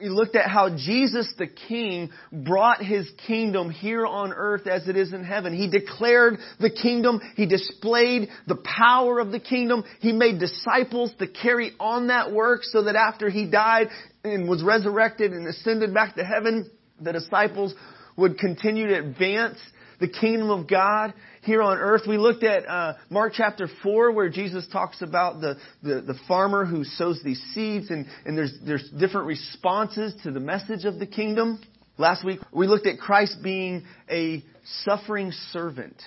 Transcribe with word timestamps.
We 0.00 0.10
looked 0.10 0.36
at 0.36 0.48
how 0.48 0.76
Jesus 0.76 1.28
the 1.38 1.48
King 1.48 2.10
brought 2.32 2.80
His 2.80 3.10
kingdom 3.26 3.68
here 3.68 4.06
on 4.06 4.32
earth 4.32 4.68
as 4.68 4.86
it 4.86 4.96
is 4.96 5.12
in 5.12 5.24
heaven. 5.24 5.52
He 5.52 5.68
declared 5.68 6.38
the 6.60 6.70
kingdom. 6.70 7.20
He 7.34 7.46
displayed 7.46 8.28
the 8.46 8.54
power 8.54 9.18
of 9.18 9.32
the 9.32 9.40
kingdom. 9.40 9.82
He 9.98 10.12
made 10.12 10.38
disciples 10.38 11.10
to 11.18 11.26
carry 11.26 11.72
on 11.80 12.06
that 12.08 12.30
work 12.30 12.60
so 12.62 12.84
that 12.84 12.94
after 12.94 13.28
He 13.28 13.50
died 13.50 13.88
and 14.22 14.48
was 14.48 14.62
resurrected 14.62 15.32
and 15.32 15.48
ascended 15.48 15.92
back 15.92 16.14
to 16.14 16.24
heaven, 16.24 16.70
the 17.00 17.12
disciples 17.12 17.74
would 18.16 18.38
continue 18.38 18.86
to 18.86 18.98
advance 19.00 19.58
the 20.00 20.08
kingdom 20.08 20.50
of 20.50 20.68
God 20.68 21.12
here 21.42 21.62
on 21.62 21.78
earth. 21.78 22.02
We 22.06 22.18
looked 22.18 22.44
at 22.44 22.68
uh, 22.68 22.94
Mark 23.10 23.32
chapter 23.34 23.68
4 23.82 24.12
where 24.12 24.28
Jesus 24.28 24.66
talks 24.72 25.02
about 25.02 25.40
the, 25.40 25.56
the, 25.82 26.00
the, 26.02 26.18
farmer 26.26 26.64
who 26.64 26.84
sows 26.84 27.20
these 27.24 27.42
seeds 27.54 27.90
and, 27.90 28.06
and 28.24 28.36
there's, 28.36 28.56
there's 28.64 28.88
different 28.98 29.26
responses 29.26 30.14
to 30.22 30.30
the 30.30 30.40
message 30.40 30.84
of 30.84 30.98
the 30.98 31.06
kingdom. 31.06 31.60
Last 31.96 32.24
week 32.24 32.40
we 32.52 32.66
looked 32.66 32.86
at 32.86 32.98
Christ 32.98 33.38
being 33.42 33.84
a 34.10 34.44
suffering 34.84 35.32
servant. 35.52 36.00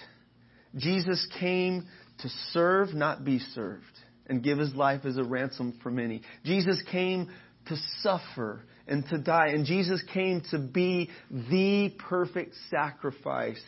Jesus 0.75 1.27
came 1.39 1.88
to 2.19 2.30
serve, 2.52 2.94
not 2.94 3.25
be 3.25 3.39
served, 3.39 3.83
and 4.27 4.44
give 4.44 4.58
his 4.58 4.73
life 4.73 5.05
as 5.05 5.17
a 5.17 5.23
ransom 5.23 5.77
for 5.83 5.91
many. 5.91 6.21
Jesus 6.45 6.81
came 6.91 7.30
to 7.67 7.75
suffer 8.02 8.61
and 8.88 9.08
to 9.09 9.17
die. 9.17 9.47
And 9.47 9.66
Jesus 9.66 10.03
came 10.13 10.41
to 10.52 10.59
be 10.59 11.09
the 11.30 11.94
perfect 11.97 12.55
sacrifice 12.69 13.61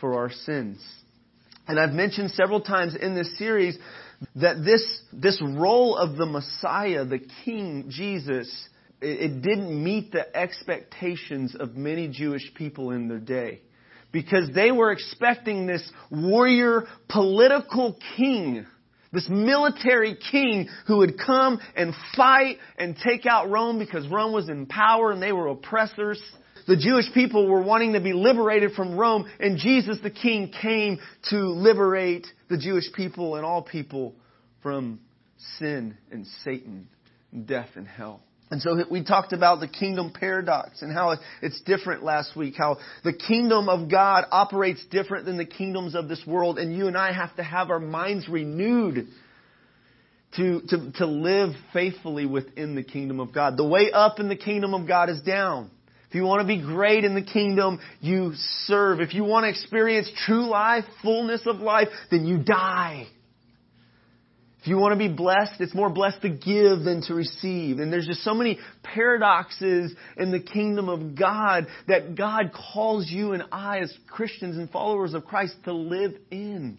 for 0.00 0.14
our 0.14 0.30
sins. 0.30 0.82
And 1.68 1.80
I've 1.80 1.92
mentioned 1.92 2.30
several 2.30 2.60
times 2.60 2.94
in 2.94 3.14
this 3.14 3.36
series 3.38 3.76
that 4.36 4.64
this, 4.64 5.00
this 5.12 5.40
role 5.42 5.96
of 5.96 6.16
the 6.16 6.26
Messiah, 6.26 7.04
the 7.04 7.20
King 7.44 7.86
Jesus, 7.88 8.68
it, 9.00 9.30
it 9.30 9.42
didn't 9.42 9.82
meet 9.82 10.12
the 10.12 10.34
expectations 10.36 11.54
of 11.58 11.76
many 11.76 12.08
Jewish 12.08 12.52
people 12.54 12.92
in 12.92 13.08
their 13.08 13.18
day. 13.18 13.60
Because 14.12 14.48
they 14.54 14.70
were 14.70 14.92
expecting 14.92 15.66
this 15.66 15.86
warrior 16.10 16.84
political 17.08 17.98
king, 18.16 18.64
this 19.12 19.28
military 19.28 20.16
king 20.30 20.68
who 20.86 20.98
would 20.98 21.18
come 21.18 21.58
and 21.74 21.92
fight 22.16 22.58
and 22.78 22.96
take 22.96 23.26
out 23.26 23.50
Rome 23.50 23.78
because 23.78 24.08
Rome 24.08 24.32
was 24.32 24.48
in 24.48 24.66
power 24.66 25.10
and 25.10 25.20
they 25.20 25.32
were 25.32 25.48
oppressors 25.48 26.22
the 26.66 26.76
Jewish 26.76 27.12
people 27.14 27.48
were 27.48 27.62
wanting 27.62 27.92
to 27.92 28.00
be 28.00 28.12
liberated 28.12 28.72
from 28.72 28.96
Rome, 28.96 29.30
and 29.38 29.58
Jesus 29.58 29.98
the 30.02 30.10
King 30.10 30.52
came 30.60 30.98
to 31.30 31.36
liberate 31.36 32.26
the 32.48 32.58
Jewish 32.58 32.92
people 32.92 33.36
and 33.36 33.44
all 33.44 33.62
people 33.62 34.14
from 34.62 35.00
sin 35.58 35.96
and 36.10 36.26
Satan, 36.44 36.88
and 37.32 37.46
death 37.46 37.68
and 37.76 37.86
hell. 37.86 38.20
And 38.50 38.62
so 38.62 38.78
we 38.88 39.02
talked 39.02 39.32
about 39.32 39.58
the 39.58 39.66
kingdom 39.66 40.12
paradox 40.12 40.82
and 40.82 40.92
how 40.92 41.16
it's 41.42 41.60
different 41.62 42.04
last 42.04 42.36
week, 42.36 42.54
how 42.56 42.78
the 43.02 43.12
kingdom 43.12 43.68
of 43.68 43.90
God 43.90 44.24
operates 44.30 44.84
different 44.86 45.24
than 45.24 45.36
the 45.36 45.44
kingdoms 45.44 45.96
of 45.96 46.08
this 46.08 46.22
world, 46.26 46.58
and 46.58 46.76
you 46.76 46.86
and 46.86 46.96
I 46.96 47.12
have 47.12 47.34
to 47.36 47.42
have 47.42 47.70
our 47.70 47.80
minds 47.80 48.28
renewed 48.28 49.08
to, 50.36 50.60
to, 50.68 50.92
to 50.96 51.06
live 51.06 51.54
faithfully 51.72 52.26
within 52.26 52.76
the 52.76 52.84
kingdom 52.84 53.18
of 53.18 53.32
God. 53.32 53.56
The 53.56 53.66
way 53.66 53.90
up 53.92 54.20
in 54.20 54.28
the 54.28 54.36
kingdom 54.36 54.74
of 54.74 54.86
God 54.86 55.10
is 55.10 55.20
down. 55.22 55.70
You 56.16 56.24
want 56.24 56.40
to 56.40 56.46
be 56.46 56.60
great 56.60 57.04
in 57.04 57.14
the 57.14 57.22
kingdom, 57.22 57.78
you 58.00 58.32
serve. 58.64 59.00
If 59.00 59.14
you 59.14 59.22
want 59.22 59.44
to 59.44 59.50
experience 59.50 60.10
true 60.24 60.48
life, 60.48 60.84
fullness 61.02 61.42
of 61.46 61.56
life, 61.56 61.88
then 62.10 62.24
you 62.26 62.38
die. 62.38 63.06
If 64.60 64.70
you 64.70 64.78
want 64.78 64.94
to 64.94 64.98
be 64.98 65.14
blessed, 65.14 65.60
it's 65.60 65.74
more 65.74 65.90
blessed 65.90 66.22
to 66.22 66.28
give 66.28 66.80
than 66.80 67.02
to 67.02 67.14
receive. 67.14 67.78
And 67.78 67.92
there's 67.92 68.06
just 68.06 68.24
so 68.24 68.34
many 68.34 68.58
paradoxes 68.82 69.94
in 70.16 70.32
the 70.32 70.40
kingdom 70.40 70.88
of 70.88 71.14
God 71.14 71.68
that 71.86 72.16
God 72.16 72.50
calls 72.72 73.08
you 73.08 73.32
and 73.32 73.44
I 73.52 73.78
as 73.78 73.96
Christians 74.08 74.56
and 74.56 74.68
followers 74.70 75.14
of 75.14 75.24
Christ 75.24 75.54
to 75.64 75.72
live 75.72 76.14
in. 76.32 76.78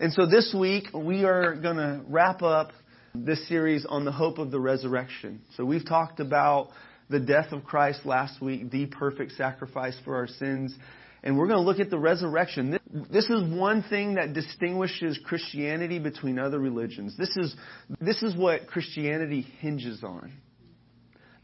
And 0.00 0.12
so 0.14 0.26
this 0.26 0.52
week 0.58 0.86
we 0.92 1.24
are 1.24 1.54
going 1.54 1.76
to 1.76 2.00
wrap 2.08 2.42
up 2.42 2.72
this 3.14 3.46
series 3.48 3.86
on 3.86 4.04
the 4.04 4.12
hope 4.12 4.38
of 4.38 4.50
the 4.50 4.58
resurrection. 4.58 5.42
So 5.56 5.64
we've 5.64 5.86
talked 5.86 6.20
about 6.20 6.70
the 7.08 7.20
death 7.20 7.52
of 7.52 7.64
Christ 7.64 8.04
last 8.04 8.40
week, 8.40 8.70
the 8.70 8.86
perfect 8.86 9.32
sacrifice 9.32 9.96
for 10.04 10.16
our 10.16 10.26
sins. 10.26 10.74
And 11.22 11.36
we're 11.36 11.46
going 11.46 11.58
to 11.58 11.64
look 11.64 11.80
at 11.80 11.90
the 11.90 11.98
resurrection. 11.98 12.78
This 13.10 13.24
is 13.24 13.42
one 13.52 13.82
thing 13.82 14.14
that 14.14 14.32
distinguishes 14.32 15.18
Christianity 15.24 15.98
between 15.98 16.38
other 16.38 16.58
religions. 16.58 17.16
This 17.16 17.36
is, 17.36 17.54
this 18.00 18.22
is 18.22 18.36
what 18.36 18.66
Christianity 18.68 19.42
hinges 19.60 20.04
on. 20.04 20.32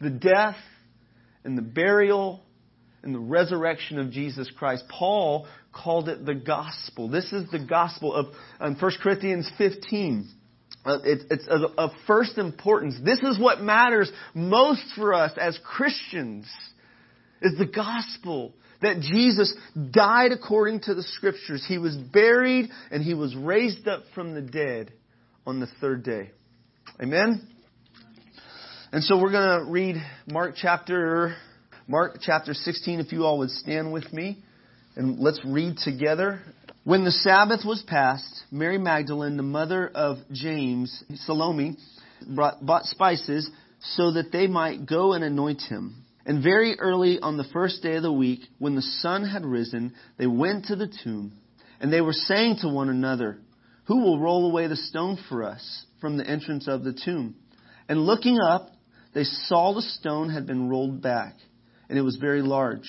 The 0.00 0.10
death 0.10 0.56
and 1.44 1.56
the 1.56 1.62
burial 1.62 2.42
and 3.02 3.14
the 3.14 3.20
resurrection 3.20 3.98
of 3.98 4.10
Jesus 4.10 4.50
Christ. 4.56 4.84
Paul 4.88 5.46
called 5.72 6.08
it 6.08 6.24
the 6.24 6.34
gospel. 6.34 7.08
This 7.08 7.32
is 7.32 7.50
the 7.50 7.64
gospel 7.64 8.14
of 8.14 8.26
um, 8.60 8.76
1 8.78 8.92
Corinthians 9.02 9.50
15. 9.58 10.28
Uh, 10.84 10.98
it's 11.04 11.46
of 11.48 11.90
first 12.06 12.38
importance. 12.38 12.96
This 13.04 13.20
is 13.20 13.38
what 13.38 13.60
matters 13.60 14.10
most 14.34 14.82
for 14.96 15.14
us 15.14 15.32
as 15.40 15.58
Christians 15.64 16.46
is 17.40 17.56
the 17.56 17.66
gospel 17.66 18.52
that 18.80 19.00
Jesus 19.00 19.54
died 19.92 20.32
according 20.32 20.80
to 20.80 20.94
the 20.94 21.04
scriptures. 21.04 21.64
He 21.66 21.78
was 21.78 21.96
buried 21.96 22.68
and 22.90 23.02
he 23.02 23.14
was 23.14 23.34
raised 23.36 23.86
up 23.86 24.02
from 24.14 24.34
the 24.34 24.42
dead 24.42 24.92
on 25.46 25.60
the 25.60 25.68
third 25.80 26.02
day. 26.02 26.30
Amen. 27.00 27.46
And 28.90 29.02
so 29.04 29.18
we're 29.18 29.30
going 29.30 29.64
to 29.64 29.70
read 29.70 29.96
Mark 30.26 30.54
chapter 30.56 31.36
Mark 31.88 32.18
chapter 32.20 32.54
16 32.54 33.00
if 33.00 33.12
you 33.12 33.24
all 33.24 33.38
would 33.38 33.50
stand 33.50 33.92
with 33.92 34.12
me 34.12 34.38
and 34.96 35.18
let's 35.18 35.40
read 35.44 35.76
together 35.78 36.40
when 36.84 37.04
the 37.04 37.12
Sabbath 37.12 37.64
was 37.64 37.82
past, 37.86 38.42
Mary 38.50 38.78
Magdalene, 38.78 39.36
the 39.36 39.42
mother 39.42 39.88
of 39.88 40.18
James, 40.32 41.04
Salome, 41.26 41.76
brought, 42.26 42.64
bought 42.64 42.84
spices 42.86 43.48
so 43.80 44.12
that 44.12 44.32
they 44.32 44.48
might 44.48 44.86
go 44.86 45.12
and 45.12 45.22
anoint 45.22 45.62
him. 45.62 46.04
And 46.26 46.42
very 46.42 46.78
early 46.78 47.18
on 47.20 47.36
the 47.36 47.48
first 47.52 47.82
day 47.82 47.96
of 47.96 48.02
the 48.02 48.12
week, 48.12 48.40
when 48.58 48.74
the 48.74 48.82
sun 48.82 49.24
had 49.24 49.44
risen, 49.44 49.94
they 50.18 50.26
went 50.26 50.66
to 50.66 50.76
the 50.76 50.92
tomb. 51.02 51.32
And 51.80 51.92
they 51.92 52.00
were 52.00 52.12
saying 52.12 52.58
to 52.60 52.68
one 52.68 52.88
another, 52.88 53.38
Who 53.86 54.02
will 54.02 54.20
roll 54.20 54.48
away 54.48 54.66
the 54.66 54.76
stone 54.76 55.18
for 55.28 55.44
us 55.44 55.84
from 56.00 56.16
the 56.16 56.26
entrance 56.26 56.68
of 56.68 56.84
the 56.84 56.92
tomb? 56.92 57.36
And 57.88 58.06
looking 58.06 58.38
up, 58.38 58.70
they 59.14 59.24
saw 59.24 59.72
the 59.72 59.82
stone 59.82 60.30
had 60.30 60.46
been 60.46 60.68
rolled 60.68 61.02
back, 61.02 61.34
and 61.88 61.98
it 61.98 62.02
was 62.02 62.16
very 62.16 62.42
large. 62.42 62.88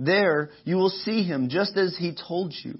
There 0.00 0.48
you 0.64 0.76
will 0.76 0.88
see 0.88 1.24
him 1.24 1.50
just 1.50 1.76
as 1.76 1.94
he 1.96 2.14
told 2.14 2.54
you. 2.64 2.78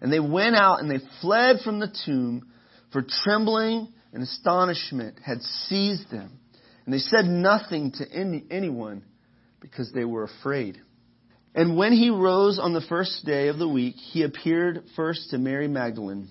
And 0.00 0.10
they 0.10 0.20
went 0.20 0.56
out 0.56 0.80
and 0.80 0.90
they 0.90 1.04
fled 1.20 1.58
from 1.62 1.78
the 1.78 1.94
tomb, 2.06 2.48
for 2.92 3.04
trembling 3.24 3.88
and 4.12 4.22
astonishment 4.22 5.18
had 5.22 5.42
seized 5.42 6.10
them. 6.10 6.38
And 6.86 6.94
they 6.94 6.98
said 6.98 7.26
nothing 7.26 7.92
to 7.98 8.10
any, 8.10 8.44
anyone 8.50 9.04
because 9.60 9.92
they 9.92 10.04
were 10.04 10.24
afraid. 10.24 10.80
And 11.54 11.76
when 11.76 11.92
he 11.92 12.08
rose 12.08 12.58
on 12.58 12.72
the 12.72 12.80
first 12.80 13.26
day 13.26 13.48
of 13.48 13.58
the 13.58 13.68
week, 13.68 13.96
he 13.96 14.22
appeared 14.22 14.84
first 14.94 15.30
to 15.30 15.38
Mary 15.38 15.68
Magdalene, 15.68 16.28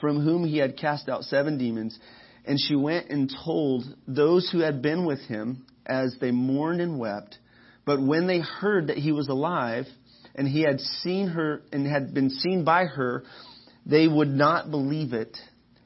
from 0.00 0.20
whom 0.20 0.44
he 0.44 0.58
had 0.58 0.76
cast 0.76 1.08
out 1.08 1.24
seven 1.24 1.56
demons. 1.56 1.98
And 2.44 2.58
she 2.60 2.74
went 2.74 3.08
and 3.08 3.32
told 3.44 3.84
those 4.06 4.50
who 4.50 4.58
had 4.58 4.82
been 4.82 5.06
with 5.06 5.20
him 5.20 5.64
as 5.86 6.14
they 6.20 6.30
mourned 6.30 6.80
and 6.82 6.98
wept. 6.98 7.38
But 7.86 8.02
when 8.02 8.26
they 8.26 8.40
heard 8.40 8.88
that 8.88 8.98
he 8.98 9.12
was 9.12 9.28
alive 9.28 9.86
and 10.34 10.46
he 10.46 10.62
had 10.62 10.80
seen 10.80 11.28
her 11.28 11.62
and 11.72 11.86
had 11.86 12.12
been 12.12 12.30
seen 12.30 12.64
by 12.64 12.84
her, 12.84 13.22
they 13.86 14.08
would 14.08 14.28
not 14.28 14.70
believe 14.70 15.12
it. 15.12 15.38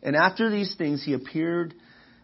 And 0.03 0.17
after 0.17 0.51
these 0.51 0.75
things, 0.77 1.05
he 1.05 1.13
appeared 1.13 1.75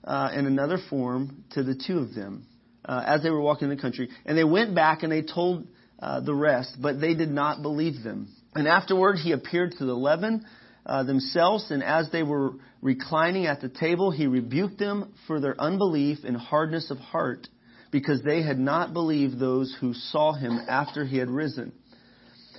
uh, 0.02 0.30
in 0.34 0.46
another 0.46 0.78
form 0.88 1.44
to 1.50 1.62
the 1.62 1.74
two 1.74 1.98
of 1.98 2.14
them 2.14 2.46
uh, 2.86 3.04
as 3.06 3.22
they 3.22 3.30
were 3.30 3.40
walking 3.40 3.70
in 3.70 3.76
the 3.76 3.80
country. 3.80 4.08
And 4.24 4.36
they 4.36 4.44
went 4.44 4.74
back 4.74 5.02
and 5.02 5.12
they 5.12 5.22
told 5.22 5.66
uh, 5.98 6.20
the 6.20 6.34
rest, 6.34 6.76
but 6.80 7.00
they 7.00 7.14
did 7.14 7.30
not 7.30 7.60
believe 7.60 8.02
them. 8.02 8.28
And 8.54 8.66
afterward, 8.66 9.16
he 9.16 9.32
appeared 9.32 9.72
to 9.78 9.84
the 9.84 9.92
eleven 9.92 10.46
uh, 10.86 11.02
themselves, 11.02 11.70
and 11.70 11.82
as 11.82 12.10
they 12.10 12.22
were 12.22 12.52
reclining 12.80 13.46
at 13.46 13.60
the 13.60 13.68
table, 13.68 14.10
he 14.10 14.26
rebuked 14.26 14.78
them 14.78 15.12
for 15.26 15.40
their 15.40 15.60
unbelief 15.60 16.18
and 16.24 16.36
hardness 16.36 16.90
of 16.90 16.98
heart 16.98 17.48
because 17.90 18.22
they 18.22 18.42
had 18.42 18.58
not 18.58 18.92
believed 18.92 19.38
those 19.38 19.76
who 19.80 19.94
saw 19.94 20.32
him 20.32 20.58
after 20.68 21.04
he 21.04 21.18
had 21.18 21.30
risen. 21.30 21.72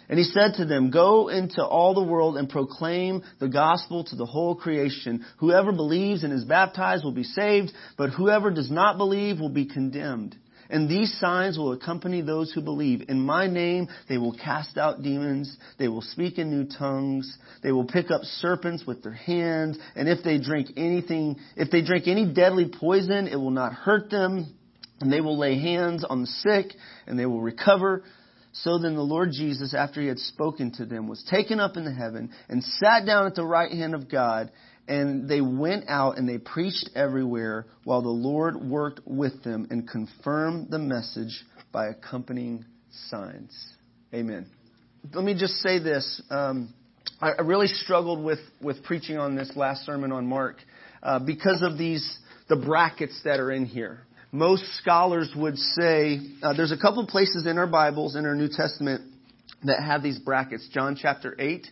And 0.09 0.17
he 0.17 0.25
said 0.25 0.53
to 0.55 0.65
them, 0.65 0.89
Go 0.89 1.27
into 1.27 1.65
all 1.65 1.93
the 1.93 2.03
world 2.03 2.37
and 2.37 2.49
proclaim 2.49 3.23
the 3.39 3.49
gospel 3.49 4.05
to 4.05 4.15
the 4.15 4.25
whole 4.25 4.55
creation. 4.55 5.25
Whoever 5.39 5.71
believes 5.73 6.23
and 6.23 6.31
is 6.31 6.45
baptized 6.45 7.03
will 7.03 7.11
be 7.11 7.23
saved, 7.23 7.71
but 7.97 8.11
whoever 8.11 8.51
does 8.51 8.71
not 8.71 8.97
believe 8.97 9.39
will 9.39 9.49
be 9.49 9.65
condemned. 9.65 10.35
And 10.69 10.89
these 10.89 11.17
signs 11.19 11.57
will 11.57 11.71
accompany 11.71 12.21
those 12.21 12.51
who 12.51 12.61
believe. 12.61 13.05
In 13.07 13.21
my 13.21 13.47
name, 13.47 13.87
they 14.09 14.17
will 14.17 14.33
cast 14.37 14.77
out 14.77 15.01
demons. 15.01 15.55
They 15.79 15.87
will 15.87 16.01
speak 16.01 16.37
in 16.37 16.49
new 16.49 16.67
tongues. 16.67 17.37
They 17.63 17.71
will 17.71 17.85
pick 17.85 18.11
up 18.11 18.21
serpents 18.23 18.85
with 18.85 19.01
their 19.01 19.13
hands. 19.13 19.77
And 19.95 20.09
if 20.09 20.23
they 20.23 20.39
drink 20.39 20.69
anything, 20.75 21.37
if 21.55 21.71
they 21.71 21.81
drink 21.81 22.07
any 22.07 22.33
deadly 22.33 22.69
poison, 22.69 23.27
it 23.27 23.37
will 23.37 23.51
not 23.51 23.73
hurt 23.73 24.09
them. 24.09 24.53
And 24.99 25.11
they 25.11 25.21
will 25.21 25.37
lay 25.37 25.59
hands 25.59 26.03
on 26.03 26.21
the 26.21 26.27
sick 26.27 26.73
and 27.05 27.17
they 27.17 27.25
will 27.25 27.41
recover. 27.41 28.03
So 28.51 28.79
then 28.79 28.95
the 28.95 29.03
Lord 29.03 29.29
Jesus, 29.31 29.75
after 29.75 30.01
he 30.01 30.07
had 30.07 30.17
spoken 30.17 30.71
to 30.73 30.85
them, 30.85 31.07
was 31.07 31.23
taken 31.29 31.59
up 31.59 31.77
into 31.77 31.91
heaven 31.91 32.31
and 32.49 32.63
sat 32.63 33.05
down 33.05 33.27
at 33.27 33.35
the 33.35 33.45
right 33.45 33.71
hand 33.71 33.93
of 33.93 34.09
God. 34.09 34.51
And 34.87 35.29
they 35.29 35.41
went 35.41 35.85
out 35.89 36.17
and 36.17 36.27
they 36.27 36.37
preached 36.37 36.89
everywhere 36.95 37.65
while 37.83 38.01
the 38.01 38.09
Lord 38.09 38.55
worked 38.55 39.01
with 39.05 39.43
them 39.43 39.67
and 39.69 39.87
confirmed 39.87 40.71
the 40.71 40.79
message 40.79 41.43
by 41.71 41.87
accompanying 41.87 42.65
signs. 43.09 43.53
Amen. 44.13 44.47
Let 45.13 45.25
me 45.25 45.33
just 45.37 45.55
say 45.55 45.79
this. 45.79 46.21
Um, 46.29 46.73
I, 47.21 47.31
I 47.31 47.41
really 47.41 47.67
struggled 47.67 48.23
with, 48.23 48.39
with 48.61 48.83
preaching 48.83 49.17
on 49.17 49.35
this 49.35 49.51
last 49.55 49.85
sermon 49.85 50.11
on 50.11 50.25
Mark 50.25 50.57
uh, 51.03 51.19
because 51.19 51.61
of 51.61 51.77
these 51.77 52.17
the 52.49 52.55
brackets 52.55 53.19
that 53.25 53.41
are 53.41 53.51
in 53.51 53.65
here 53.65 54.07
most 54.31 54.65
scholars 54.77 55.31
would 55.35 55.57
say 55.57 56.19
uh, 56.43 56.53
there's 56.53 56.71
a 56.71 56.77
couple 56.77 57.05
places 57.07 57.45
in 57.45 57.57
our 57.57 57.67
Bibles, 57.67 58.15
in 58.15 58.25
our 58.25 58.35
New 58.35 58.49
Testament, 58.49 59.01
that 59.63 59.81
have 59.81 60.03
these 60.03 60.19
brackets. 60.19 60.67
John 60.73 60.97
chapter 60.99 61.35
8, 61.39 61.67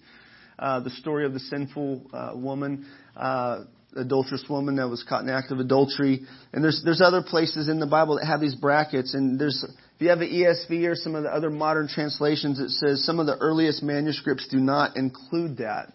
uh, 0.58 0.80
the 0.80 0.90
story 0.92 1.26
of 1.26 1.34
the 1.34 1.40
sinful 1.40 2.10
uh, 2.14 2.32
woman, 2.36 2.88
uh, 3.16 3.66
adulterous 3.96 4.46
woman 4.50 4.78
that 4.78 4.88
was 4.88 5.04
caught 5.08 5.22
in 5.22 5.28
the 5.28 5.34
act 5.34 5.52
of 5.52 5.60
adultery. 5.60 6.22
And 6.54 6.64
there's, 6.64 6.82
there's 6.84 7.02
other 7.02 7.22
places 7.22 7.68
in 7.68 7.80
the 7.80 7.88
Bible 7.88 8.18
that 8.20 8.26
have 8.26 8.40
these 8.40 8.56
brackets. 8.56 9.14
And 9.14 9.40
there's, 9.40 9.66
if 9.96 10.02
you 10.02 10.10
have 10.10 10.22
an 10.22 10.30
ESV 10.30 10.88
or 10.88 10.96
some 10.96 11.16
of 11.16 11.24
the 11.24 11.30
other 11.30 11.50
modern 11.50 11.88
translations, 11.88 12.60
it 12.60 12.70
says 12.70 13.06
some 13.06 13.20
of 13.20 13.26
the 13.26 13.38
earliest 13.38 13.84
manuscripts 13.84 14.48
do 14.50 14.58
not 14.58 14.96
include 14.96 15.58
that. 15.58 15.92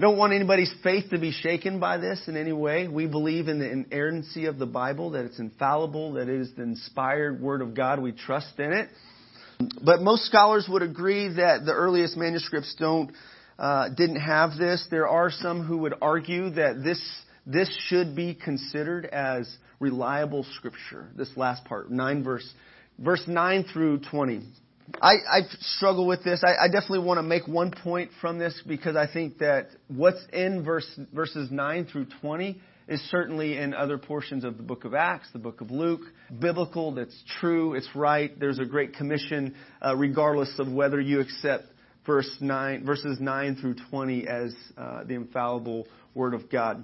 Don't 0.00 0.16
want 0.16 0.32
anybody's 0.32 0.72
faith 0.84 1.10
to 1.10 1.18
be 1.18 1.32
shaken 1.32 1.80
by 1.80 1.98
this 1.98 2.22
in 2.28 2.36
any 2.36 2.52
way. 2.52 2.86
We 2.86 3.06
believe 3.06 3.48
in 3.48 3.58
the 3.58 3.68
inerrancy 3.68 4.46
of 4.46 4.56
the 4.56 4.66
Bible, 4.66 5.10
that 5.10 5.24
it's 5.24 5.40
infallible, 5.40 6.12
that 6.12 6.28
it 6.28 6.40
is 6.40 6.52
the 6.54 6.62
inspired 6.62 7.40
Word 7.40 7.62
of 7.62 7.74
God. 7.74 8.00
We 8.00 8.12
trust 8.12 8.60
in 8.60 8.72
it. 8.72 8.88
But 9.84 10.00
most 10.00 10.24
scholars 10.26 10.68
would 10.68 10.82
agree 10.82 11.26
that 11.34 11.64
the 11.64 11.72
earliest 11.72 12.16
manuscripts 12.16 12.76
don't, 12.78 13.10
uh, 13.58 13.88
didn't 13.88 14.20
have 14.20 14.56
this. 14.56 14.86
There 14.88 15.08
are 15.08 15.32
some 15.32 15.64
who 15.64 15.78
would 15.78 15.94
argue 16.00 16.50
that 16.50 16.84
this, 16.84 17.00
this 17.44 17.68
should 17.88 18.14
be 18.14 18.34
considered 18.34 19.04
as 19.04 19.52
reliable 19.80 20.46
scripture. 20.58 21.08
This 21.16 21.30
last 21.36 21.64
part, 21.64 21.90
9 21.90 22.22
verse, 22.22 22.48
verse 23.00 23.24
9 23.26 23.64
through 23.72 24.02
20. 24.08 24.42
I, 25.00 25.14
I 25.30 25.40
struggle 25.60 26.06
with 26.06 26.24
this. 26.24 26.42
I, 26.44 26.64
I 26.64 26.68
definitely 26.68 27.00
want 27.00 27.18
to 27.18 27.22
make 27.22 27.46
one 27.46 27.70
point 27.70 28.10
from 28.20 28.38
this 28.38 28.60
because 28.66 28.96
I 28.96 29.06
think 29.06 29.38
that 29.38 29.68
what's 29.88 30.24
in 30.32 30.64
verse, 30.64 30.88
verses 31.12 31.50
9 31.50 31.86
through 31.86 32.06
20 32.20 32.60
is 32.88 33.00
certainly 33.10 33.58
in 33.58 33.74
other 33.74 33.98
portions 33.98 34.44
of 34.44 34.56
the 34.56 34.62
book 34.62 34.84
of 34.84 34.94
Acts, 34.94 35.28
the 35.32 35.38
book 35.38 35.60
of 35.60 35.70
Luke, 35.70 36.00
biblical, 36.40 36.94
that's 36.94 37.22
true, 37.38 37.74
it's 37.74 37.88
right. 37.94 38.38
There's 38.40 38.58
a 38.58 38.64
great 38.64 38.94
commission, 38.94 39.54
uh, 39.84 39.94
regardless 39.94 40.58
of 40.58 40.72
whether 40.72 40.98
you 40.98 41.20
accept 41.20 41.64
verse 42.06 42.30
9, 42.40 42.86
verses 42.86 43.18
9 43.20 43.56
through 43.56 43.76
20 43.90 44.26
as 44.26 44.54
uh, 44.78 45.04
the 45.04 45.14
infallible 45.14 45.86
Word 46.14 46.32
of 46.32 46.50
God. 46.50 46.82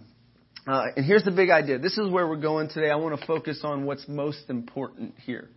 Uh, 0.66 0.84
and 0.96 1.06
here's 1.06 1.24
the 1.24 1.30
big 1.30 1.48
idea. 1.48 1.78
This 1.78 1.96
is 1.96 2.10
where 2.10 2.28
we're 2.28 2.36
going 2.36 2.68
today. 2.68 2.90
I 2.90 2.96
want 2.96 3.18
to 3.18 3.26
focus 3.26 3.60
on 3.64 3.86
what's 3.86 4.06
most 4.06 4.50
important 4.50 5.14
here. 5.24 5.48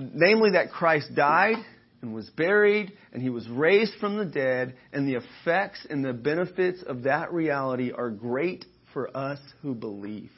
Namely, 0.00 0.52
that 0.52 0.70
Christ 0.70 1.14
died 1.14 1.56
and 2.02 2.14
was 2.14 2.28
buried 2.30 2.92
and 3.12 3.22
he 3.22 3.30
was 3.30 3.48
raised 3.48 3.94
from 4.00 4.16
the 4.16 4.24
dead, 4.24 4.74
and 4.92 5.06
the 5.06 5.20
effects 5.20 5.86
and 5.90 6.04
the 6.04 6.12
benefits 6.12 6.82
of 6.86 7.02
that 7.02 7.32
reality 7.32 7.92
are 7.92 8.10
great 8.10 8.64
for 8.92 9.14
us 9.16 9.38
who 9.62 9.74
believe. 9.74 10.30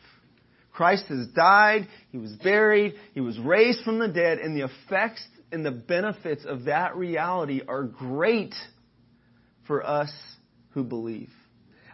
Christ 0.72 1.04
has 1.08 1.28
died, 1.28 1.86
he 2.10 2.18
was 2.18 2.32
buried, 2.32 2.94
he 3.12 3.20
was 3.20 3.38
raised 3.38 3.84
from 3.84 3.98
the 3.98 4.08
dead, 4.08 4.38
and 4.38 4.56
the 4.56 4.64
effects 4.64 5.22
and 5.52 5.64
the 5.64 5.70
benefits 5.70 6.46
of 6.46 6.64
that 6.64 6.96
reality 6.96 7.60
are 7.68 7.84
great 7.84 8.54
for 9.66 9.86
us 9.86 10.10
who 10.70 10.82
believe. 10.82 11.28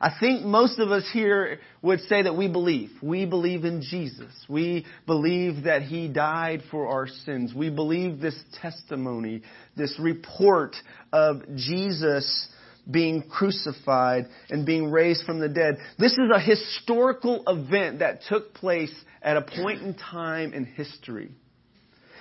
I 0.00 0.10
think 0.20 0.44
most 0.44 0.78
of 0.78 0.90
us 0.90 1.08
here 1.12 1.58
would 1.82 2.00
say 2.02 2.22
that 2.22 2.36
we 2.36 2.48
believe. 2.48 2.90
We 3.02 3.26
believe 3.26 3.64
in 3.64 3.82
Jesus. 3.82 4.32
We 4.48 4.86
believe 5.06 5.64
that 5.64 5.82
He 5.82 6.08
died 6.08 6.62
for 6.70 6.88
our 6.88 7.08
sins. 7.08 7.52
We 7.54 7.70
believe 7.70 8.20
this 8.20 8.38
testimony, 8.60 9.42
this 9.76 9.98
report 9.98 10.76
of 11.12 11.42
Jesus 11.56 12.48
being 12.90 13.28
crucified 13.28 14.28
and 14.50 14.64
being 14.64 14.90
raised 14.90 15.24
from 15.24 15.40
the 15.40 15.48
dead. 15.48 15.78
This 15.98 16.12
is 16.12 16.30
a 16.34 16.40
historical 16.40 17.42
event 17.46 17.98
that 17.98 18.20
took 18.28 18.54
place 18.54 18.94
at 19.20 19.36
a 19.36 19.42
point 19.42 19.82
in 19.82 19.94
time 19.94 20.54
in 20.54 20.64
history. 20.64 21.30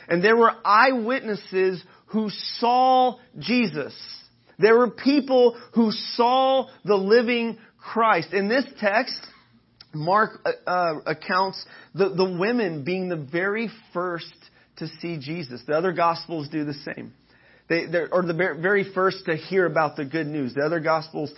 And 0.09 0.23
there 0.23 0.35
were 0.35 0.51
eyewitnesses 0.65 1.83
who 2.07 2.29
saw 2.59 3.17
Jesus. 3.37 3.93
There 4.59 4.77
were 4.77 4.89
people 4.89 5.55
who 5.73 5.91
saw 5.91 6.67
the 6.83 6.95
living 6.95 7.59
Christ. 7.93 8.33
In 8.33 8.49
this 8.49 8.65
text, 8.79 9.17
Mark 9.93 10.41
uh, 10.45 10.69
uh, 10.69 10.99
accounts 11.05 11.63
the, 11.95 12.09
the 12.09 12.37
women 12.37 12.83
being 12.83 13.09
the 13.09 13.15
very 13.15 13.69
first 13.93 14.33
to 14.77 14.87
see 15.01 15.17
Jesus. 15.17 15.61
The 15.65 15.73
other 15.73 15.93
Gospels 15.93 16.49
do 16.49 16.65
the 16.65 16.73
same. 16.73 17.13
They, 17.69 17.85
or 18.11 18.21
the 18.21 18.33
very 18.33 18.93
first 18.93 19.25
to 19.25 19.35
hear 19.35 19.65
about 19.65 19.97
the 19.97 20.05
good 20.05 20.27
news. 20.27 20.53
The 20.53 20.61
other 20.61 20.79
Gospels 20.79 21.33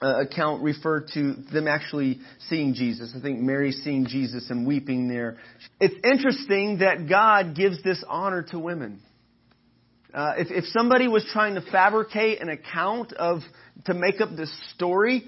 uh, 0.00 0.22
account 0.22 0.62
refer 0.62 1.06
to 1.14 1.34
them 1.52 1.68
actually 1.68 2.20
seeing 2.48 2.74
Jesus. 2.74 3.14
I 3.16 3.20
think 3.20 3.40
Mary 3.40 3.72
seeing 3.72 4.06
Jesus 4.06 4.50
and 4.50 4.66
weeping 4.66 5.08
there. 5.08 5.38
It's 5.80 5.94
interesting 6.04 6.78
that 6.78 7.08
God 7.08 7.54
gives 7.54 7.82
this 7.82 8.02
honor 8.08 8.42
to 8.50 8.58
women. 8.58 9.00
Uh, 10.12 10.34
if, 10.36 10.48
if 10.50 10.64
somebody 10.66 11.08
was 11.08 11.24
trying 11.32 11.54
to 11.54 11.62
fabricate 11.70 12.40
an 12.42 12.48
account 12.48 13.12
of 13.12 13.40
to 13.86 13.94
make 13.94 14.20
up 14.20 14.30
this 14.36 14.52
story, 14.74 15.24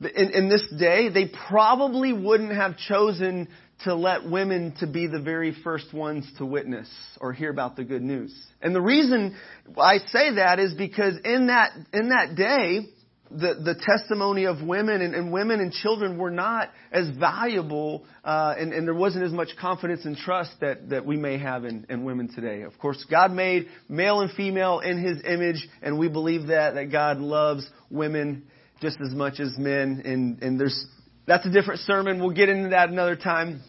in, 0.00 0.30
in 0.32 0.48
this 0.48 0.66
day, 0.78 1.08
they 1.08 1.30
probably 1.48 2.12
wouldn't 2.12 2.54
have 2.54 2.76
chosen 2.76 3.48
to 3.84 3.94
let 3.94 4.28
women 4.28 4.74
to 4.80 4.86
be 4.86 5.06
the 5.06 5.20
very 5.20 5.54
first 5.64 5.92
ones 5.92 6.30
to 6.38 6.44
witness 6.44 6.88
or 7.20 7.32
hear 7.32 7.50
about 7.50 7.76
the 7.76 7.84
good 7.84 8.02
news. 8.02 8.34
And 8.60 8.74
the 8.74 8.80
reason 8.80 9.36
I 9.78 9.98
say 9.98 10.34
that 10.34 10.58
is 10.58 10.74
because 10.74 11.14
in 11.24 11.46
that, 11.46 11.72
in 11.92 12.10
that 12.10 12.34
day, 12.36 12.88
the, 13.30 13.54
the 13.54 13.80
testimony 13.80 14.44
of 14.46 14.60
women 14.60 15.00
and, 15.00 15.14
and 15.14 15.32
women 15.32 15.60
and 15.60 15.72
children 15.72 16.18
were 16.18 16.32
not 16.32 16.70
as 16.90 17.08
valuable, 17.16 18.04
uh, 18.24 18.54
and, 18.58 18.72
and 18.72 18.86
there 18.86 18.94
wasn't 18.94 19.24
as 19.24 19.32
much 19.32 19.50
confidence 19.58 20.04
and 20.04 20.16
trust 20.16 20.52
that, 20.60 20.90
that 20.90 21.06
we 21.06 21.16
may 21.16 21.38
have 21.38 21.64
in, 21.64 21.86
in 21.88 22.04
women 22.04 22.28
today. 22.34 22.62
Of 22.62 22.76
course, 22.78 23.04
God 23.08 23.30
made 23.30 23.68
male 23.88 24.20
and 24.20 24.32
female 24.32 24.80
in 24.80 25.02
His 25.02 25.22
image, 25.24 25.66
and 25.80 25.98
we 25.98 26.08
believe 26.08 26.48
that, 26.48 26.74
that 26.74 26.90
God 26.90 27.18
loves 27.18 27.68
women 27.88 28.44
just 28.80 28.98
as 29.00 29.12
much 29.12 29.40
as 29.40 29.56
men. 29.58 30.02
And, 30.04 30.42
and 30.42 30.58
there's, 30.58 30.86
that's 31.26 31.46
a 31.46 31.50
different 31.50 31.80
sermon. 31.80 32.20
We'll 32.20 32.34
get 32.34 32.48
into 32.48 32.70
that 32.70 32.88
another 32.88 33.16
time. 33.16 33.62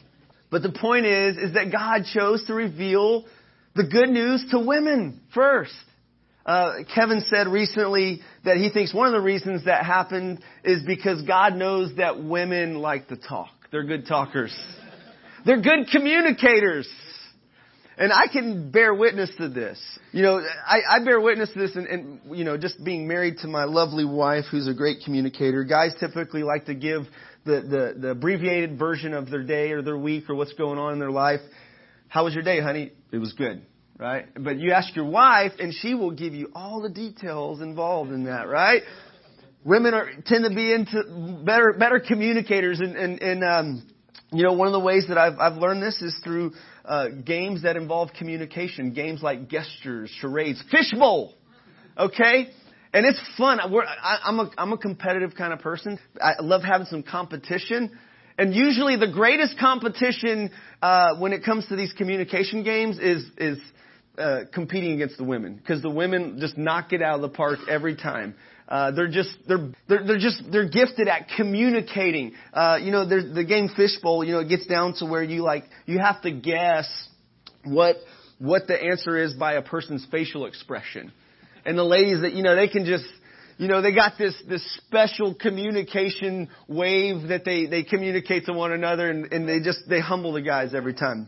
But 0.49 0.63
the 0.63 0.71
point 0.71 1.05
is, 1.05 1.37
is 1.37 1.53
that 1.53 1.71
God 1.71 2.03
chose 2.13 2.45
to 2.47 2.53
reveal 2.53 3.25
the 3.75 3.83
good 3.83 4.09
news 4.09 4.45
to 4.51 4.59
women 4.59 5.21
first. 5.33 5.73
Uh, 6.45 6.79
Kevin 6.93 7.21
said 7.29 7.47
recently 7.47 8.21
that 8.43 8.57
he 8.57 8.69
thinks 8.69 8.93
one 8.93 9.07
of 9.07 9.13
the 9.13 9.21
reasons 9.21 9.65
that 9.65 9.85
happened 9.85 10.41
is 10.63 10.81
because 10.83 11.21
God 11.21 11.55
knows 11.55 11.95
that 11.97 12.21
women 12.21 12.79
like 12.79 13.07
to 13.09 13.15
talk. 13.15 13.49
They're 13.71 13.83
good 13.83 14.07
talkers. 14.07 14.55
They're 15.45 15.61
good 15.61 15.87
communicators. 15.91 16.89
And 17.97 18.11
I 18.11 18.27
can 18.31 18.71
bear 18.71 18.93
witness 18.93 19.29
to 19.37 19.49
this. 19.49 19.79
You 20.11 20.23
know, 20.23 20.41
I, 20.65 20.79
I 20.89 21.03
bear 21.03 21.19
witness 21.19 21.51
to 21.53 21.59
this 21.59 21.75
and, 21.75 21.87
and, 21.87 22.37
you 22.37 22.45
know, 22.45 22.57
just 22.57 22.83
being 22.83 23.07
married 23.07 23.37
to 23.39 23.47
my 23.47 23.65
lovely 23.65 24.05
wife 24.05 24.45
who's 24.49 24.67
a 24.67 24.73
great 24.73 24.99
communicator. 25.03 25.63
Guys 25.63 25.93
typically 25.99 26.43
like 26.43 26.65
to 26.65 26.73
give 26.73 27.03
the, 27.45 27.61
the, 27.61 27.95
the 27.99 28.09
abbreviated 28.11 28.79
version 28.79 29.13
of 29.13 29.29
their 29.29 29.43
day 29.43 29.71
or 29.71 29.81
their 29.81 29.97
week 29.97 30.29
or 30.29 30.35
what's 30.35 30.53
going 30.53 30.79
on 30.79 30.93
in 30.93 30.99
their 30.99 31.11
life. 31.11 31.41
How 32.07 32.23
was 32.23 32.33
your 32.33 32.43
day, 32.43 32.61
honey? 32.61 32.91
It 33.11 33.17
was 33.17 33.33
good, 33.33 33.61
right? 33.97 34.25
But 34.35 34.57
you 34.57 34.71
ask 34.71 34.95
your 34.95 35.05
wife 35.05 35.51
and 35.59 35.73
she 35.73 35.93
will 35.93 36.11
give 36.11 36.33
you 36.33 36.49
all 36.55 36.81
the 36.81 36.89
details 36.89 37.61
involved 37.61 38.11
in 38.11 38.23
that, 38.23 38.47
right? 38.47 38.83
Women 39.63 39.93
are, 39.93 40.09
tend 40.25 40.45
to 40.45 40.55
be 40.55 40.73
into 40.73 41.43
better, 41.45 41.73
better 41.77 41.99
communicators 41.99 42.79
and, 42.79 42.95
and, 42.95 43.21
and, 43.21 43.43
um, 43.43 43.87
you 44.31 44.43
know, 44.43 44.53
one 44.53 44.67
of 44.67 44.73
the 44.73 44.79
ways 44.79 45.05
that 45.09 45.17
I've, 45.17 45.37
I've 45.39 45.57
learned 45.57 45.83
this 45.83 46.01
is 46.01 46.17
through 46.23 46.53
uh, 46.85 47.07
games 47.25 47.63
that 47.63 47.75
involve 47.75 48.09
communication, 48.17 48.93
games 48.93 49.21
like 49.21 49.47
gestures, 49.47 50.11
charades, 50.19 50.63
fishbowl. 50.71 51.33
Okay? 51.97 52.49
And 52.93 53.05
it's 53.05 53.19
fun. 53.37 53.59
We're, 53.71 53.83
I, 53.83 54.19
I'm 54.25 54.39
a, 54.39 54.51
I'm 54.57 54.73
a 54.73 54.77
competitive 54.77 55.35
kind 55.35 55.53
of 55.53 55.59
person. 55.59 55.99
I 56.19 56.33
love 56.41 56.63
having 56.63 56.87
some 56.87 57.03
competition. 57.03 57.97
And 58.37 58.53
usually 58.53 58.97
the 58.97 59.11
greatest 59.11 59.57
competition, 59.59 60.51
uh, 60.81 61.15
when 61.19 61.31
it 61.33 61.43
comes 61.43 61.67
to 61.67 61.75
these 61.75 61.93
communication 61.93 62.63
games 62.63 62.97
is, 62.99 63.25
is, 63.37 63.59
uh, 64.17 64.41
competing 64.53 64.93
against 64.93 65.17
the 65.17 65.23
women. 65.23 65.55
Because 65.55 65.81
the 65.81 65.89
women 65.89 66.37
just 66.39 66.57
knock 66.57 66.91
it 66.91 67.01
out 67.01 67.15
of 67.15 67.21
the 67.21 67.29
park 67.29 67.59
every 67.69 67.95
time. 67.95 68.35
Uh, 68.71 68.89
they're 68.91 69.09
just 69.09 69.29
they're, 69.49 69.69
they're 69.89 70.07
they're 70.07 70.17
just 70.17 70.41
they're 70.49 70.69
gifted 70.69 71.09
at 71.09 71.27
communicating. 71.35 72.31
Uh, 72.53 72.79
you 72.81 72.89
know, 72.89 73.05
there's 73.05 73.35
the 73.35 73.43
game 73.43 73.67
Fishbowl. 73.67 74.23
You 74.23 74.31
know, 74.31 74.39
it 74.39 74.47
gets 74.47 74.65
down 74.65 74.93
to 74.99 75.05
where 75.05 75.21
you 75.21 75.43
like 75.43 75.65
you 75.85 75.99
have 75.99 76.21
to 76.21 76.31
guess 76.31 76.87
what 77.65 77.97
what 78.39 78.67
the 78.67 78.81
answer 78.81 79.17
is 79.17 79.33
by 79.33 79.55
a 79.55 79.61
person's 79.61 80.07
facial 80.09 80.45
expression. 80.45 81.11
And 81.65 81.77
the 81.77 81.83
ladies 81.83 82.21
that 82.21 82.31
you 82.31 82.43
know 82.43 82.55
they 82.55 82.69
can 82.69 82.85
just 82.85 83.03
you 83.57 83.67
know 83.67 83.81
they 83.81 83.93
got 83.93 84.13
this 84.17 84.41
this 84.47 84.65
special 84.77 85.35
communication 85.35 86.47
wave 86.69 87.27
that 87.27 87.43
they 87.43 87.65
they 87.65 87.83
communicate 87.83 88.45
to 88.45 88.53
one 88.53 88.71
another 88.71 89.09
and, 89.09 89.33
and 89.33 89.49
they 89.49 89.59
just 89.59 89.79
they 89.89 89.99
humble 89.99 90.31
the 90.31 90.41
guys 90.41 90.73
every 90.73 90.93
time. 90.93 91.27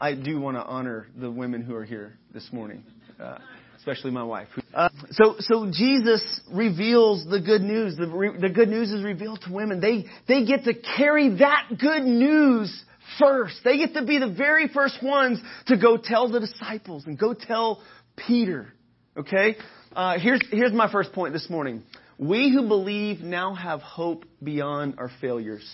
I 0.00 0.14
do 0.14 0.40
want 0.40 0.56
to 0.56 0.62
honor 0.62 1.08
the 1.20 1.28
women 1.28 1.62
who 1.62 1.74
are 1.74 1.84
here 1.84 2.14
this 2.32 2.48
morning. 2.52 2.84
Uh, 3.18 3.38
especially 3.78 4.12
my 4.12 4.22
wife. 4.22 4.48
Uh, 4.78 4.90
so, 5.10 5.34
so 5.40 5.68
Jesus 5.72 6.22
reveals 6.52 7.26
the 7.28 7.40
good 7.40 7.62
news. 7.62 7.96
The, 7.96 8.06
re, 8.06 8.30
the 8.40 8.48
good 8.48 8.68
news 8.68 8.92
is 8.92 9.02
revealed 9.02 9.42
to 9.42 9.52
women. 9.52 9.80
They, 9.80 10.04
they 10.28 10.46
get 10.46 10.62
to 10.64 10.72
carry 10.72 11.38
that 11.38 11.70
good 11.80 12.04
news 12.04 12.84
first. 13.18 13.56
They 13.64 13.78
get 13.78 13.94
to 13.94 14.04
be 14.04 14.18
the 14.20 14.30
very 14.30 14.68
first 14.68 15.02
ones 15.02 15.40
to 15.66 15.76
go 15.76 15.96
tell 15.96 16.30
the 16.30 16.38
disciples 16.38 17.06
and 17.06 17.18
go 17.18 17.34
tell 17.34 17.82
Peter. 18.28 18.72
Okay? 19.16 19.56
Uh, 19.96 20.16
here's, 20.20 20.42
here's 20.48 20.72
my 20.72 20.88
first 20.92 21.12
point 21.12 21.32
this 21.32 21.50
morning. 21.50 21.82
We 22.16 22.52
who 22.52 22.68
believe 22.68 23.18
now 23.18 23.54
have 23.54 23.80
hope 23.80 24.26
beyond 24.40 24.94
our 24.98 25.10
failures. 25.20 25.68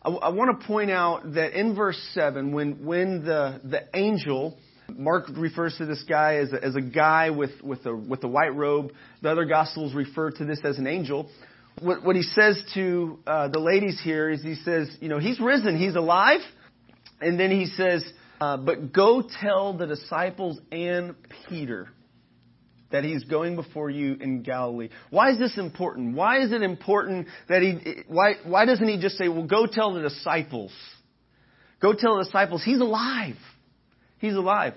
I, 0.00 0.10
I 0.10 0.28
want 0.28 0.60
to 0.60 0.66
point 0.68 0.92
out 0.92 1.34
that 1.34 1.58
in 1.58 1.74
verse 1.74 2.00
7, 2.12 2.52
when, 2.52 2.84
when 2.84 3.24
the, 3.24 3.60
the 3.64 3.98
angel 3.98 4.56
Mark 4.88 5.26
refers 5.34 5.76
to 5.78 5.86
this 5.86 6.04
guy 6.08 6.36
as 6.36 6.52
a, 6.52 6.62
as 6.62 6.76
a 6.76 6.80
guy 6.80 7.30
with, 7.30 7.62
with, 7.62 7.84
a, 7.86 7.94
with 7.94 8.22
a 8.24 8.28
white 8.28 8.54
robe. 8.54 8.92
The 9.22 9.30
other 9.30 9.44
Gospels 9.44 9.94
refer 9.94 10.30
to 10.32 10.44
this 10.44 10.60
as 10.64 10.78
an 10.78 10.86
angel. 10.86 11.30
What, 11.80 12.04
what 12.04 12.16
he 12.16 12.22
says 12.22 12.62
to 12.74 13.18
uh, 13.26 13.48
the 13.48 13.58
ladies 13.58 14.00
here 14.02 14.30
is 14.30 14.42
he 14.42 14.54
says, 14.56 14.96
you 15.00 15.08
know, 15.08 15.18
he's 15.18 15.40
risen, 15.40 15.76
he's 15.76 15.96
alive. 15.96 16.40
And 17.20 17.38
then 17.40 17.50
he 17.50 17.66
says, 17.66 18.04
uh, 18.40 18.56
but 18.58 18.92
go 18.92 19.22
tell 19.40 19.76
the 19.76 19.86
disciples 19.86 20.58
and 20.70 21.14
Peter 21.48 21.88
that 22.90 23.02
he's 23.02 23.24
going 23.24 23.56
before 23.56 23.90
you 23.90 24.16
in 24.20 24.42
Galilee. 24.42 24.88
Why 25.10 25.30
is 25.32 25.38
this 25.38 25.56
important? 25.58 26.14
Why 26.14 26.42
is 26.42 26.52
it 26.52 26.62
important 26.62 27.26
that 27.48 27.62
he, 27.62 28.02
why, 28.06 28.34
why 28.44 28.66
doesn't 28.66 28.86
he 28.86 29.00
just 29.00 29.16
say, 29.16 29.28
well, 29.28 29.46
go 29.46 29.66
tell 29.66 29.94
the 29.94 30.02
disciples? 30.02 30.72
Go 31.80 31.92
tell 31.92 32.18
the 32.18 32.24
disciples 32.24 32.62
he's 32.62 32.80
alive. 32.80 33.36
He's 34.24 34.36
alive. 34.36 34.72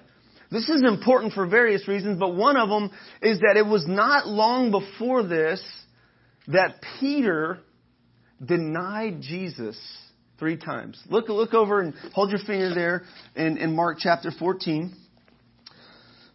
This 0.51 0.67
is 0.67 0.83
important 0.83 1.31
for 1.31 1.47
various 1.47 1.87
reasons, 1.87 2.19
but 2.19 2.35
one 2.35 2.57
of 2.57 2.67
them 2.67 2.91
is 3.21 3.39
that 3.39 3.55
it 3.55 3.65
was 3.65 3.85
not 3.87 4.27
long 4.27 4.71
before 4.71 5.23
this 5.23 5.63
that 6.49 6.81
Peter 6.99 7.59
denied 8.45 9.21
Jesus 9.21 9.77
three 10.37 10.57
times. 10.57 11.01
Look, 11.09 11.29
look 11.29 11.53
over 11.53 11.79
and 11.79 11.93
hold 12.13 12.29
your 12.31 12.39
finger 12.39 12.73
there 12.75 13.03
in, 13.35 13.57
in 13.57 13.73
Mark 13.73 13.99
chapter 13.99 14.31
14. 14.37 14.93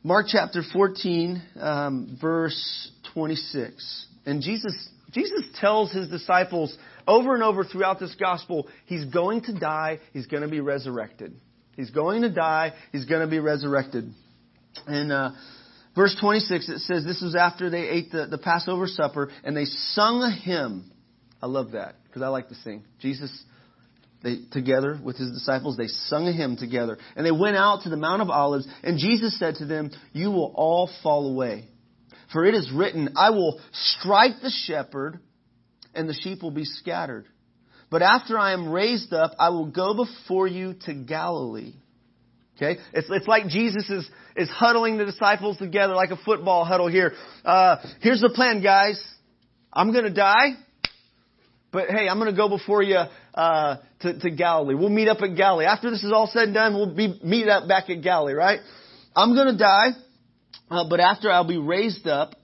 Mark 0.03 0.27
chapter 0.31 0.63
14, 0.73 1.43
um, 1.61 2.19
verse 2.21 2.91
26. 3.13 4.07
And 4.25 4.41
Jesus, 4.41 4.89
Jesus 5.13 5.45
tells 5.61 5.93
his 5.93 6.09
disciples 6.09 6.75
over 7.07 7.35
and 7.35 7.43
over 7.43 7.63
throughout 7.63 8.01
this 8.01 8.15
gospel, 8.19 8.69
he's 8.87 9.05
going 9.05 9.43
to 9.43 9.53
die, 9.53 10.01
he's 10.15 10.27
going 10.27 10.43
to 10.43 10.49
be 10.49 10.61
resurrected. 10.61 11.35
He's 11.77 11.91
going 11.91 12.23
to 12.23 12.31
die. 12.31 12.73
He's 12.93 13.05
going 13.07 13.23
to 13.23 13.31
be 13.31 13.39
resurrected. 13.39 14.13
And 14.87 15.13
uh, 15.13 15.31
verse 15.95 16.17
26, 16.21 16.69
it 16.69 16.79
says, 16.81 17.05
This 17.05 17.21
was 17.23 17.35
after 17.35 17.71
they 17.71 17.89
ate 17.89 18.13
the, 18.13 18.27
the 18.27 18.39
Passover 18.39 18.87
supper, 18.87 19.31
and 19.45 19.57
they 19.57 19.65
sung 19.65 20.23
a 20.23 20.31
hymn. 20.31 20.91
I 21.41 21.47
love 21.47 21.73
that, 21.73 21.97
because 22.07 22.23
I 22.23 22.29
like 22.29 22.49
to 22.49 22.55
sing. 22.57 22.85
Jesus, 23.01 23.31
they, 24.23 24.37
together 24.53 24.99
with 25.03 25.17
his 25.17 25.33
disciples, 25.33 25.77
they 25.77 25.89
sung 25.89 26.29
a 26.29 26.33
hymn 26.33 26.57
together. 26.57 26.99
And 27.17 27.27
they 27.27 27.33
went 27.33 27.57
out 27.57 27.83
to 27.83 27.89
the 27.89 27.97
Mount 27.97 28.23
of 28.23 28.31
Olives, 28.31 28.67
and 28.83 28.99
Jesus 28.99 29.39
said 29.39 29.57
to 29.57 29.67
them, 29.67 29.91
You 30.13 30.31
will 30.31 30.53
all 30.55 30.91
fall 31.03 31.31
away. 31.31 31.69
For 32.33 32.47
it 32.47 32.55
is 32.55 32.71
written, 32.73 33.11
I 33.17 33.31
will 33.31 33.61
strike 33.73 34.41
the 34.43 34.53
shepherd, 34.67 35.19
and 35.95 36.09
the 36.09 36.15
sheep 36.15 36.43
will 36.43 36.51
be 36.51 36.65
scattered. 36.65 37.27
But 37.93 38.01
after 38.01 38.39
I 38.39 38.55
am 38.55 38.71
raised 38.71 39.13
up, 39.13 39.33
I 39.39 39.51
will 39.51 39.67
go 39.67 39.95
before 39.95 40.49
you 40.49 40.75
to 40.87 40.95
Galilee. 40.95 41.75
Okay? 42.57 42.81
It's, 42.95 43.07
it's 43.11 43.29
like 43.29 43.49
Jesus 43.49 43.89
is, 43.91 44.11
is 44.35 44.49
huddling 44.49 44.97
the 44.97 45.05
disciples 45.05 45.59
together 45.59 45.95
like 45.95 46.11
a 46.11 46.17
football 46.17 46.65
huddle 46.65 46.89
here. 46.89 47.13
Uh, 47.45 47.77
here's 48.01 48.23
the 48.23 48.31
plan, 48.31 48.63
guys. 48.63 48.99
I'm 49.71 49.93
gonna 49.93 50.13
die, 50.13 50.53
but 51.71 51.91
hey, 51.91 52.09
I'm 52.09 52.19
gonna 52.19 52.35
go 52.35 52.49
before 52.49 52.83
you, 52.83 52.99
uh, 53.35 53.77
to, 54.01 54.19
to 54.21 54.31
Galilee. 54.31 54.75
We'll 54.75 54.89
meet 54.89 55.09
up 55.09 55.21
at 55.21 55.37
Galilee. 55.37 55.67
After 55.67 55.91
this 55.91 56.03
is 56.03 56.13
all 56.15 56.27
said 56.27 56.45
and 56.45 56.55
done, 56.55 56.75
we'll 56.75 56.95
be, 56.95 57.21
meet 57.23 57.47
up 57.47 57.69
back 57.69 57.91
at 57.91 58.03
Galilee, 58.03 58.33
right? 58.33 58.61
I'm 59.15 59.35
gonna 59.35 59.59
die, 59.59 59.89
uh, 60.71 60.89
but 60.89 60.99
after 60.99 61.31
I'll 61.31 61.47
be 61.47 61.59
raised 61.59 62.07
up, 62.07 62.37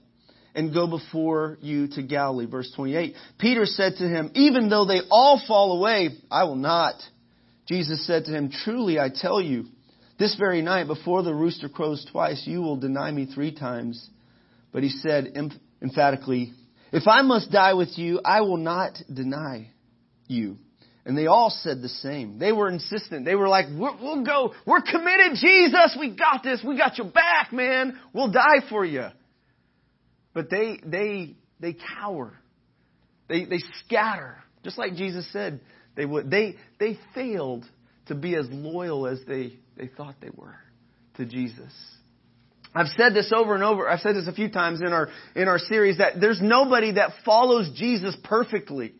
and 0.55 0.73
go 0.73 0.87
before 0.87 1.57
you 1.61 1.87
to 1.89 2.03
Galilee. 2.03 2.45
Verse 2.45 2.71
28. 2.75 3.15
Peter 3.37 3.65
said 3.65 3.95
to 3.97 4.07
him, 4.07 4.31
Even 4.35 4.69
though 4.69 4.85
they 4.85 5.01
all 5.09 5.41
fall 5.47 5.77
away, 5.77 6.09
I 6.29 6.43
will 6.45 6.55
not. 6.55 6.95
Jesus 7.67 8.05
said 8.05 8.25
to 8.25 8.31
him, 8.31 8.51
Truly 8.63 8.99
I 8.99 9.09
tell 9.13 9.41
you, 9.41 9.65
this 10.17 10.35
very 10.35 10.61
night 10.61 10.87
before 10.87 11.23
the 11.23 11.33
rooster 11.33 11.69
crows 11.69 12.05
twice, 12.11 12.43
you 12.45 12.61
will 12.61 12.77
deny 12.77 13.11
me 13.11 13.25
three 13.25 13.55
times. 13.55 14.09
But 14.71 14.83
he 14.83 14.89
said 14.89 15.33
emphatically, 15.81 16.53
If 16.91 17.07
I 17.07 17.21
must 17.21 17.51
die 17.51 17.73
with 17.73 17.97
you, 17.97 18.19
I 18.23 18.41
will 18.41 18.57
not 18.57 18.97
deny 19.11 19.71
you. 20.27 20.57
And 21.05 21.17
they 21.17 21.27
all 21.27 21.49
said 21.49 21.81
the 21.81 21.89
same. 21.89 22.37
They 22.37 22.51
were 22.51 22.69
insistent. 22.69 23.25
They 23.25 23.33
were 23.33 23.47
like, 23.47 23.65
we'll 23.71 24.23
go. 24.23 24.53
We're 24.67 24.81
committed, 24.81 25.37
Jesus. 25.37 25.97
We 25.99 26.15
got 26.15 26.43
this. 26.43 26.61
We 26.63 26.77
got 26.77 26.97
your 26.97 27.07
back, 27.07 27.51
man. 27.51 27.97
We'll 28.13 28.31
die 28.31 28.67
for 28.69 28.85
you. 28.85 29.07
But 30.33 30.49
they, 30.49 30.79
they, 30.85 31.35
they 31.59 31.75
cower. 31.99 32.33
They, 33.27 33.45
they 33.45 33.59
scatter. 33.85 34.37
Just 34.63 34.77
like 34.77 34.95
Jesus 34.95 35.27
said 35.31 35.61
they 35.95 36.05
would. 36.05 36.29
They, 36.29 36.55
they 36.79 36.97
failed 37.13 37.65
to 38.07 38.15
be 38.15 38.35
as 38.35 38.47
loyal 38.49 39.07
as 39.07 39.19
they, 39.27 39.53
they 39.77 39.87
thought 39.87 40.15
they 40.21 40.31
were 40.33 40.55
to 41.17 41.25
Jesus. 41.25 41.73
I've 42.73 42.87
said 42.95 43.13
this 43.13 43.31
over 43.35 43.55
and 43.55 43.63
over. 43.63 43.89
I've 43.89 43.99
said 43.99 44.15
this 44.15 44.27
a 44.27 44.33
few 44.33 44.49
times 44.49 44.81
in 44.81 44.93
our, 44.93 45.09
in 45.35 45.47
our 45.47 45.57
series 45.57 45.97
that 45.97 46.19
there's 46.19 46.39
nobody 46.41 46.93
that 46.93 47.11
follows 47.25 47.71
Jesus 47.75 48.15
perfectly. 48.23 48.93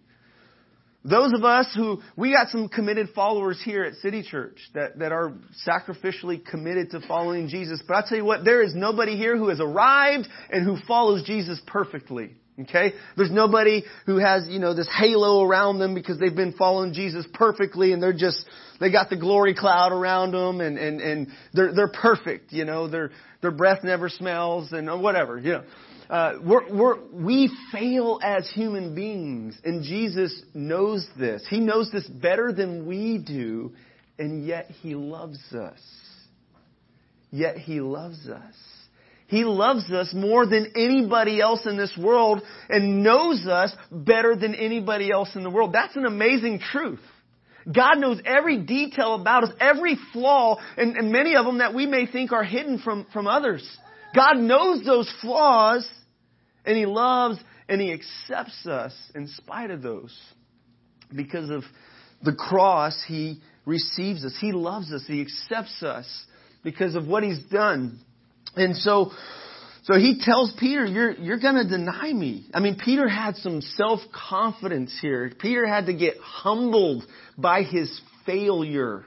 Those 1.06 1.32
of 1.34 1.46
us 1.46 1.68
who, 1.76 2.02
we 2.18 2.34
got 2.34 2.50
some 2.50 2.68
committed 2.68 3.10
followers 3.16 3.62
here 3.64 3.84
at 3.84 3.96
City 3.96 4.22
Church 4.22 4.58
that, 4.74 5.00
that 5.00 5.14
are 5.14 5.34
sacrificially 5.66 6.46
committed 6.46 6.92
to 6.92 7.00
following 7.08 7.48
Jesus. 7.48 7.82
But 7.88 7.96
i 7.96 8.10
tell 8.10 8.18
you 8.18 8.26
what, 8.26 8.44
there 8.44 8.62
is 8.62 8.76
nobody 8.76 9.16
here 9.16 9.38
who 9.38 9.48
has 9.48 9.62
arrived 9.62 10.28
and 10.50 10.66
who 10.66 10.78
follows 10.86 11.24
Jesus 11.26 11.62
perfectly. 11.66 12.36
Okay? 12.62 12.92
There's 13.16 13.32
nobody 13.32 13.84
who 14.06 14.18
has, 14.18 14.48
you 14.50 14.60
know, 14.60 14.74
this 14.74 14.90
halo 15.00 15.42
around 15.42 15.80
them 15.80 15.94
because 15.94 16.20
they've 16.20 16.36
been 16.36 16.52
following 16.54 16.92
Jesus 16.94 17.26
perfectly 17.34 17.94
and 17.94 18.04
they're 18.04 18.12
just, 18.12 18.44
they 18.82 18.92
got 18.92 19.10
the 19.10 19.16
glory 19.16 19.56
cloud 19.56 19.94
around 19.94 20.32
them 20.34 20.60
and, 20.60 20.78
and, 20.78 21.00
and 21.00 21.28
they're, 21.54 21.74
they're 21.74 21.92
perfect, 21.92 22.52
you 22.52 22.66
know, 22.66 22.90
their, 22.90 23.12
their 23.42 23.52
breath 23.52 23.86
never 23.86 24.10
smells 24.10 24.74
and 24.74 25.02
whatever, 25.02 25.40
you 25.40 25.54
know. 25.54 25.64
Uh, 26.10 26.34
we're, 26.44 26.76
we're, 26.76 26.98
we 27.14 27.56
fail 27.72 28.20
as 28.24 28.50
human 28.50 28.96
beings, 28.96 29.56
and 29.64 29.84
Jesus 29.84 30.42
knows 30.56 31.08
this. 31.20 31.46
He 31.50 31.60
knows 31.60 31.92
this 31.92 32.08
better 32.08 32.52
than 32.52 32.88
we 32.88 33.20
do, 33.20 33.74
and 34.18 34.46
yet 34.46 34.72
He 34.82 34.96
loves 34.96 35.40
us. 35.54 35.80
Yet 37.32 37.58
He 37.58 37.80
loves 37.80 38.28
us. 38.28 38.56
He 39.28 39.44
loves 39.44 39.92
us 39.92 40.12
more 40.12 40.48
than 40.48 40.74
anybody 40.76 41.40
else 41.40 41.62
in 41.68 41.78
this 41.78 41.96
world 41.96 42.42
and 42.68 43.04
knows 43.04 43.46
us 43.46 43.72
better 43.92 44.36
than 44.36 44.56
anybody 44.56 45.12
else 45.12 45.30
in 45.36 45.44
the 45.44 45.52
world. 45.52 45.72
That's 45.72 45.96
an 45.96 46.06
amazing 46.06 46.62
truth. 46.72 47.02
God 47.72 48.00
knows 48.00 48.20
every 48.26 48.58
detail 48.58 49.14
about 49.14 49.44
us, 49.44 49.52
every 49.60 50.00
flaw, 50.14 50.58
and, 50.76 50.98
and 50.98 51.12
many 51.12 51.36
of 51.36 51.46
them 51.46 51.60
that 51.60 51.76
we 51.76 51.86
may 51.86 52.08
think 52.08 52.32
are 52.32 52.44
hidden 52.44 52.80
from, 52.80 53.06
from 53.14 53.28
others. 53.28 53.64
God 54.16 54.38
knows 54.38 54.84
those 54.84 55.12
flaws, 55.22 55.88
and 56.70 56.78
He 56.78 56.86
loves 56.86 57.38
and 57.68 57.82
He 57.82 57.92
accepts 57.92 58.66
us 58.66 58.94
in 59.14 59.28
spite 59.28 59.72
of 59.72 59.82
those. 59.82 60.18
Because 61.14 61.50
of 61.50 61.64
the 62.24 62.34
cross, 62.34 63.04
He 63.06 63.42
receives 63.66 64.24
us. 64.24 64.38
He 64.40 64.52
loves 64.52 64.94
us. 64.94 65.04
He 65.08 65.22
accepts 65.22 65.84
us 65.84 66.08
because 66.64 66.96
of 66.96 67.08
what 67.08 67.24
he's 67.24 67.42
done. 67.46 68.00
And 68.56 68.76
so, 68.76 69.12
so 69.84 69.98
he 69.98 70.20
tells 70.24 70.54
Peter, 70.60 70.86
you're, 70.86 71.12
you're 71.12 71.40
gonna 71.40 71.68
deny 71.68 72.12
me. 72.12 72.48
I 72.54 72.60
mean, 72.60 72.78
Peter 72.84 73.08
had 73.08 73.36
some 73.38 73.62
self-confidence 73.62 74.98
here. 75.02 75.32
Peter 75.40 75.66
had 75.66 75.86
to 75.86 75.94
get 75.94 76.18
humbled 76.18 77.04
by 77.38 77.64
his 77.64 78.02
failure 78.26 79.06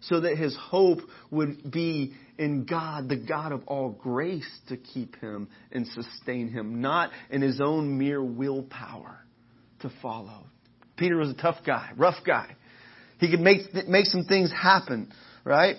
so 0.00 0.20
that 0.20 0.36
his 0.36 0.56
hope 0.56 0.98
would 1.30 1.70
be 1.70 2.14
in 2.38 2.64
God, 2.64 3.08
the 3.08 3.16
God 3.16 3.52
of 3.52 3.62
all 3.66 3.90
grace, 3.90 4.48
to 4.68 4.76
keep 4.76 5.16
him 5.16 5.48
and 5.70 5.86
sustain 5.86 6.48
him, 6.48 6.80
not 6.80 7.10
in 7.30 7.42
his 7.42 7.60
own 7.60 7.98
mere 7.98 8.22
willpower 8.22 9.18
to 9.80 9.90
follow. 10.00 10.46
Peter 10.96 11.16
was 11.16 11.30
a 11.30 11.34
tough 11.34 11.58
guy, 11.66 11.90
rough 11.96 12.24
guy. 12.26 12.56
He 13.18 13.30
could 13.30 13.40
make, 13.40 13.72
make 13.88 14.06
some 14.06 14.24
things 14.24 14.52
happen, 14.52 15.12
right? 15.44 15.76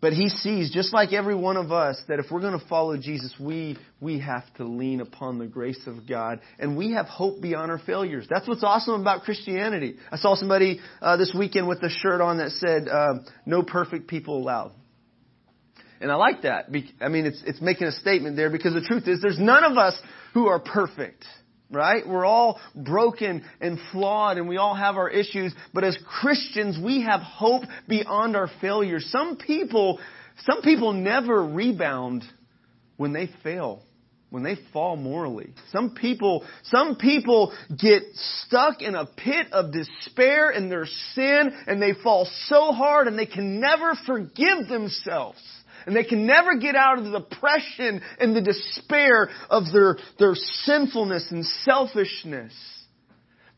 But 0.00 0.14
he 0.14 0.30
sees, 0.30 0.72
just 0.72 0.94
like 0.94 1.12
every 1.12 1.34
one 1.34 1.58
of 1.58 1.72
us, 1.72 2.00
that 2.08 2.18
if 2.18 2.26
we're 2.30 2.40
going 2.40 2.58
to 2.58 2.66
follow 2.68 2.96
Jesus, 2.96 3.34
we, 3.38 3.76
we 4.00 4.18
have 4.20 4.44
to 4.56 4.64
lean 4.64 5.02
upon 5.02 5.38
the 5.38 5.46
grace 5.46 5.80
of 5.86 6.08
God. 6.08 6.40
And 6.58 6.76
we 6.76 6.92
have 6.92 7.06
hope 7.06 7.42
beyond 7.42 7.70
our 7.70 7.78
failures. 7.78 8.26
That's 8.30 8.48
what's 8.48 8.64
awesome 8.64 9.00
about 9.00 9.22
Christianity. 9.22 9.96
I 10.10 10.16
saw 10.16 10.34
somebody 10.36 10.80
uh, 11.02 11.18
this 11.18 11.34
weekend 11.38 11.68
with 11.68 11.82
a 11.82 11.90
shirt 11.90 12.22
on 12.22 12.38
that 12.38 12.52
said, 12.52 12.88
uh, 12.88 13.30
no 13.44 13.62
perfect 13.62 14.08
people 14.08 14.38
allowed. 14.38 14.72
And 16.00 16.10
I 16.10 16.14
like 16.14 16.42
that. 16.42 16.66
I 17.00 17.08
mean, 17.08 17.26
it's, 17.26 17.42
it's 17.46 17.60
making 17.60 17.86
a 17.86 17.92
statement 17.92 18.36
there 18.36 18.50
because 18.50 18.72
the 18.72 18.80
truth 18.80 19.06
is 19.06 19.20
there's 19.20 19.38
none 19.38 19.64
of 19.64 19.76
us 19.76 19.98
who 20.32 20.46
are 20.46 20.58
perfect. 20.58 21.24
Right? 21.72 22.04
We're 22.04 22.24
all 22.24 22.58
broken 22.74 23.44
and 23.60 23.78
flawed 23.92 24.38
and 24.38 24.48
we 24.48 24.56
all 24.56 24.74
have 24.74 24.96
our 24.96 25.08
issues, 25.08 25.54
but 25.72 25.84
as 25.84 25.96
Christians, 26.20 26.76
we 26.82 27.02
have 27.02 27.20
hope 27.20 27.62
beyond 27.86 28.34
our 28.34 28.50
failures. 28.60 29.08
Some 29.12 29.36
people, 29.36 30.00
some 30.50 30.62
people 30.62 30.92
never 30.92 31.44
rebound 31.44 32.24
when 32.96 33.12
they 33.12 33.30
fail, 33.44 33.84
when 34.30 34.42
they 34.42 34.56
fall 34.72 34.96
morally. 34.96 35.54
Some 35.70 35.94
people, 35.94 36.44
some 36.64 36.96
people 36.96 37.52
get 37.68 38.02
stuck 38.14 38.82
in 38.82 38.96
a 38.96 39.06
pit 39.06 39.52
of 39.52 39.72
despair 39.72 40.50
in 40.50 40.70
their 40.70 40.86
sin 41.14 41.52
and 41.68 41.80
they 41.80 41.92
fall 42.02 42.28
so 42.46 42.72
hard 42.72 43.06
and 43.06 43.16
they 43.16 43.26
can 43.26 43.60
never 43.60 43.94
forgive 44.06 44.66
themselves. 44.68 45.38
And 45.86 45.96
they 45.96 46.04
can 46.04 46.26
never 46.26 46.58
get 46.58 46.76
out 46.76 46.98
of 46.98 47.04
the 47.04 47.20
depression 47.20 48.02
and 48.18 48.34
the 48.34 48.42
despair 48.42 49.30
of 49.48 49.64
their, 49.72 49.96
their 50.18 50.34
sinfulness 50.34 51.28
and 51.30 51.44
selfishness. 51.64 52.52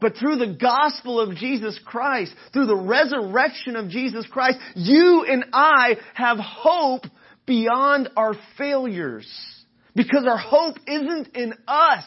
But 0.00 0.16
through 0.16 0.36
the 0.36 0.56
gospel 0.60 1.20
of 1.20 1.36
Jesus 1.36 1.78
Christ, 1.84 2.34
through 2.52 2.66
the 2.66 2.76
resurrection 2.76 3.76
of 3.76 3.88
Jesus 3.88 4.26
Christ, 4.26 4.58
you 4.74 5.24
and 5.28 5.44
I 5.52 5.96
have 6.14 6.38
hope 6.38 7.04
beyond 7.46 8.08
our 8.16 8.34
failures. 8.58 9.28
Because 9.94 10.24
our 10.26 10.38
hope 10.38 10.76
isn't 10.86 11.36
in 11.36 11.54
us. 11.68 12.04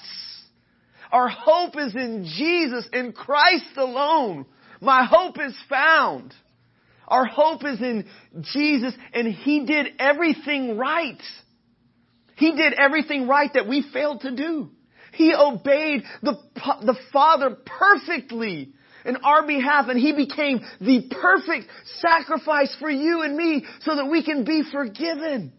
Our 1.11 1.29
hope 1.29 1.75
is 1.77 1.95
in 1.95 2.25
Jesus, 2.35 2.87
in 2.91 3.13
Christ 3.13 3.77
alone. 3.77 4.45
My 4.81 5.05
hope 5.05 5.37
is 5.39 5.55
found. 5.69 6.33
Our 7.07 7.25
hope 7.25 7.63
is 7.65 7.79
in 7.81 8.05
Jesus 8.53 8.93
and 9.13 9.27
He 9.27 9.65
did 9.65 9.87
everything 9.99 10.77
right. 10.77 11.21
He 12.35 12.55
did 12.55 12.73
everything 12.73 13.27
right 13.27 13.51
that 13.53 13.67
we 13.67 13.85
failed 13.93 14.21
to 14.21 14.35
do. 14.35 14.69
He 15.13 15.33
obeyed 15.33 16.03
the, 16.21 16.37
the 16.55 16.97
Father 17.13 17.55
perfectly 17.65 18.73
in 19.05 19.17
our 19.17 19.45
behalf 19.47 19.87
and 19.87 19.99
He 19.99 20.13
became 20.13 20.61
the 20.81 21.09
perfect 21.21 21.67
sacrifice 21.99 22.75
for 22.79 22.89
you 22.89 23.21
and 23.21 23.37
me 23.37 23.65
so 23.81 23.95
that 23.95 24.07
we 24.07 24.23
can 24.23 24.43
be 24.43 24.63
forgiven 24.71 25.53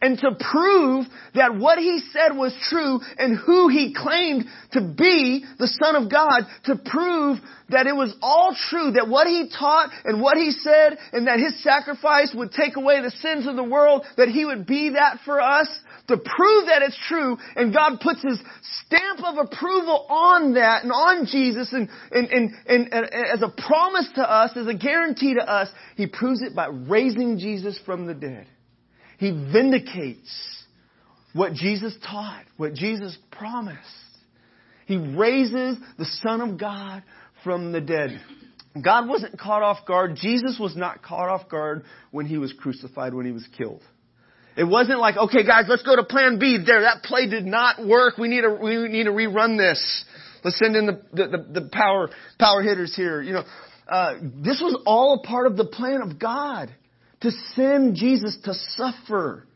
and 0.00 0.18
to 0.18 0.36
prove 0.38 1.06
that 1.34 1.54
what 1.56 1.78
he 1.78 2.00
said 2.12 2.36
was 2.36 2.54
true 2.68 3.00
and 3.18 3.38
who 3.38 3.68
he 3.68 3.94
claimed 3.94 4.44
to 4.72 4.80
be 4.80 5.44
the 5.58 5.68
Son 5.82 5.96
of 5.96 6.10
God, 6.10 6.42
to 6.64 6.76
prove 6.76 7.38
that 7.70 7.86
it 7.86 7.96
was 7.96 8.14
all 8.20 8.54
true, 8.68 8.92
that 8.92 9.08
what 9.08 9.26
he 9.26 9.48
taught 9.48 9.90
and 10.04 10.20
what 10.20 10.36
he 10.36 10.50
said 10.50 10.98
and 11.12 11.26
that 11.26 11.38
his 11.38 11.62
sacrifice 11.62 12.32
would 12.34 12.52
take 12.52 12.76
away 12.76 13.00
the 13.00 13.10
sins 13.10 13.46
of 13.46 13.56
the 13.56 13.64
world, 13.64 14.04
that 14.16 14.28
he 14.28 14.44
would 14.44 14.66
be 14.66 14.90
that 14.90 15.18
for 15.24 15.40
us, 15.40 15.68
to 16.08 16.18
prove 16.18 16.66
that 16.66 16.82
it's 16.82 16.98
true, 17.08 17.38
and 17.56 17.72
God 17.72 17.98
puts 18.00 18.22
his 18.22 18.38
stamp 18.84 19.20
of 19.24 19.38
approval 19.38 20.06
on 20.10 20.54
that 20.54 20.82
and 20.82 20.92
on 20.92 21.24
Jesus 21.24 21.72
and, 21.72 21.88
and, 22.10 22.28
and, 22.28 22.50
and, 22.66 22.92
and 22.92 23.06
as 23.32 23.40
a 23.40 23.48
promise 23.66 24.08
to 24.16 24.22
us, 24.22 24.50
as 24.54 24.66
a 24.66 24.74
guarantee 24.74 25.34
to 25.34 25.50
us, 25.50 25.68
he 25.96 26.06
proves 26.06 26.42
it 26.42 26.54
by 26.54 26.66
raising 26.66 27.38
Jesus 27.38 27.78
from 27.86 28.06
the 28.06 28.12
dead. 28.12 28.46
He 29.18 29.30
vindicates 29.30 30.64
what 31.32 31.52
Jesus 31.52 31.94
taught, 32.08 32.44
what 32.56 32.74
Jesus 32.74 33.16
promised. 33.30 33.78
He 34.86 34.96
raises 34.96 35.78
the 35.98 36.04
Son 36.22 36.40
of 36.40 36.58
God 36.58 37.02
from 37.42 37.72
the 37.72 37.80
dead. 37.80 38.20
God 38.82 39.08
wasn't 39.08 39.38
caught 39.38 39.62
off 39.62 39.86
guard. 39.86 40.16
Jesus 40.16 40.58
was 40.58 40.76
not 40.76 41.02
caught 41.02 41.28
off 41.28 41.48
guard 41.48 41.84
when 42.10 42.26
he 42.26 42.38
was 42.38 42.52
crucified, 42.52 43.14
when 43.14 43.24
he 43.24 43.32
was 43.32 43.46
killed. 43.56 43.82
It 44.56 44.64
wasn't 44.64 45.00
like, 45.00 45.16
okay 45.16 45.44
guys, 45.44 45.64
let's 45.68 45.82
go 45.82 45.96
to 45.96 46.04
plan 46.04 46.38
B. 46.38 46.58
There, 46.64 46.82
that 46.82 47.02
play 47.02 47.28
did 47.28 47.44
not 47.44 47.84
work. 47.84 48.18
We 48.18 48.28
need 48.28 48.42
to, 48.42 48.50
we 48.50 48.88
need 48.88 49.04
to 49.04 49.10
rerun 49.10 49.58
this. 49.58 50.04
Let's 50.44 50.58
send 50.58 50.76
in 50.76 50.86
the, 50.86 51.00
the, 51.12 51.60
the, 51.60 51.68
power, 51.72 52.10
power 52.38 52.62
hitters 52.62 52.94
here. 52.94 53.22
You 53.22 53.32
know, 53.32 53.44
uh, 53.88 54.14
this 54.20 54.60
was 54.62 54.80
all 54.86 55.20
a 55.22 55.26
part 55.26 55.46
of 55.46 55.56
the 55.56 55.64
plan 55.64 56.02
of 56.02 56.18
God 56.18 56.72
to 57.24 57.30
send 57.54 57.96
Jesus 57.96 58.36
to 58.44 58.52
suffer, 58.76 59.46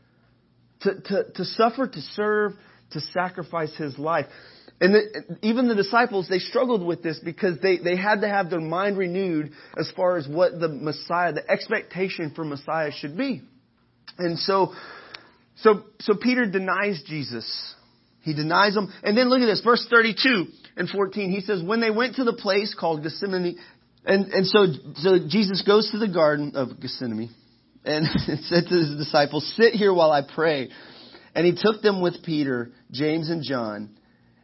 to, 0.81 1.01
to, 1.01 1.31
to 1.35 1.45
suffer, 1.45 1.87
to 1.87 2.01
serve, 2.01 2.53
to 2.91 2.99
sacrifice 2.99 3.75
his 3.75 3.97
life. 3.99 4.25
And 4.81 4.95
the, 4.95 5.37
even 5.43 5.67
the 5.67 5.75
disciples, 5.75 6.27
they 6.27 6.39
struggled 6.39 6.83
with 6.83 7.03
this 7.03 7.19
because 7.23 7.59
they, 7.61 7.77
they 7.77 7.95
had 7.95 8.21
to 8.21 8.27
have 8.27 8.49
their 8.49 8.59
mind 8.59 8.97
renewed 8.97 9.51
as 9.77 9.91
far 9.95 10.17
as 10.17 10.27
what 10.27 10.59
the 10.59 10.67
Messiah, 10.67 11.31
the 11.31 11.47
expectation 11.47 12.33
for 12.35 12.43
Messiah 12.43 12.91
should 12.91 13.15
be. 13.15 13.43
And 14.17 14.39
so, 14.39 14.73
so, 15.57 15.83
so 15.99 16.15
Peter 16.19 16.49
denies 16.49 17.03
Jesus. 17.05 17.75
He 18.21 18.33
denies 18.33 18.75
him. 18.75 18.91
And 19.03 19.15
then 19.15 19.29
look 19.29 19.41
at 19.41 19.45
this, 19.45 19.61
verse 19.61 19.85
32 19.91 20.45
and 20.75 20.89
14. 20.89 21.31
He 21.31 21.41
says, 21.41 21.61
when 21.61 21.81
they 21.81 21.91
went 21.91 22.15
to 22.15 22.23
the 22.23 22.33
place 22.33 22.75
called 22.77 23.03
Gethsemane, 23.03 23.59
and, 24.05 24.25
and 24.33 24.47
so, 24.47 24.65
so 24.95 25.19
Jesus 25.27 25.61
goes 25.61 25.91
to 25.91 25.99
the 25.99 26.07
garden 26.07 26.53
of 26.55 26.81
Gethsemane 26.81 27.35
and 27.85 28.05
said 28.43 28.65
to 28.67 28.75
his 28.75 28.97
disciples, 28.97 29.51
Sit 29.55 29.73
here 29.73 29.93
while 29.93 30.11
I 30.11 30.21
pray. 30.21 30.69
And 31.35 31.45
he 31.45 31.53
took 31.55 31.81
them 31.81 32.01
with 32.01 32.23
Peter, 32.23 32.71
James, 32.91 33.29
and 33.29 33.43
John, 33.43 33.95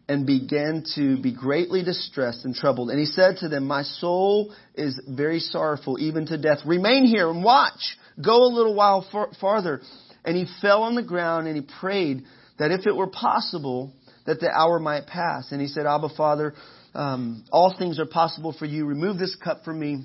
and 0.08 0.26
began 0.26 0.84
to 0.95 1.19
be 1.19 1.34
greatly 1.34 1.84
distressed 1.84 2.45
and 2.45 2.54
troubled. 2.54 2.89
And 2.89 3.00
he 3.00 3.06
said 3.06 3.38
to 3.38 3.50
them, 3.50 3.65
My 3.65 3.84
soul 3.84 4.54
is 4.76 5.00
very 5.08 5.39
sorrowful, 5.39 5.98
even 6.00 6.28
to 6.28 6.38
death. 6.38 6.60
Remain 6.65 7.06
here 7.06 7.30
and 7.30 7.43
watch. 7.43 7.98
Go 8.24 8.43
a 8.43 8.54
little 8.54 8.76
while 8.76 9.06
far- 9.12 9.32
farther. 9.41 9.82
And 10.24 10.38
he 10.38 10.45
fell 10.62 10.84
on 10.84 10.95
the 10.95 11.04
ground 11.04 11.48
and 11.48 11.56
he 11.56 11.67
prayed 11.80 12.24
that 12.58 12.71
if 12.71 12.88
it 12.88 12.95
were 12.95 13.08
possible, 13.08 13.91
that 14.26 14.39
the 14.39 14.50
hour 14.50 14.80
might 14.80 15.08
pass. 15.08 15.52
And 15.52 15.62
he 15.62 15.67
said, 15.67 15.86
Abba, 15.86 16.10
Father, 16.15 16.54
um, 16.93 17.43
all 17.52 17.76
things 17.78 18.00
are 18.00 18.06
possible 18.06 18.56
for 18.58 18.65
you. 18.65 18.86
Remove 18.86 19.17
this 19.17 19.36
cup 19.36 19.63
from 19.63 19.80
me. 19.80 20.04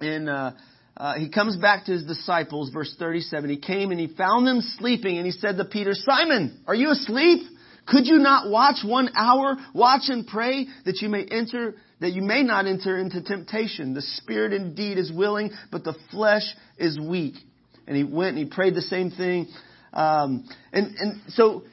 And 0.00 0.28
uh, 0.28 0.52
uh, 0.96 1.14
he 1.14 1.28
comes 1.28 1.56
back 1.56 1.86
to 1.86 1.92
his 1.92 2.04
disciples, 2.04 2.70
verse 2.70 2.94
37. 2.98 3.50
He 3.50 3.56
came 3.56 3.90
and 3.90 3.98
he 3.98 4.06
found 4.06 4.46
them 4.46 4.60
sleeping, 4.78 5.16
and 5.16 5.26
he 5.26 5.32
said 5.32 5.56
to 5.56 5.64
Peter, 5.64 5.92
Simon, 5.94 6.60
are 6.66 6.74
you 6.74 6.90
asleep? 6.90 7.42
Could 7.86 8.06
you 8.06 8.18
not 8.18 8.48
watch 8.48 8.78
one 8.84 9.10
hour? 9.16 9.56
Watch 9.74 10.04
and 10.08 10.26
pray 10.26 10.66
that 10.84 11.02
you 11.02 11.08
may 11.08 11.24
enter, 11.24 11.74
that 12.00 12.12
you 12.12 12.22
may 12.22 12.42
not 12.42 12.66
enter 12.66 12.98
into 12.98 13.22
temptation. 13.22 13.92
The 13.92 14.02
spirit 14.02 14.52
indeed 14.52 14.98
is 14.98 15.12
willing, 15.12 15.50
but 15.70 15.84
the 15.84 15.94
flesh 16.10 16.44
is 16.78 16.98
weak. 16.98 17.34
And 17.86 17.96
he 17.96 18.04
went 18.04 18.36
and 18.36 18.38
he 18.38 18.44
prayed 18.46 18.74
the 18.74 18.82
same 18.82 19.10
thing. 19.10 19.48
Um, 19.92 20.48
and, 20.72 20.94
and 20.96 21.20
so 21.28 21.64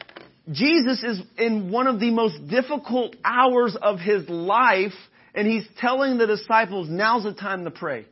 Jesus 0.52 1.04
is 1.04 1.22
in 1.38 1.72
one 1.72 1.88
of 1.88 2.00
the 2.00 2.12
most 2.12 2.48
difficult 2.50 3.16
hours 3.24 3.78
of 3.80 4.00
his 4.00 4.28
life, 4.28 4.94
and 5.34 5.48
he's 5.48 5.66
telling 5.78 6.18
the 6.18 6.28
disciples, 6.28 6.88
now's 6.90 7.24
the 7.24 7.34
time 7.34 7.64
to 7.64 7.72
pray. 7.72 8.06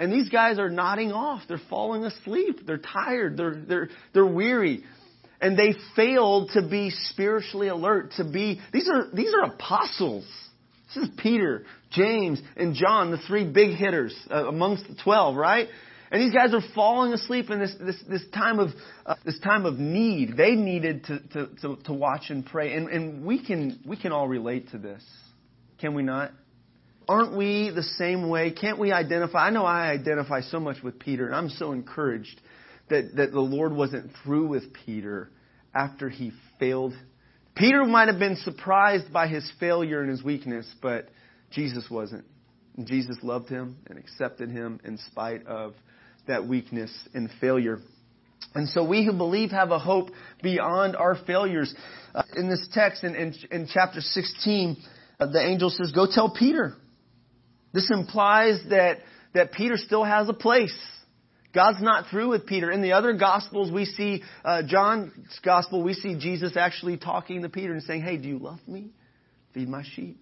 And 0.00 0.10
these 0.10 0.30
guys 0.30 0.58
are 0.58 0.70
nodding 0.70 1.12
off. 1.12 1.42
They're 1.46 1.60
falling 1.68 2.04
asleep. 2.04 2.66
They're 2.66 2.78
tired. 2.78 3.36
They're, 3.36 3.54
they're, 3.54 3.88
they're 4.14 4.26
weary. 4.26 4.82
And 5.42 5.58
they 5.58 5.74
failed 5.94 6.50
to 6.54 6.66
be 6.66 6.90
spiritually 6.90 7.68
alert, 7.68 8.12
to 8.16 8.24
be, 8.24 8.60
these 8.72 8.88
are, 8.88 9.08
these 9.14 9.32
are 9.34 9.52
apostles. 9.52 10.24
This 10.94 11.04
is 11.04 11.10
Peter, 11.18 11.64
James, 11.92 12.40
and 12.56 12.74
John, 12.74 13.10
the 13.10 13.18
three 13.28 13.44
big 13.44 13.76
hitters 13.76 14.16
uh, 14.30 14.48
amongst 14.48 14.88
the 14.88 14.96
twelve, 15.04 15.36
right? 15.36 15.68
And 16.10 16.20
these 16.20 16.34
guys 16.34 16.52
are 16.54 16.62
falling 16.74 17.12
asleep 17.12 17.50
in 17.50 17.60
this, 17.60 17.74
this, 17.78 18.02
this 18.08 18.22
time 18.34 18.58
of, 18.58 18.70
uh, 19.06 19.14
this 19.24 19.38
time 19.40 19.64
of 19.66 19.78
need. 19.78 20.36
They 20.36 20.56
needed 20.56 21.04
to, 21.04 21.20
to, 21.34 21.46
to, 21.60 21.76
to 21.84 21.92
watch 21.92 22.30
and 22.30 22.44
pray. 22.44 22.72
And, 22.72 22.88
and 22.88 23.24
we 23.24 23.44
can, 23.44 23.78
we 23.86 23.96
can 23.96 24.12
all 24.12 24.26
relate 24.26 24.70
to 24.70 24.78
this. 24.78 25.04
Can 25.78 25.94
we 25.94 26.02
not? 26.02 26.32
Aren't 27.10 27.36
we 27.36 27.72
the 27.74 27.82
same 27.82 28.28
way? 28.28 28.52
Can't 28.52 28.78
we 28.78 28.92
identify? 28.92 29.48
I 29.48 29.50
know 29.50 29.64
I 29.64 29.90
identify 29.90 30.42
so 30.42 30.60
much 30.60 30.80
with 30.80 31.00
Peter, 31.00 31.26
and 31.26 31.34
I'm 31.34 31.48
so 31.48 31.72
encouraged 31.72 32.40
that, 32.88 33.16
that 33.16 33.32
the 33.32 33.40
Lord 33.40 33.72
wasn't 33.72 34.12
through 34.22 34.46
with 34.46 34.72
Peter 34.86 35.28
after 35.74 36.08
he 36.08 36.30
failed. 36.60 36.92
Peter 37.56 37.84
might 37.84 38.06
have 38.06 38.20
been 38.20 38.36
surprised 38.36 39.12
by 39.12 39.26
his 39.26 39.50
failure 39.58 40.00
and 40.02 40.08
his 40.08 40.22
weakness, 40.22 40.72
but 40.80 41.08
Jesus 41.50 41.84
wasn't. 41.90 42.24
And 42.76 42.86
Jesus 42.86 43.16
loved 43.24 43.48
him 43.48 43.78
and 43.88 43.98
accepted 43.98 44.48
him 44.48 44.78
in 44.84 44.96
spite 45.10 45.44
of 45.48 45.74
that 46.28 46.46
weakness 46.46 46.96
and 47.12 47.28
failure. 47.40 47.80
And 48.54 48.68
so 48.68 48.84
we 48.84 49.04
who 49.04 49.12
believe 49.12 49.50
have 49.50 49.72
a 49.72 49.80
hope 49.80 50.10
beyond 50.44 50.94
our 50.94 51.16
failures. 51.26 51.74
Uh, 52.14 52.22
in 52.36 52.48
this 52.48 52.68
text, 52.72 53.02
in, 53.02 53.16
in, 53.16 53.34
in 53.50 53.68
chapter 53.72 54.00
16, 54.00 54.76
uh, 55.18 55.26
the 55.26 55.44
angel 55.44 55.70
says, 55.70 55.90
Go 55.92 56.06
tell 56.08 56.30
Peter. 56.30 56.76
This 57.72 57.90
implies 57.90 58.60
that, 58.70 58.98
that 59.34 59.52
Peter 59.52 59.76
still 59.76 60.04
has 60.04 60.28
a 60.28 60.32
place. 60.32 60.76
God's 61.54 61.82
not 61.82 62.10
through 62.10 62.30
with 62.30 62.46
Peter. 62.46 62.70
In 62.70 62.82
the 62.82 62.92
other 62.92 63.12
Gospels, 63.12 63.72
we 63.72 63.84
see, 63.84 64.22
uh, 64.44 64.62
John's 64.66 65.12
Gospel, 65.44 65.82
we 65.82 65.94
see 65.94 66.16
Jesus 66.18 66.56
actually 66.56 66.96
talking 66.96 67.42
to 67.42 67.48
Peter 67.48 67.72
and 67.72 67.82
saying, 67.82 68.02
Hey, 68.02 68.16
do 68.16 68.28
you 68.28 68.38
love 68.38 68.60
me? 68.68 68.90
Feed 69.52 69.68
my 69.68 69.82
sheep. 69.94 70.16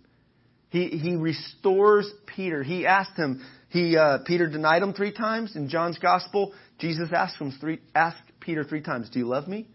He, 0.71 0.89
he 0.89 1.17
restores 1.17 2.11
Peter. 2.27 2.63
He 2.63 2.87
asked 2.87 3.17
him, 3.17 3.43
he, 3.71 3.97
uh, 3.97 4.19
Peter 4.25 4.49
denied 4.49 4.83
him 4.83 4.95
three 4.95 5.13
times. 5.13 5.55
In 5.57 5.69
John's 5.69 5.99
Gospel, 5.99 6.53
Jesus 6.79 7.11
asked 7.13 7.37
him 7.39 7.53
three, 7.61 7.81
asked 7.95 8.23
Peter 8.41 8.65
three 8.65 8.83
times, 8.83 9.11
Do 9.11 9.19
you 9.19 9.27
love 9.27 9.47
me? 9.47 9.67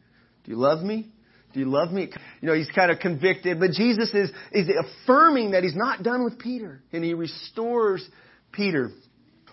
Do 0.43 0.51
you 0.51 0.57
love 0.57 0.83
me? 0.83 1.11
Do 1.53 1.59
you 1.59 1.67
love 1.67 1.91
me? 1.91 2.09
You 2.41 2.47
know, 2.47 2.53
he's 2.55 2.69
kind 2.75 2.91
of 2.91 2.99
convicted, 2.99 3.59
but 3.59 3.71
Jesus 3.71 4.09
is, 4.13 4.31
is 4.51 4.67
affirming 4.69 5.51
that 5.51 5.63
he's 5.63 5.75
not 5.75 6.03
done 6.03 6.23
with 6.23 6.39
Peter, 6.39 6.81
and 6.91 7.03
he 7.03 7.13
restores 7.13 8.07
Peter. 8.51 8.89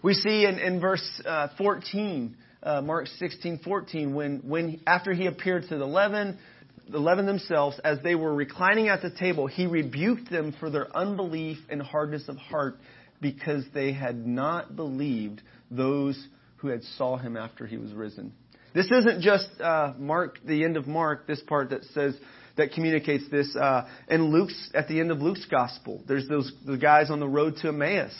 We 0.02 0.14
see 0.14 0.46
in, 0.46 0.58
in 0.58 0.80
verse 0.80 1.22
uh, 1.26 1.48
14, 1.58 2.36
uh, 2.62 2.80
Mark 2.80 3.06
16, 3.06 3.60
14, 3.62 4.14
when, 4.14 4.38
when 4.44 4.80
after 4.86 5.12
he 5.12 5.26
appeared 5.26 5.64
to 5.68 5.76
the 5.76 5.84
eleven, 5.84 6.38
the 6.88 6.96
eleven 6.96 7.26
themselves, 7.26 7.78
as 7.84 7.98
they 8.02 8.14
were 8.14 8.34
reclining 8.34 8.88
at 8.88 9.02
the 9.02 9.10
table, 9.10 9.46
he 9.46 9.66
rebuked 9.66 10.30
them 10.30 10.54
for 10.58 10.70
their 10.70 10.94
unbelief 10.96 11.58
and 11.68 11.82
hardness 11.82 12.28
of 12.28 12.36
heart 12.36 12.78
because 13.20 13.64
they 13.74 13.92
had 13.92 14.26
not 14.26 14.74
believed 14.74 15.42
those 15.70 16.26
who 16.56 16.68
had 16.68 16.82
saw 16.96 17.16
him 17.16 17.36
after 17.36 17.66
he 17.66 17.76
was 17.76 17.92
risen. 17.92 18.32
This 18.74 18.86
isn't 18.86 19.20
just 19.20 19.48
uh, 19.60 19.94
Mark, 19.98 20.38
the 20.44 20.64
end 20.64 20.76
of 20.76 20.86
Mark, 20.86 21.26
this 21.26 21.40
part 21.40 21.70
that 21.70 21.84
says 21.86 22.16
that 22.56 22.72
communicates 22.72 23.24
this. 23.30 23.54
Uh, 23.56 23.88
in 24.08 24.30
Luke's, 24.30 24.70
at 24.74 24.88
the 24.88 25.00
end 25.00 25.10
of 25.10 25.18
Luke's 25.20 25.46
gospel, 25.50 26.02
there's 26.06 26.28
those 26.28 26.52
the 26.66 26.76
guys 26.76 27.10
on 27.10 27.20
the 27.20 27.28
road 27.28 27.56
to 27.62 27.68
Emmaus, 27.68 28.14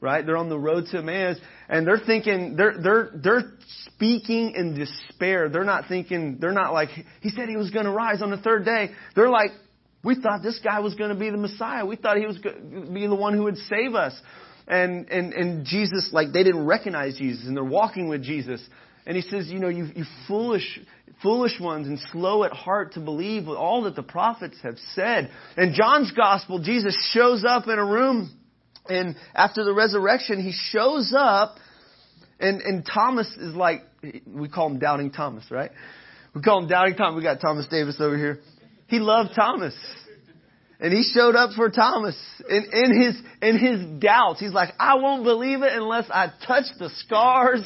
right? 0.00 0.24
They're 0.24 0.36
on 0.36 0.48
the 0.48 0.58
road 0.58 0.86
to 0.92 0.98
Emmaus, 0.98 1.38
and 1.68 1.86
they're 1.86 2.02
thinking 2.04 2.56
they're 2.56 2.74
they're 2.82 3.10
they're 3.14 3.52
speaking 3.86 4.52
in 4.56 4.74
despair. 4.74 5.48
They're 5.48 5.64
not 5.64 5.84
thinking 5.88 6.38
they're 6.40 6.52
not 6.52 6.72
like 6.72 6.90
he 7.20 7.30
said 7.30 7.48
he 7.48 7.56
was 7.56 7.70
going 7.70 7.86
to 7.86 7.92
rise 7.92 8.22
on 8.22 8.30
the 8.30 8.38
third 8.38 8.64
day. 8.64 8.90
They're 9.14 9.30
like 9.30 9.50
we 10.06 10.14
thought 10.14 10.40
this 10.42 10.60
guy 10.62 10.78
was 10.78 10.94
going 10.94 11.10
to 11.10 11.16
be 11.18 11.30
the 11.30 11.36
Messiah. 11.36 11.84
We 11.84 11.96
thought 11.96 12.16
he 12.16 12.26
was 12.26 12.38
going 12.38 12.86
to 12.86 12.92
be 12.92 13.08
the 13.08 13.16
one 13.16 13.34
who 13.34 13.42
would 13.44 13.56
save 13.56 13.96
us. 13.96 14.14
And, 14.68 15.08
and, 15.10 15.32
and 15.32 15.66
Jesus, 15.66 16.10
like, 16.12 16.32
they 16.32 16.44
didn't 16.44 16.64
recognize 16.64 17.16
Jesus, 17.16 17.46
and 17.46 17.56
they're 17.56 17.64
walking 17.64 18.08
with 18.08 18.22
Jesus. 18.22 18.60
And 19.06 19.16
he 19.16 19.22
says, 19.22 19.48
you 19.48 19.60
know, 19.60 19.68
you, 19.68 19.88
you 19.94 20.04
foolish, 20.26 20.80
foolish 21.22 21.60
ones 21.60 21.86
and 21.86 21.98
slow 22.12 22.42
at 22.42 22.52
heart 22.52 22.94
to 22.94 23.00
believe 23.00 23.48
all 23.48 23.82
that 23.84 23.94
the 23.94 24.02
prophets 24.02 24.56
have 24.62 24.76
said. 24.94 25.30
In 25.56 25.74
John's 25.74 26.10
gospel, 26.10 26.58
Jesus 26.58 26.96
shows 27.12 27.44
up 27.48 27.68
in 27.68 27.78
a 27.78 27.84
room 27.84 28.36
and 28.88 29.16
after 29.34 29.64
the 29.64 29.72
resurrection, 29.72 30.42
he 30.42 30.52
shows 30.70 31.14
up 31.16 31.56
and, 32.38 32.60
and 32.60 32.84
Thomas 32.84 33.28
is 33.38 33.54
like, 33.54 33.82
we 34.26 34.48
call 34.48 34.68
him 34.68 34.78
Doubting 34.78 35.10
Thomas, 35.10 35.44
right? 35.50 35.70
We 36.34 36.42
call 36.42 36.62
him 36.62 36.68
Doubting 36.68 36.94
Thomas. 36.96 37.16
We 37.16 37.22
got 37.22 37.40
Thomas 37.40 37.66
Davis 37.68 37.96
over 37.98 38.16
here. 38.16 38.40
He 38.88 38.98
loved 38.98 39.30
Thomas. 39.34 39.74
And 40.78 40.92
he 40.92 41.02
showed 41.14 41.34
up 41.34 41.50
for 41.56 41.70
Thomas 41.70 42.16
in, 42.48 42.66
in 42.70 43.00
his, 43.00 43.16
in 43.40 43.58
his 43.58 44.00
doubts. 44.00 44.40
He's 44.40 44.52
like, 44.52 44.74
I 44.78 44.96
won't 44.96 45.24
believe 45.24 45.62
it 45.62 45.72
unless 45.72 46.04
I 46.10 46.30
touch 46.46 46.64
the 46.78 46.90
scars 46.98 47.62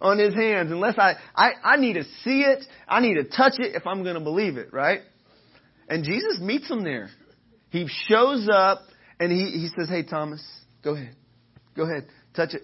on 0.00 0.18
his 0.18 0.34
hands 0.34 0.70
unless 0.70 0.98
I, 0.98 1.14
I, 1.34 1.50
I 1.64 1.76
need 1.76 1.94
to 1.94 2.04
see 2.24 2.40
it. 2.42 2.64
I 2.86 3.00
need 3.00 3.14
to 3.14 3.24
touch 3.24 3.54
it 3.58 3.74
if 3.74 3.86
I'm 3.86 4.02
going 4.02 4.14
to 4.14 4.20
believe 4.20 4.56
it, 4.56 4.72
right? 4.72 5.00
And 5.88 6.04
Jesus 6.04 6.38
meets 6.40 6.70
him 6.70 6.84
there. 6.84 7.10
He 7.70 7.88
shows 8.08 8.48
up 8.52 8.80
and 9.18 9.32
he, 9.32 9.44
he 9.50 9.68
says, 9.78 9.88
Hey, 9.88 10.02
Thomas, 10.04 10.44
go 10.82 10.94
ahead. 10.94 11.16
Go 11.76 11.84
ahead. 11.84 12.08
Touch 12.34 12.54
it. 12.54 12.62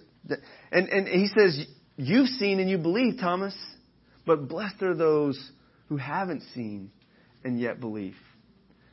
And, 0.70 0.88
and 0.88 1.08
he 1.08 1.28
says, 1.38 1.66
You've 1.96 2.28
seen 2.28 2.60
and 2.60 2.68
you 2.68 2.78
believe, 2.78 3.18
Thomas, 3.20 3.54
but 4.26 4.48
blessed 4.48 4.82
are 4.82 4.94
those 4.94 5.50
who 5.88 5.96
haven't 5.96 6.42
seen 6.54 6.90
and 7.44 7.60
yet 7.60 7.80
believe. 7.80 8.16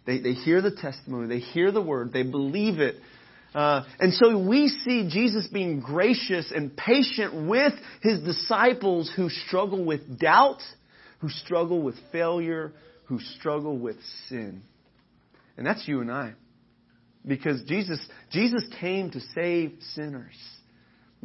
They, 0.06 0.20
they 0.20 0.34
hear 0.34 0.62
the 0.62 0.72
testimony, 0.72 1.28
they 1.28 1.40
hear 1.40 1.72
the 1.72 1.82
word, 1.82 2.12
they 2.12 2.24
believe 2.24 2.80
it, 2.80 2.96
uh, 3.54 3.84
and 4.00 4.14
so 4.14 4.38
we 4.38 4.70
see 4.70 5.10
Jesus 5.10 5.48
being 5.48 5.82
gracious 5.82 6.52
and 6.56 6.76
patient 6.76 7.50
with 7.50 7.74
his 8.02 8.20
disciples 8.22 9.12
who 9.16 9.30
struggle 9.30 9.84
with 9.84 10.20
doubt, 10.20 10.62
who 11.20 11.30
struggle 11.30 11.82
with 11.82 11.96
failure, 12.12 12.72
who 13.06 13.20
struggle 13.20 13.78
with 13.78 13.98
sin. 14.30 14.62
And 15.58 15.66
that's 15.66 15.86
you 15.88 16.00
and 16.00 16.12
I. 16.12 16.34
Because 17.28 17.62
Jesus, 17.68 18.00
Jesus 18.32 18.64
came 18.80 19.12
to 19.12 19.20
save 19.36 19.74
sinners. 19.96 20.36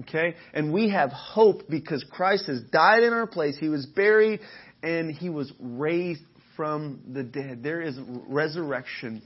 Okay? 0.00 0.34
And 0.52 0.72
we 0.72 0.90
have 0.90 1.10
hope 1.10 1.68
because 1.70 2.04
Christ 2.10 2.48
has 2.48 2.60
died 2.72 3.02
in 3.02 3.12
our 3.12 3.26
place. 3.26 3.56
He 3.56 3.68
was 3.68 3.86
buried 3.86 4.40
and 4.82 5.10
he 5.10 5.30
was 5.30 5.50
raised 5.60 6.22
from 6.56 7.00
the 7.12 7.22
dead. 7.22 7.62
There 7.62 7.80
is 7.80 7.96
resurrection. 8.28 9.22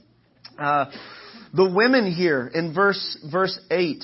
Uh, 0.61 0.91
the 1.55 1.67
women 1.73 2.11
here 2.11 2.45
in 2.53 2.71
verse, 2.71 3.17
verse 3.31 3.59
8. 3.71 4.03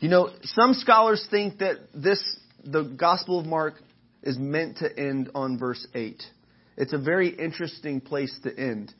You 0.00 0.08
know, 0.08 0.30
some 0.42 0.74
scholars 0.74 1.24
think 1.30 1.58
that 1.58 1.76
this, 1.94 2.20
the 2.64 2.82
Gospel 2.82 3.38
of 3.38 3.46
Mark 3.46 3.74
is 4.24 4.36
meant 4.36 4.78
to 4.78 4.98
end 4.98 5.30
on 5.32 5.56
verse 5.56 5.86
8. 5.94 6.20
It's 6.76 6.92
a 6.92 6.98
very 6.98 7.28
interesting 7.28 8.00
place 8.00 8.36
to 8.42 8.58
end. 8.58 8.92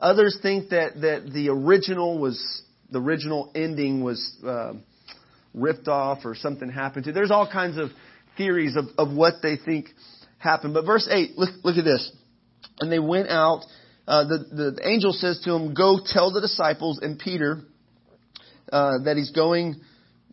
Others 0.00 0.40
think 0.42 0.70
that, 0.70 1.00
that 1.02 1.30
the 1.32 1.50
original 1.50 2.18
was, 2.18 2.62
the 2.90 3.00
original 3.00 3.52
ending 3.54 4.02
was 4.02 4.36
uh, 4.44 4.72
ripped 5.54 5.86
off 5.86 6.24
or 6.24 6.34
something 6.34 6.68
happened 6.68 7.04
to. 7.04 7.12
There's 7.12 7.30
all 7.30 7.48
kinds 7.48 7.78
of 7.78 7.90
theories 8.36 8.74
of, 8.74 8.86
of 8.98 9.14
what 9.14 9.34
they 9.40 9.54
think 9.56 9.86
happened. 10.38 10.74
But 10.74 10.84
verse 10.84 11.06
8, 11.08 11.38
look, 11.38 11.50
look 11.62 11.76
at 11.76 11.84
this. 11.84 12.10
And 12.80 12.90
they 12.90 12.98
went 12.98 13.28
out 13.28 13.62
uh, 14.10 14.24
the, 14.24 14.74
the 14.74 14.88
angel 14.88 15.12
says 15.12 15.40
to 15.44 15.54
him, 15.54 15.72
Go 15.72 16.00
tell 16.04 16.32
the 16.32 16.40
disciples 16.40 16.98
and 17.00 17.16
Peter 17.16 17.60
uh, 18.72 19.04
that 19.04 19.16
he's 19.16 19.30
going 19.30 19.76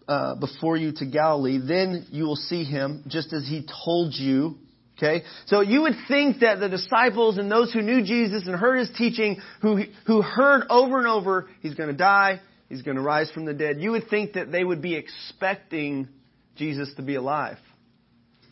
uh, 0.08 0.34
before 0.34 0.78
you 0.78 0.94
to 0.94 1.06
Galilee. 1.06 1.60
Then 1.60 2.08
you 2.10 2.24
will 2.24 2.38
see 2.38 2.64
him 2.64 3.04
just 3.08 3.34
as 3.34 3.44
he 3.44 3.68
told 3.86 4.16
you. 4.16 4.56
Okay? 4.98 5.24
So 5.46 5.62
you 5.62 5.84
would 5.84 5.94
think 6.08 6.40
that 6.40 6.60
the 6.60 6.70
disciples 6.70 7.38
and 7.38 7.52
those 7.52 7.72
who 7.72 7.84
knew 7.84 8.04
Jesus 8.04 8.48
and 8.48 8.56
heard 8.56 8.80
his 8.80 8.90
teaching, 8.98 9.40
who, 9.62 9.84
who 10.08 10.24
heard 10.24 10.64
over 10.72 10.98
and 10.98 11.06
over, 11.06 11.48
he's 11.62 11.76
going 11.76 11.92
to 11.92 11.96
die, 11.96 12.42
he's 12.70 12.82
going 12.82 12.98
to 12.98 13.04
rise 13.04 13.30
from 13.30 13.46
the 13.46 13.54
dead, 13.54 13.80
you 13.80 13.92
would 13.92 14.10
think 14.10 14.34
that 14.34 14.52
they 14.52 14.64
would 14.64 14.82
be 14.82 14.96
expecting 14.96 16.08
Jesus 16.56 16.92
to 16.96 17.04
be 17.04 17.14
alive. 17.14 17.58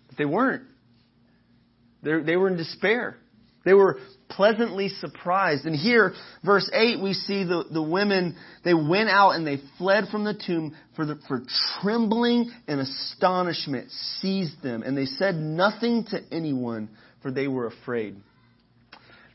But 0.07 0.19
they 0.19 0.25
weren't. 0.25 0.65
They're, 2.03 2.23
they 2.23 2.35
were 2.35 2.47
in 2.47 2.57
despair. 2.57 3.17
They 3.65 3.73
were 3.73 3.97
pleasantly 4.29 4.89
surprised. 4.89 5.65
And 5.65 5.75
here, 5.75 6.13
verse 6.43 6.69
8, 6.73 7.01
we 7.01 7.13
see 7.13 7.43
the, 7.43 7.65
the 7.71 7.81
women, 7.81 8.35
they 8.63 8.73
went 8.73 9.09
out 9.09 9.31
and 9.31 9.45
they 9.45 9.59
fled 9.77 10.05
from 10.11 10.23
the 10.23 10.33
tomb 10.33 10.75
for, 10.95 11.05
the, 11.05 11.19
for 11.27 11.43
trembling 11.81 12.51
and 12.67 12.79
astonishment 12.79 13.91
seized 14.19 14.61
them. 14.61 14.83
And 14.83 14.97
they 14.97 15.05
said 15.05 15.35
nothing 15.35 16.05
to 16.11 16.21
anyone, 16.31 16.89
for 17.21 17.31
they 17.31 17.47
were 17.47 17.67
afraid. 17.67 18.17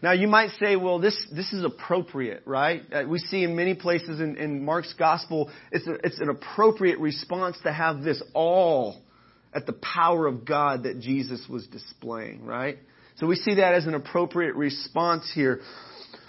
Now 0.03 0.13
you 0.13 0.29
might 0.29 0.51
say, 0.59 0.77
well, 0.77 0.99
this, 0.99 1.27
this 1.35 1.53
is 1.53 1.65
appropriate, 1.65 2.43
right? 2.47 2.83
Uh, 2.91 3.03
we 3.07 3.19
see 3.19 3.45
in 3.45 3.55
many 3.55 3.75
places 3.75 4.21
in, 4.21 4.37
in 4.37 4.65
Mark's 4.65 4.95
gospel, 4.95 5.51
it's, 5.71 5.87
a, 5.87 5.95
it's 6.05 6.19
an 6.21 6.31
appropriate 6.31 6.99
response 6.99 7.59
to 7.65 7.73
have 7.73 8.03
this 8.03 8.23
all 8.33 9.03
at 9.53 9.67
the 9.67 9.75
power 9.75 10.27
of 10.27 10.45
God 10.47 10.85
that 10.85 11.01
Jesus 11.01 11.45
was 11.49 11.67
displaying, 11.67 12.47
right? 12.47 12.79
So 13.17 13.27
we 13.27 13.37
see 13.37 13.57
that 13.57 13.75
as 13.75 13.87
an 13.87 13.95
appropriate 13.95 14.55
response 14.55 15.31
here. 15.35 15.61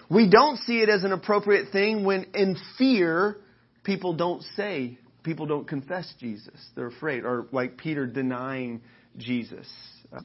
We 0.10 0.30
don't 0.30 0.58
see 0.58 0.82
it 0.82 0.90
as 0.90 1.04
an 1.04 1.14
appropriate 1.14 1.72
thing 1.72 2.04
when 2.04 2.26
in 2.34 2.58
fear 2.78 3.38
people 3.84 4.14
don't 4.14 4.44
say, 4.58 4.98
people 5.24 5.46
don't 5.46 5.68
confess 5.68 6.14
Jesus. 6.20 6.60
They're 6.76 6.88
afraid, 6.88 7.24
or 7.24 7.48
like 7.52 7.78
Peter 7.78 8.06
denying 8.06 8.82
Jesus. 9.18 9.68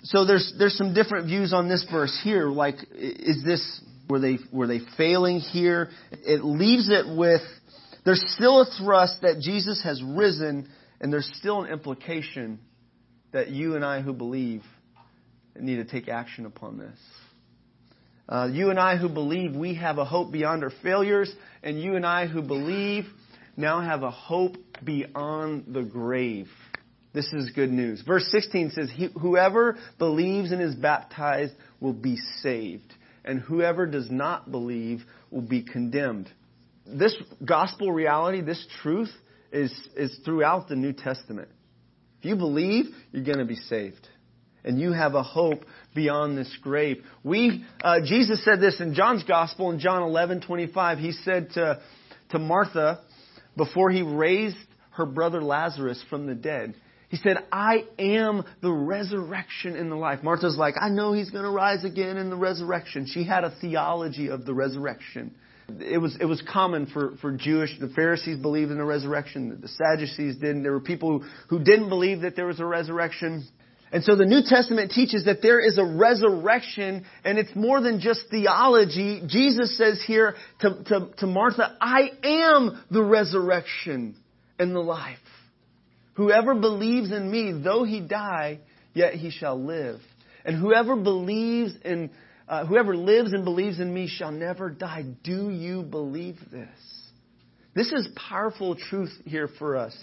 So 0.03 0.25
there's 0.25 0.53
there's 0.59 0.77
some 0.77 0.95
different 0.95 1.27
views 1.27 1.53
on 1.53 1.69
this 1.69 1.87
verse 1.91 2.19
here. 2.25 2.49
Like, 2.49 2.77
is 2.93 3.43
this 3.45 3.81
were 4.09 4.19
they 4.19 4.39
were 4.53 4.67
they 4.67 4.81
failing 4.97 5.39
here? 5.39 5.91
It 6.11 6.45
leaves 6.45 6.89
it 6.91 7.07
with 7.17 7.43
There's 8.07 8.25
still 8.37 8.61
a 8.61 8.67
thrust 8.79 9.23
that 9.23 9.41
Jesus 9.41 9.83
has 9.83 10.01
risen, 10.03 10.69
and 11.01 11.13
there's 11.13 11.31
still 11.39 11.65
an 11.65 11.73
implication 11.73 12.61
that 13.33 13.51
you 13.51 13.75
and 13.75 13.85
I 13.85 14.01
who 14.01 14.13
believe 14.13 14.63
need 15.61 15.77
to 15.77 15.85
take 15.85 16.09
action 16.09 16.47
upon 16.47 16.79
this. 16.79 16.99
Uh, 18.29 18.49
you 18.51 18.71
and 18.71 18.79
I 18.79 18.97
who 18.97 19.09
believe 19.09 19.55
we 19.55 19.75
have 19.75 19.99
a 19.99 20.05
hope 20.05 20.33
beyond 20.33 20.65
our 20.65 20.73
failures, 20.83 21.33
and 21.63 21.81
you 21.81 21.95
and 21.95 22.05
I 22.05 22.27
who 22.27 22.43
believe 22.43 23.05
now 23.57 23.81
have 23.81 24.03
a 24.03 24.11
hope 24.11 24.57
beyond 24.83 25.73
the 25.73 25.83
grave. 25.83 26.49
This 27.13 27.33
is 27.33 27.51
good 27.55 27.71
news. 27.71 28.03
Verse 28.03 28.29
16 28.31 28.71
says, 28.71 28.91
Whoever 29.21 29.79
believes 29.99 30.51
and 30.51 30.61
is 30.61 30.75
baptized 30.75 31.55
will 31.81 31.95
be 31.95 32.17
saved, 32.43 32.93
and 33.25 33.41
whoever 33.41 33.87
does 33.87 34.11
not 34.11 34.51
believe 34.51 35.03
will 35.31 35.43
be 35.43 35.63
condemned. 35.63 36.29
This 36.85 37.17
gospel 37.45 37.93
reality, 37.93 38.43
this 38.43 38.65
truth, 38.83 39.11
is, 39.53 39.73
is 39.97 40.19
throughout 40.25 40.69
the 40.69 40.77
New 40.77 40.93
Testament. 40.93 41.49
If 42.19 42.27
you 42.27 42.37
believe, 42.37 42.87
you're 43.13 43.25
going 43.25 43.39
to 43.39 43.45
be 43.45 43.57
saved 43.57 44.09
and 44.67 44.81
you 44.81 44.93
have 44.93 45.15
a 45.15 45.23
hope 45.23 45.65
beyond 45.95 46.37
this 46.37 46.55
grave. 46.61 47.03
We, 47.25 47.65
uh, 47.83 48.01
Jesus 48.05 48.45
said 48.45 48.61
this 48.61 48.81
in 48.81 48.95
John's 48.95 49.25
Gospel 49.25 49.71
in 49.71 49.79
John 49.79 50.03
11:25. 50.03 50.99
He 50.99 51.13
said 51.13 51.51
to 51.53 51.81
to 52.31 52.39
Martha 52.39 53.01
before 53.57 53.91
he 53.91 54.03
raised 54.03 54.57
her 54.91 55.07
brother 55.07 55.43
Lazarus 55.43 56.03
from 56.11 56.27
the 56.27 56.35
dead. 56.35 56.75
He 57.09 57.17
said, 57.19 57.37
I 57.53 57.85
am 57.99 58.43
the 58.63 58.73
resurrection 58.73 59.77
and 59.77 59.91
the 59.91 59.97
life. 59.97 60.23
Martha's 60.23 60.57
like, 60.57 60.75
I 60.81 60.89
know 60.89 61.13
he's 61.13 61.31
going 61.31 61.45
to 61.45 61.51
rise 61.51 61.85
again 61.85 62.17
in 62.17 62.31
the 62.31 62.37
resurrection. 62.37 63.07
She 63.07 63.25
had 63.25 63.45
a 63.45 63.55
theology 63.61 64.29
of 64.29 64.45
the 64.45 64.53
resurrection. 64.53 65.35
It 65.81 65.99
was, 65.99 66.17
it 66.21 66.25
was 66.25 66.43
common 66.53 66.87
for, 66.87 67.17
for 67.21 67.33
Jewish, 67.33 67.71
the 67.81 67.89
Pharisees 67.89 68.39
believed 68.39 68.71
in 68.71 68.79
the 68.79 68.85
resurrection, 68.85 69.59
the 69.61 69.69
Sadducees 69.69 70.37
didn't. 70.37 70.63
There 70.63 70.73
were 70.73 70.81
people 70.81 71.19
who, 71.19 71.25
who 71.49 71.65
didn't 71.65 71.89
believe 71.89 72.21
that 72.21 72.37
there 72.37 72.47
was 72.47 72.61
a 72.61 72.65
resurrection. 72.65 73.47
And 73.93 74.03
so 74.03 74.17
the 74.17 74.25
New 74.25 74.43
Testament 74.45 74.91
teaches 74.91 75.25
that 75.27 75.43
there 75.43 75.61
is 75.61 75.79
a 75.79 75.85
resurrection 75.85 77.07
and 77.25 77.39
it's 77.39 77.55
more 77.55 77.81
than 77.81 78.01
just 78.01 78.23
theology. 78.31 79.23
Jesus 79.27 79.77
says 79.79 80.03
here 80.05 80.35
to, 80.61 80.83
to, 80.87 81.09
to 81.19 81.27
Martha, 81.27 81.77
I 81.81 82.11
am 82.25 82.83
the 82.91 83.03
resurrection 83.03 84.17
and 84.59 84.75
the 84.75 84.81
life. 84.81 85.19
Whoever 86.15 86.55
believes 86.55 87.13
in 87.13 87.31
me, 87.31 87.53
though 87.63 87.85
he 87.85 88.01
die, 88.01 88.61
yet 88.93 89.15
he 89.15 89.31
shall 89.31 89.63
live. 89.63 90.01
And 90.45 90.57
whoever 90.57 90.97
believes 90.97 91.75
in, 91.85 92.11
uh, 92.49 92.67
whoever 92.67 92.97
lives 92.97 93.33
and 93.33 93.45
believes 93.45 93.79
in 93.79 93.93
me 93.93 94.09
shall 94.09 94.33
never 94.33 94.71
die. 94.71 95.05
Do 95.23 95.51
you 95.51 95.83
believe 95.83 96.39
this? 96.51 96.69
This 97.75 97.93
is 97.93 98.09
powerful 98.17 98.75
truth 98.75 99.13
here 99.27 99.49
for 99.59 99.77
us. 99.77 99.95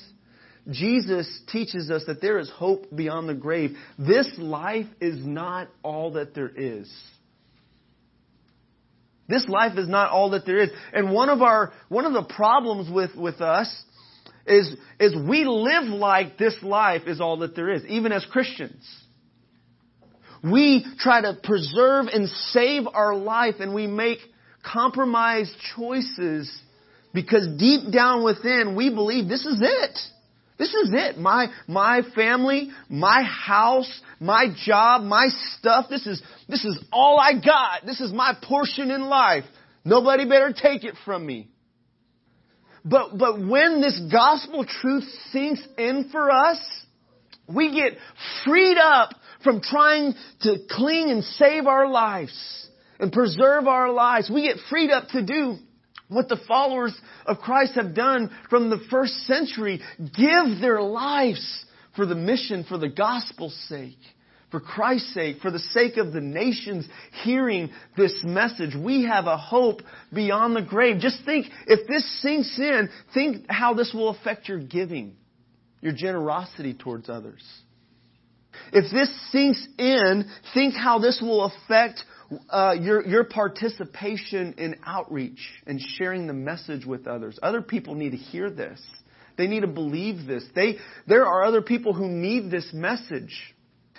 Jesus 0.70 1.42
teaches 1.52 1.92
us 1.92 2.04
that 2.08 2.22
there 2.22 2.40
is 2.40 2.50
hope 2.50 2.86
beyond 2.96 3.28
the 3.28 3.34
grave. 3.34 3.76
This 4.00 4.30
life 4.38 4.88
is 5.02 5.26
not 5.26 5.68
all 5.84 6.14
that 6.14 6.34
there 6.34 6.52
is. 6.56 6.92
This 9.28 9.48
life 9.48 9.78
is 9.78 9.88
not 9.88 10.10
all 10.10 10.32
that 10.32 10.46
there 10.46 10.60
is. 10.60 10.70
And 10.94 11.12
one 11.12 11.30
of 11.30 11.42
our, 11.42 11.74
one 11.90 12.06
of 12.06 12.14
the 12.14 12.24
problems 12.24 12.90
with, 12.90 13.16
with 13.16 13.42
us 13.42 13.74
is, 14.46 14.74
is 15.00 15.16
we 15.16 15.46
live 15.46 15.86
like 15.86 16.38
this 16.38 16.56
life 16.62 17.04
is 17.08 17.22
all 17.22 17.38
that 17.38 17.56
there 17.56 17.72
is, 17.72 17.84
even 17.86 18.12
as 18.12 18.26
Christians. 18.26 18.86
We 20.44 20.86
try 21.00 21.22
to 21.22 21.38
preserve 21.42 22.08
and 22.08 22.28
save 22.28 22.84
our 22.94 23.16
life 23.16 23.56
and 23.60 23.74
we 23.74 23.88
make 23.88 24.20
compromised 24.62 25.56
choices 25.76 26.54
because 27.14 27.48
deep 27.58 27.94
down 27.94 28.24
within 28.24 28.76
we 28.76 28.90
believe 28.90 29.30
this 29.30 29.46
is 29.46 29.62
it. 29.62 30.00
This 30.58 30.74
is 30.74 30.92
it. 30.94 31.18
My, 31.18 31.48
my 31.68 32.02
family, 32.16 32.70
my 32.90 33.24
house, 33.24 34.02
my 34.20 34.46
job, 34.66 35.02
my 35.02 35.28
stuff. 35.58 35.88
This 35.90 36.06
is, 36.06 36.22
this 36.48 36.64
is 36.64 36.84
all 36.92 37.20
I 37.20 37.34
got. 37.34 37.86
This 37.86 38.00
is 38.02 38.12
my 38.12 38.36
portion 38.42 38.92
in 38.92 39.02
life. 39.02 39.46
Nobody 39.84 40.26
better 40.26 40.54
take 40.54 40.84
it 40.84 40.96
from 41.06 41.26
me. 41.26 41.50
But, 42.86 43.18
but 43.18 43.40
when 43.40 43.82
this 43.82 44.00
gospel 44.12 44.66
truth 44.66 45.06
sinks 45.32 45.62
in 45.78 46.10
for 46.12 46.30
us, 46.30 46.60
we 47.48 47.74
get 47.74 47.94
freed 48.46 48.78
up 48.78 49.12
from 49.44 49.62
trying 49.62 50.14
to 50.42 50.58
cling 50.70 51.10
and 51.10 51.24
save 51.24 51.66
our 51.66 51.88
lives 51.90 52.68
and 53.00 53.12
preserve 53.12 53.68
our 53.68 53.92
lives. 53.92 54.30
We 54.34 54.44
get 54.44 54.58
freed 54.70 54.92
up 54.92 55.10
to 55.10 55.26
do 55.26 55.58
what 56.14 56.30
the 56.30 56.40
followers 56.48 56.94
of 57.26 57.40
Christ 57.40 57.74
have 57.76 57.96
done 57.96 58.32
from 58.50 58.70
the 58.70 58.82
first 58.90 59.14
century. 59.26 59.82
Give 60.00 60.62
their 60.62 60.82
lives 60.82 61.66
for 61.96 62.06
the 62.06 62.16
mission, 62.16 62.66
for 62.68 62.78
the 62.78 62.90
gospel's 62.90 63.56
sake, 63.68 64.00
for 64.52 64.60
Christ's 64.60 65.14
sake, 65.14 65.38
for 65.42 65.52
the 65.52 65.60
sake 65.60 65.98
of 65.98 66.14
the 66.14 66.22
nations 66.22 66.88
hearing 67.24 67.72
this 67.98 68.24
message. 68.24 68.76
We 68.76 69.06
have 69.06 69.26
a 69.26 69.38
hope 69.38 69.82
beyond 70.14 70.56
the 70.56 70.62
grave. 70.62 71.00
Just 71.00 71.26
think, 71.26 71.48
if 71.68 71.88
this 71.88 72.22
sinks 72.22 72.58
in, 72.58 72.90
think 73.14 73.46
how 73.50 73.74
this 73.74 73.94
will 73.94 74.10
affect 74.10 74.48
your 74.48 74.60
giving, 74.60 75.16
your 75.82 75.94
generosity 75.94 76.74
towards 76.74 77.10
others. 77.10 77.44
If 78.72 78.92
this 78.92 79.10
sinks 79.32 79.68
in, 79.78 80.26
think 80.54 80.76
how 80.76 81.00
this 81.00 81.20
will 81.22 81.46
affect 81.46 82.04
uh, 82.50 82.76
your, 82.80 83.06
your 83.06 83.24
participation 83.24 84.56
in 84.58 84.76
outreach 84.86 85.40
and 85.66 85.80
sharing 85.98 86.28
the 86.28 86.34
message 86.34 86.86
with 86.86 87.08
others. 87.08 87.40
Other 87.42 87.62
people 87.62 87.96
need 87.96 88.12
to 88.12 88.18
hear 88.18 88.50
this. 88.50 88.82
They 89.38 89.48
need 89.48 89.62
to 89.62 89.68
believe 89.68 90.28
this. 90.28 90.44
They, 90.56 90.78
there 91.08 91.26
are 91.26 91.44
other 91.44 91.62
people 91.62 91.94
who 91.94 92.08
need 92.08 92.52
this 92.52 92.70
message. 92.74 93.34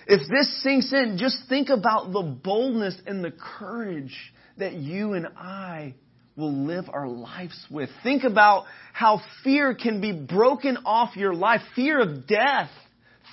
If 0.07 0.21
this 0.29 0.63
sinks 0.63 0.93
in, 0.93 1.17
just 1.19 1.49
think 1.49 1.71
about 1.71 2.13
the 2.13 2.23
boldness 2.23 2.97
and 3.07 3.25
the 3.25 3.33
courage 3.33 4.15
that 4.59 4.75
you 4.75 5.15
and 5.15 5.27
I 5.37 5.95
will 6.37 6.67
live 6.67 6.85
our 6.93 7.09
lives 7.09 7.59
with. 7.71 7.91
Think 8.03 8.25
about 8.25 8.67
how 8.93 9.21
fear 9.43 9.75
can 9.75 10.01
be 10.01 10.13
broken 10.13 10.79
off 10.85 11.17
your 11.17 11.35
life. 11.35 11.61
Fear 11.75 12.01
of 12.01 12.27
death. 12.27 12.71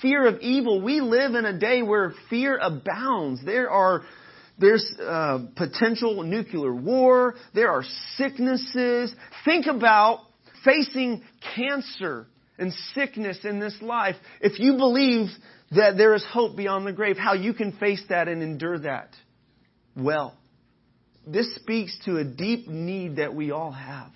Fear 0.00 0.26
of 0.26 0.40
evil. 0.40 0.80
We 0.80 1.00
live 1.00 1.34
in 1.34 1.44
a 1.44 1.58
day 1.58 1.82
where 1.82 2.14
fear 2.30 2.58
abounds. 2.60 3.44
There 3.44 3.70
are 3.70 4.02
there's 4.62 4.94
uh, 4.98 5.40
potential 5.56 6.22
nuclear 6.22 6.74
war. 6.74 7.34
There 7.54 7.70
are 7.70 7.82
sicknesses. 8.16 9.14
Think 9.44 9.66
about 9.66 10.20
facing 10.64 11.22
cancer 11.54 12.26
and 12.58 12.72
sickness 12.94 13.40
in 13.44 13.60
this 13.60 13.76
life. 13.82 14.16
If 14.40 14.58
you 14.58 14.76
believe 14.76 15.28
that 15.72 15.96
there 15.96 16.14
is 16.14 16.24
hope 16.30 16.56
beyond 16.56 16.86
the 16.86 16.92
grave, 16.92 17.16
how 17.18 17.34
you 17.34 17.54
can 17.54 17.72
face 17.72 18.02
that 18.08 18.28
and 18.28 18.42
endure 18.42 18.78
that 18.78 19.10
well. 19.96 20.36
This 21.26 21.54
speaks 21.56 21.98
to 22.04 22.18
a 22.18 22.24
deep 22.24 22.68
need 22.68 23.16
that 23.16 23.34
we 23.34 23.50
all 23.50 23.72
have. 23.72 24.10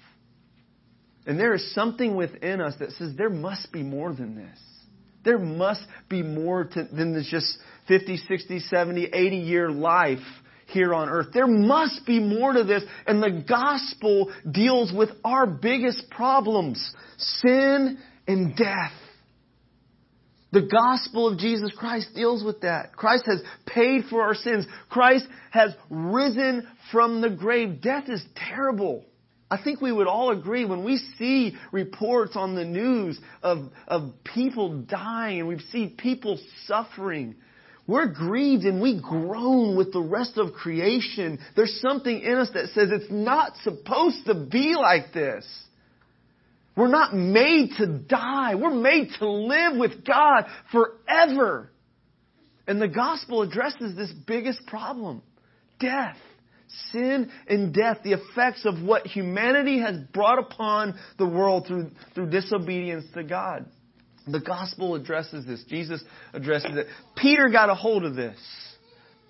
And 1.27 1.39
there 1.39 1.55
is 1.55 1.75
something 1.75 2.15
within 2.15 2.61
us 2.61 2.75
that 2.79 2.93
says 2.93 3.15
there 3.17 3.31
must 3.31 3.73
be 3.73 3.83
more 3.83 4.13
than 4.13 4.37
this. 4.37 4.59
There 5.27 5.39
must 5.39 5.83
be 6.09 6.23
more 6.23 6.65
to, 6.65 6.85
than 6.85 7.21
just 7.29 7.59
50, 7.89 8.17
60, 8.17 8.61
70, 8.61 9.07
80 9.07 9.37
year 9.37 9.71
life 9.71 10.25
here 10.69 10.95
on 10.95 11.09
earth. 11.09 11.27
There 11.35 11.49
must 11.49 12.07
be 12.07 12.21
more 12.21 12.53
to 12.53 12.63
this, 12.63 12.85
and 13.09 13.21
the 13.21 13.45
gospel 13.47 14.33
deals 14.49 14.93
with 14.93 15.11
our 15.25 15.45
biggest 15.47 16.09
problems 16.11 16.95
sin 17.19 17.99
and 18.29 18.57
death. 18.57 18.93
The 20.53 20.63
gospel 20.63 21.27
of 21.27 21.39
Jesus 21.39 21.73
Christ 21.77 22.11
deals 22.15 22.45
with 22.45 22.61
that. 22.61 22.93
Christ 22.93 23.25
has 23.27 23.43
paid 23.67 24.05
for 24.09 24.23
our 24.23 24.35
sins. 24.35 24.65
Christ 24.89 25.27
has 25.51 25.75
risen 25.91 26.69
from 26.93 27.21
the 27.21 27.31
grave. 27.31 27.83
Death 27.83 28.05
is 28.09 28.25
terrible. 28.37 29.05
I 29.51 29.63
think 29.63 29.81
we 29.81 29.93
would 29.93 30.09
all 30.09 30.31
agree 30.31 30.65
when 30.65 30.85
we 30.85 30.97
see 31.19 31.57
reports 31.71 32.35
on 32.35 32.57
the 32.57 32.65
news 32.65 33.19
of, 33.43 33.71
of 33.87 34.13
people 34.25 34.83
dying 34.83 35.41
and 35.41 35.49
we 35.49 35.59
see 35.71 35.95
people 35.97 36.39
suffering. 36.67 37.37
We're 37.87 38.09
grieved 38.09 38.65
and 38.65 38.83
we 38.83 39.01
groan 39.01 39.77
with 39.77 39.93
the 39.93 40.01
rest 40.01 40.37
of 40.37 40.53
creation. 40.53 41.39
There's 41.55 41.81
something 41.81 42.21
in 42.21 42.35
us 42.35 42.51
that 42.55 42.71
says 42.71 42.91
it's 42.91 43.11
not 43.11 43.57
supposed 43.59 44.27
to 44.27 44.35
be 44.35 44.75
like 44.75 45.13
this. 45.13 45.47
We're 46.77 46.89
not 46.89 47.15
made 47.15 47.71
to 47.79 47.87
die. 47.87 48.57
We're 48.57 48.75
made 48.75 49.11
to 49.21 49.31
live 49.31 49.77
with 49.77 50.05
God 50.05 50.47
forever. 50.73 51.71
And 52.67 52.83
the 52.83 52.89
gospel 52.89 53.43
addresses 53.43 53.97
this 53.97 54.13
biggest 54.27 54.67
problem 54.67 55.23
death 55.79 56.17
sin 56.93 57.31
and 57.49 57.73
death, 57.73 57.99
the 58.03 58.13
effects 58.13 58.65
of 58.65 58.83
what 58.83 59.07
humanity 59.07 59.81
has 59.81 59.97
brought 60.13 60.39
upon 60.39 60.99
the 61.19 61.27
world 61.27 61.67
through, 61.67 61.91
through 62.15 62.31
disobedience 62.31 63.05
to 63.15 63.23
God. 63.23 63.67
The 64.27 64.41
gospel 64.41 64.95
addresses 64.97 65.47
this. 65.47 65.63
Jesus 65.69 66.03
addresses 66.33 66.77
it. 66.77 66.87
Peter 67.17 67.49
got 67.49 67.71
a 67.71 67.75
hold 67.75 68.05
of 68.05 68.17
this. 68.17 68.39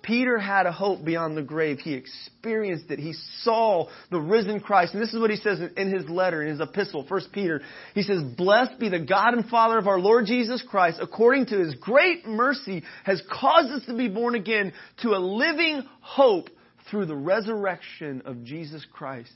Peter 0.07 0.37
had 0.39 0.65
a 0.65 0.71
hope 0.71 1.03
beyond 1.03 1.35
the 1.35 1.41
grave. 1.41 1.79
He 1.79 1.93
experienced 1.93 2.89
it. 2.89 2.97
He 2.97 3.13
saw 3.41 3.89
the 4.09 4.19
risen 4.19 4.61
Christ. 4.61 4.93
And 4.93 5.03
this 5.03 5.13
is 5.13 5.19
what 5.19 5.29
he 5.29 5.35
says 5.35 5.59
in 5.75 5.91
his 5.91 6.07
letter, 6.09 6.41
in 6.41 6.49
his 6.49 6.61
epistle, 6.61 7.05
1 7.05 7.21
Peter. 7.33 7.61
He 7.93 8.03
says, 8.03 8.23
Blessed 8.37 8.79
be 8.79 8.87
the 8.87 9.01
God 9.01 9.33
and 9.33 9.45
Father 9.49 9.77
of 9.77 9.85
our 9.85 9.99
Lord 9.99 10.25
Jesus 10.25 10.63
Christ, 10.67 10.99
according 11.01 11.47
to 11.47 11.59
his 11.59 11.75
great 11.75 12.25
mercy, 12.25 12.83
has 13.03 13.21
caused 13.29 13.69
us 13.71 13.85
to 13.87 13.97
be 13.97 14.07
born 14.07 14.35
again 14.35 14.71
to 15.01 15.09
a 15.09 15.19
living 15.19 15.83
hope 15.99 16.49
through 16.89 17.05
the 17.05 17.15
resurrection 17.15 18.23
of 18.25 18.43
Jesus 18.43 18.85
Christ 18.91 19.31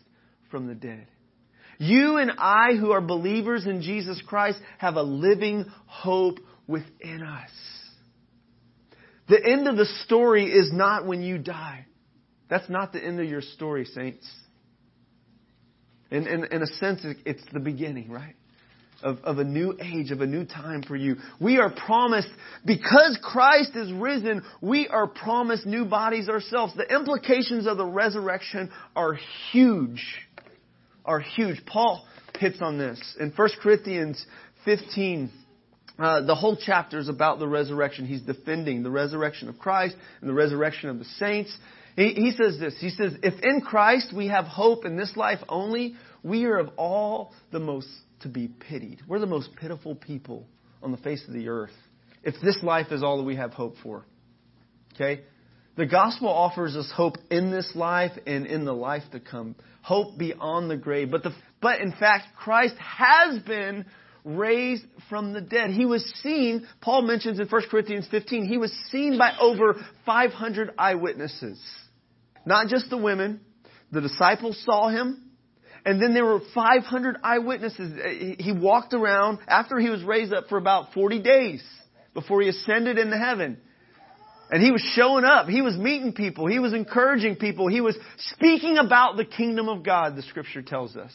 from 0.50 0.68
the 0.68 0.76
dead. 0.76 1.08
You 1.78 2.18
and 2.18 2.32
I, 2.38 2.74
who 2.80 2.92
are 2.92 3.02
believers 3.02 3.66
in 3.66 3.82
Jesus 3.82 4.22
Christ, 4.28 4.60
have 4.78 4.96
a 4.96 5.04
living 5.04 5.66
hope 5.88 6.40
within 6.68 7.24
us. 7.24 7.50
The 9.28 9.44
end 9.44 9.68
of 9.68 9.78
the 9.78 9.86
story 10.06 10.46
is 10.46 10.72
not 10.72 11.08
when 11.08 11.22
you 11.22 11.38
die. 11.38 11.86
That's 12.50 12.70
not 12.70 12.94
the 12.94 13.04
end 13.04 13.20
of 13.20 13.28
your 13.28 13.42
story, 13.42 13.86
saints. 13.86 14.30
In, 16.12 16.28
in, 16.28 16.44
in 16.44 16.62
a 16.62 16.68
sense, 16.68 17.06
it's 17.26 17.44
the 17.54 17.62
beginning, 17.62 18.12
right? 18.12 18.36
Of, 19.04 19.18
of 19.24 19.40
a 19.40 19.44
new 19.44 19.76
age, 19.82 20.12
of 20.12 20.22
a 20.22 20.28
new 20.28 20.46
time 20.46 20.84
for 20.84 20.96
you. 20.96 21.16
We 21.40 21.58
are 21.58 21.72
promised, 21.72 22.30
because 22.66 23.18
Christ 23.22 23.72
is 23.76 23.92
risen, 23.92 24.44
we 24.62 24.88
are 24.88 25.08
promised 25.08 25.66
new 25.66 25.86
bodies 25.86 26.30
ourselves. 26.30 26.74
The 26.76 26.94
implications 26.94 27.66
of 27.66 27.78
the 27.78 27.86
resurrection 27.86 28.70
are 28.96 29.18
huge 29.52 30.06
are 31.06 31.20
huge. 31.20 31.66
Paul 31.66 32.06
hits 32.38 32.62
on 32.62 32.78
this. 32.78 33.00
In 33.20 33.32
1 33.32 33.50
Corinthians 33.62 34.24
15, 34.66 35.32
uh, 36.00 36.26
the 36.26 36.36
whole 36.36 36.58
chapter 36.64 37.00
is 37.00 37.10
about 37.10 37.40
the 37.40 37.48
resurrection. 37.48 38.06
He's 38.06 38.22
defending 38.22 38.84
the 38.84 38.90
resurrection 38.90 39.50
of 39.50 39.60
Christ 39.60 39.96
and 40.22 40.30
the 40.30 40.34
resurrection 40.34 40.90
of 40.90 41.00
the 41.00 41.06
saints. 41.06 41.56
He, 41.96 42.14
he 42.14 42.32
says 42.32 42.60
this. 42.60 42.76
He 42.80 42.90
says, 42.90 43.14
if 43.22 43.42
in 43.44 43.62
Christ 43.62 44.14
we 44.16 44.28
have 44.28 44.46
hope 44.46 44.86
in 44.86 44.96
this 44.96 45.16
life 45.16 45.40
only, 45.50 45.96
we 46.24 46.46
are 46.46 46.58
of 46.58 46.70
all 46.78 47.34
the 47.52 47.60
most 47.60 47.88
to 48.22 48.30
be 48.30 48.48
pitied. 48.48 49.02
We're 49.08 49.20
the 49.20 49.26
most 49.26 49.56
pitiful 49.56 49.96
people 49.96 50.48
on 50.82 50.92
the 50.92 50.98
face 50.98 51.24
of 51.28 51.34
the 51.34 51.50
earth. 51.50 51.72
If 52.24 52.36
this 52.44 52.62
life 52.64 52.92
is 52.92 53.04
all 53.04 53.18
that 53.18 53.24
we 53.24 53.36
have 53.36 53.52
hope 53.52 53.76
for. 53.82 54.06
Okay? 54.94 55.22
The 55.78 55.86
gospel 55.86 56.28
offers 56.28 56.76
us 56.76 56.92
hope 56.94 57.16
in 57.30 57.50
this 57.50 57.72
life 57.76 58.12
and 58.28 58.46
in 58.46 58.66
the 58.66 58.74
life 58.74 59.04
to 59.14 59.20
come. 59.20 59.56
Hope 59.82 60.18
beyond 60.18 60.70
the 60.70 60.78
grave. 60.78 61.10
But, 61.10 61.24
the, 61.24 61.34
but 61.62 61.80
in 61.80 61.92
fact, 61.92 62.36
Christ 62.38 62.76
has 62.78 63.42
been 63.44 63.86
raised 64.24 64.84
from 65.10 65.34
the 65.34 65.42
dead. 65.42 65.72
He 65.72 65.86
was 65.86 66.04
seen, 66.22 66.68
Paul 66.82 67.04
mentions 67.04 67.40
in 67.40 67.48
1 67.48 67.62
Corinthians 67.72 68.08
15, 68.12 68.46
he 68.46 68.58
was 68.58 68.72
seen 68.92 69.18
by 69.18 69.36
over 69.40 69.76
500 70.06 70.72
eyewitnesses. 70.78 71.60
Not 72.46 72.68
just 72.68 72.90
the 72.90 72.98
women. 72.98 73.42
The 73.92 74.02
disciples 74.02 74.62
saw 74.66 74.90
him. 74.90 75.31
And 75.86 76.02
then 76.02 76.14
there 76.14 76.26
were 76.26 76.42
500 76.54 77.18
eyewitnesses. 77.24 78.38
He 78.40 78.52
walked 78.52 78.94
around 78.94 79.40
after 79.48 79.80
he 79.80 79.90
was 79.90 80.04
raised 80.04 80.34
up 80.34 80.48
for 80.48 80.58
about 80.58 80.94
40 80.94 81.22
days 81.22 81.64
before 82.14 82.42
he 82.42 82.50
ascended 82.50 82.98
into 82.98 83.18
heaven. 83.18 83.58
And 84.52 84.62
he 84.62 84.70
was 84.70 84.82
showing 84.96 85.24
up. 85.24 85.48
He 85.48 85.62
was 85.62 85.78
meeting 85.78 86.14
people. 86.14 86.46
He 86.46 86.60
was 86.60 86.74
encouraging 86.74 87.38
people. 87.38 87.68
He 87.68 87.82
was 87.82 87.96
speaking 88.34 88.78
about 88.78 89.16
the 89.16 89.26
kingdom 89.26 89.70
of 89.70 89.82
God, 89.82 90.16
the 90.16 90.22
scripture 90.24 90.62
tells 90.62 90.98
us. 90.98 91.14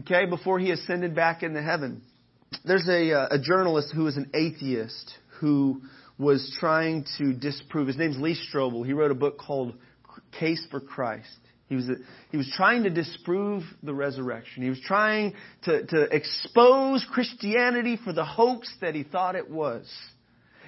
Okay, 0.00 0.24
before 0.24 0.58
he 0.58 0.70
ascended 0.70 1.14
back 1.14 1.42
into 1.42 1.62
heaven. 1.62 2.02
There's 2.64 2.88
a, 2.88 3.12
uh, 3.12 3.28
a 3.32 3.38
journalist 3.38 3.92
who 3.94 4.04
was 4.04 4.16
an 4.16 4.30
atheist 4.34 5.12
who 5.40 5.82
was 6.18 6.54
trying 6.58 7.04
to 7.18 7.34
disprove. 7.34 7.88
His 7.88 7.96
name's 7.98 8.18
Lee 8.18 8.36
Strobel. 8.50 8.86
He 8.86 8.94
wrote 8.94 9.10
a 9.10 9.14
book 9.14 9.38
called 9.38 9.74
Case 10.38 10.66
for 10.70 10.80
Christ. 10.80 11.28
He 11.72 11.76
was, 11.76 11.90
he 12.30 12.36
was 12.36 12.52
trying 12.54 12.82
to 12.82 12.90
disprove 12.90 13.62
the 13.82 13.94
resurrection. 13.94 14.62
He 14.62 14.68
was 14.68 14.80
trying 14.80 15.32
to, 15.62 15.86
to 15.86 16.02
expose 16.14 17.02
Christianity 17.10 17.98
for 18.04 18.12
the 18.12 18.26
hoax 18.26 18.70
that 18.82 18.94
he 18.94 19.04
thought 19.04 19.36
it 19.36 19.48
was. 19.48 19.90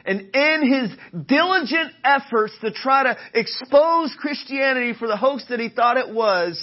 And 0.06 0.34
in 0.34 0.66
his 0.66 1.26
diligent 1.26 1.92
efforts 2.02 2.54
to 2.62 2.70
try 2.70 3.02
to 3.02 3.18
expose 3.34 4.16
Christianity 4.18 4.94
for 4.98 5.06
the 5.06 5.18
hoax 5.18 5.44
that 5.50 5.60
he 5.60 5.68
thought 5.68 5.98
it 5.98 6.08
was, 6.08 6.58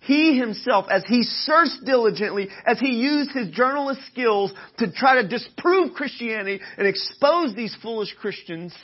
he 0.00 0.38
himself, 0.38 0.86
as 0.90 1.04
he 1.06 1.22
searched 1.22 1.84
diligently, 1.84 2.48
as 2.64 2.80
he 2.80 2.88
used 2.88 3.32
his 3.32 3.50
journalist 3.50 4.00
skills 4.10 4.50
to 4.78 4.92
try 4.92 5.20
to 5.20 5.28
disprove 5.28 5.92
Christianity 5.92 6.62
and 6.78 6.86
expose 6.86 7.54
these 7.54 7.76
foolish 7.82 8.14
Christians, 8.18 8.74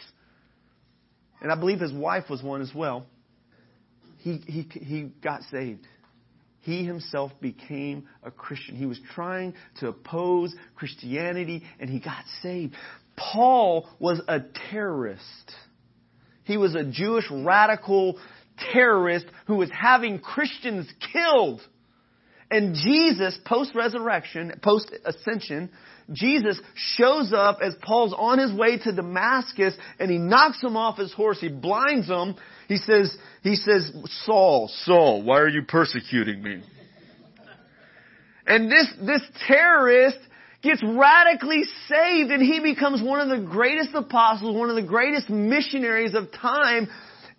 and 1.40 1.50
I 1.50 1.54
believe 1.54 1.80
his 1.80 1.92
wife 1.92 2.28
was 2.28 2.42
one 2.42 2.60
as 2.60 2.74
well, 2.74 3.06
he, 4.20 4.38
he, 4.46 4.68
he 4.72 5.02
got 5.22 5.42
saved. 5.50 5.86
He 6.60 6.84
himself 6.84 7.32
became 7.40 8.06
a 8.22 8.30
Christian. 8.30 8.76
He 8.76 8.86
was 8.86 9.00
trying 9.14 9.54
to 9.80 9.88
oppose 9.88 10.54
Christianity 10.76 11.62
and 11.78 11.88
he 11.88 12.00
got 12.00 12.24
saved. 12.42 12.74
Paul 13.16 13.88
was 13.98 14.20
a 14.28 14.40
terrorist. 14.70 15.52
He 16.44 16.58
was 16.58 16.74
a 16.74 16.84
Jewish 16.84 17.24
radical 17.30 18.18
terrorist 18.72 19.26
who 19.46 19.56
was 19.56 19.70
having 19.70 20.18
Christians 20.18 20.92
killed. 21.12 21.62
And 22.50 22.74
Jesus, 22.74 23.38
post 23.46 23.74
resurrection, 23.74 24.52
post 24.62 24.92
ascension, 25.04 25.70
Jesus 26.12 26.60
shows 26.74 27.32
up 27.32 27.60
as 27.62 27.74
Paul's 27.80 28.12
on 28.16 28.38
his 28.38 28.52
way 28.52 28.78
to 28.78 28.92
Damascus 28.92 29.74
and 29.98 30.10
he 30.10 30.18
knocks 30.18 30.60
him 30.62 30.76
off 30.76 30.98
his 30.98 31.12
horse. 31.12 31.40
He 31.40 31.48
blinds 31.48 32.08
him. 32.08 32.34
He 32.70 32.76
says, 32.76 33.12
he 33.42 33.56
says, 33.56 33.90
Saul, 34.24 34.70
Saul, 34.84 35.24
why 35.24 35.40
are 35.40 35.48
you 35.48 35.62
persecuting 35.62 36.40
me? 36.40 36.62
And 38.46 38.70
this, 38.70 38.86
this 39.04 39.22
terrorist 39.48 40.18
gets 40.62 40.80
radically 40.80 41.64
saved 41.88 42.30
and 42.30 42.40
he 42.40 42.60
becomes 42.60 43.02
one 43.02 43.18
of 43.18 43.28
the 43.28 43.44
greatest 43.44 43.90
apostles, 43.92 44.56
one 44.56 44.70
of 44.70 44.76
the 44.76 44.84
greatest 44.86 45.28
missionaries 45.28 46.14
of 46.14 46.30
time. 46.30 46.88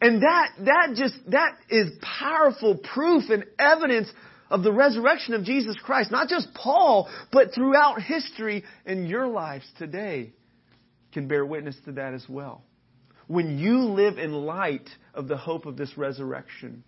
And 0.02 0.22
that, 0.22 0.50
that 0.66 0.96
just, 0.98 1.16
that 1.30 1.56
is 1.70 1.92
powerful 2.02 2.76
proof 2.94 3.30
and 3.30 3.46
evidence 3.58 4.10
of 4.50 4.64
the 4.64 4.74
resurrection 4.74 5.34
of 5.34 5.46
Jesus 5.46 5.78
Christ. 5.82 6.12
Not 6.12 6.28
just 6.28 6.54
Paul, 6.54 7.10
but 7.32 7.56
throughout 7.56 8.02
history 8.02 8.66
and 8.86 9.08
your 9.08 9.28
lives 9.28 9.66
today 9.78 10.34
can 11.14 11.30
bear 11.30 11.46
witness 11.46 11.78
to 11.86 11.94
that 11.94 12.14
as 12.14 12.26
well. 12.28 12.66
When 13.28 13.58
you 13.58 13.84
live 13.84 14.18
in 14.18 14.34
light 14.34 14.90
of 15.14 15.28
the 15.28 15.38
hope 15.38 15.66
of 15.66 15.78
this 15.78 15.98
resurrection, 15.98 16.84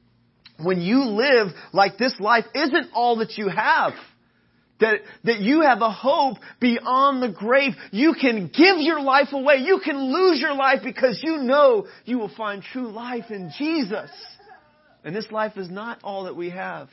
when 0.60 0.82
you 0.82 1.04
live 1.06 1.48
like 1.74 1.98
this 1.98 2.14
life 2.20 2.46
isn't 2.54 2.88
all 2.94 3.18
that 3.18 3.38
you 3.38 3.50
have, 3.50 3.94
that, 4.80 5.00
that 5.24 5.40
you 5.40 5.62
have 5.62 5.82
a 5.82 5.92
hope 5.92 6.38
beyond 6.60 7.24
the 7.24 7.30
grave. 7.30 7.74
You 7.92 8.14
can 8.20 8.48
give 8.48 8.78
your 8.80 9.02
life 9.02 9.30
away. 9.32 9.58
You 9.58 9.80
can 9.84 9.98
lose 10.14 10.40
your 10.40 10.54
life 10.54 10.80
because 10.84 11.22
you 11.24 11.38
know 11.38 11.88
you 12.06 12.20
will 12.20 12.34
find 12.36 12.62
true 12.62 12.92
life 12.92 13.26
in 13.30 13.52
Jesus. 13.58 14.10
And 15.04 15.16
this 15.16 15.32
life 15.32 15.58
is 15.58 15.70
not 15.70 16.00
all 16.04 16.26
that 16.26 16.36
we 16.36 16.50
have. 16.50 16.90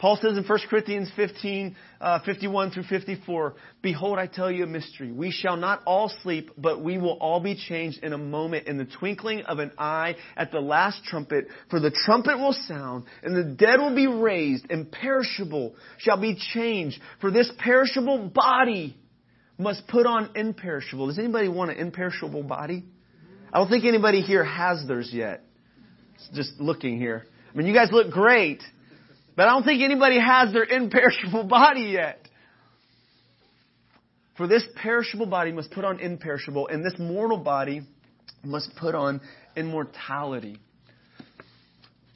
Paul 0.00 0.16
says 0.16 0.38
in 0.38 0.44
1 0.44 0.58
Corinthians 0.70 1.10
15, 1.14 1.76
uh, 2.00 2.20
51 2.24 2.70
through 2.70 2.84
54, 2.84 3.54
Behold, 3.82 4.18
I 4.18 4.26
tell 4.26 4.50
you 4.50 4.64
a 4.64 4.66
mystery. 4.66 5.12
We 5.12 5.30
shall 5.30 5.58
not 5.58 5.82
all 5.84 6.10
sleep, 6.22 6.50
but 6.56 6.82
we 6.82 6.96
will 6.96 7.18
all 7.20 7.38
be 7.38 7.54
changed 7.54 8.02
in 8.02 8.14
a 8.14 8.18
moment, 8.18 8.66
in 8.66 8.78
the 8.78 8.86
twinkling 8.86 9.42
of 9.42 9.58
an 9.58 9.72
eye, 9.76 10.16
at 10.38 10.52
the 10.52 10.60
last 10.60 11.04
trumpet. 11.04 11.48
For 11.68 11.80
the 11.80 11.90
trumpet 11.90 12.38
will 12.38 12.54
sound, 12.66 13.04
and 13.22 13.36
the 13.36 13.54
dead 13.54 13.78
will 13.78 13.94
be 13.94 14.06
raised, 14.06 14.64
and 14.70 14.90
perishable 14.90 15.74
shall 15.98 16.18
be 16.18 16.34
changed. 16.54 16.98
For 17.20 17.30
this 17.30 17.52
perishable 17.58 18.30
body 18.30 18.96
must 19.58 19.86
put 19.86 20.06
on 20.06 20.30
imperishable. 20.34 21.08
Does 21.08 21.18
anybody 21.18 21.48
want 21.48 21.72
an 21.72 21.76
imperishable 21.76 22.42
body? 22.42 22.86
I 23.52 23.58
don't 23.58 23.68
think 23.68 23.84
anybody 23.84 24.22
here 24.22 24.44
has 24.44 24.82
theirs 24.88 25.10
yet. 25.12 25.42
Just 26.32 26.58
looking 26.58 26.96
here. 26.96 27.26
I 27.52 27.56
mean, 27.58 27.66
you 27.66 27.74
guys 27.74 27.90
look 27.92 28.10
great. 28.10 28.62
But 29.40 29.48
I 29.48 29.52
don't 29.52 29.64
think 29.64 29.80
anybody 29.80 30.20
has 30.20 30.52
their 30.52 30.64
imperishable 30.64 31.44
body 31.48 31.92
yet. 31.92 32.28
For 34.36 34.46
this 34.46 34.62
perishable 34.76 35.24
body 35.24 35.50
must 35.50 35.70
put 35.70 35.82
on 35.82 35.98
imperishable, 35.98 36.68
and 36.68 36.84
this 36.84 36.92
mortal 36.98 37.38
body 37.38 37.80
must 38.44 38.76
put 38.76 38.94
on 38.94 39.22
immortality. 39.56 40.58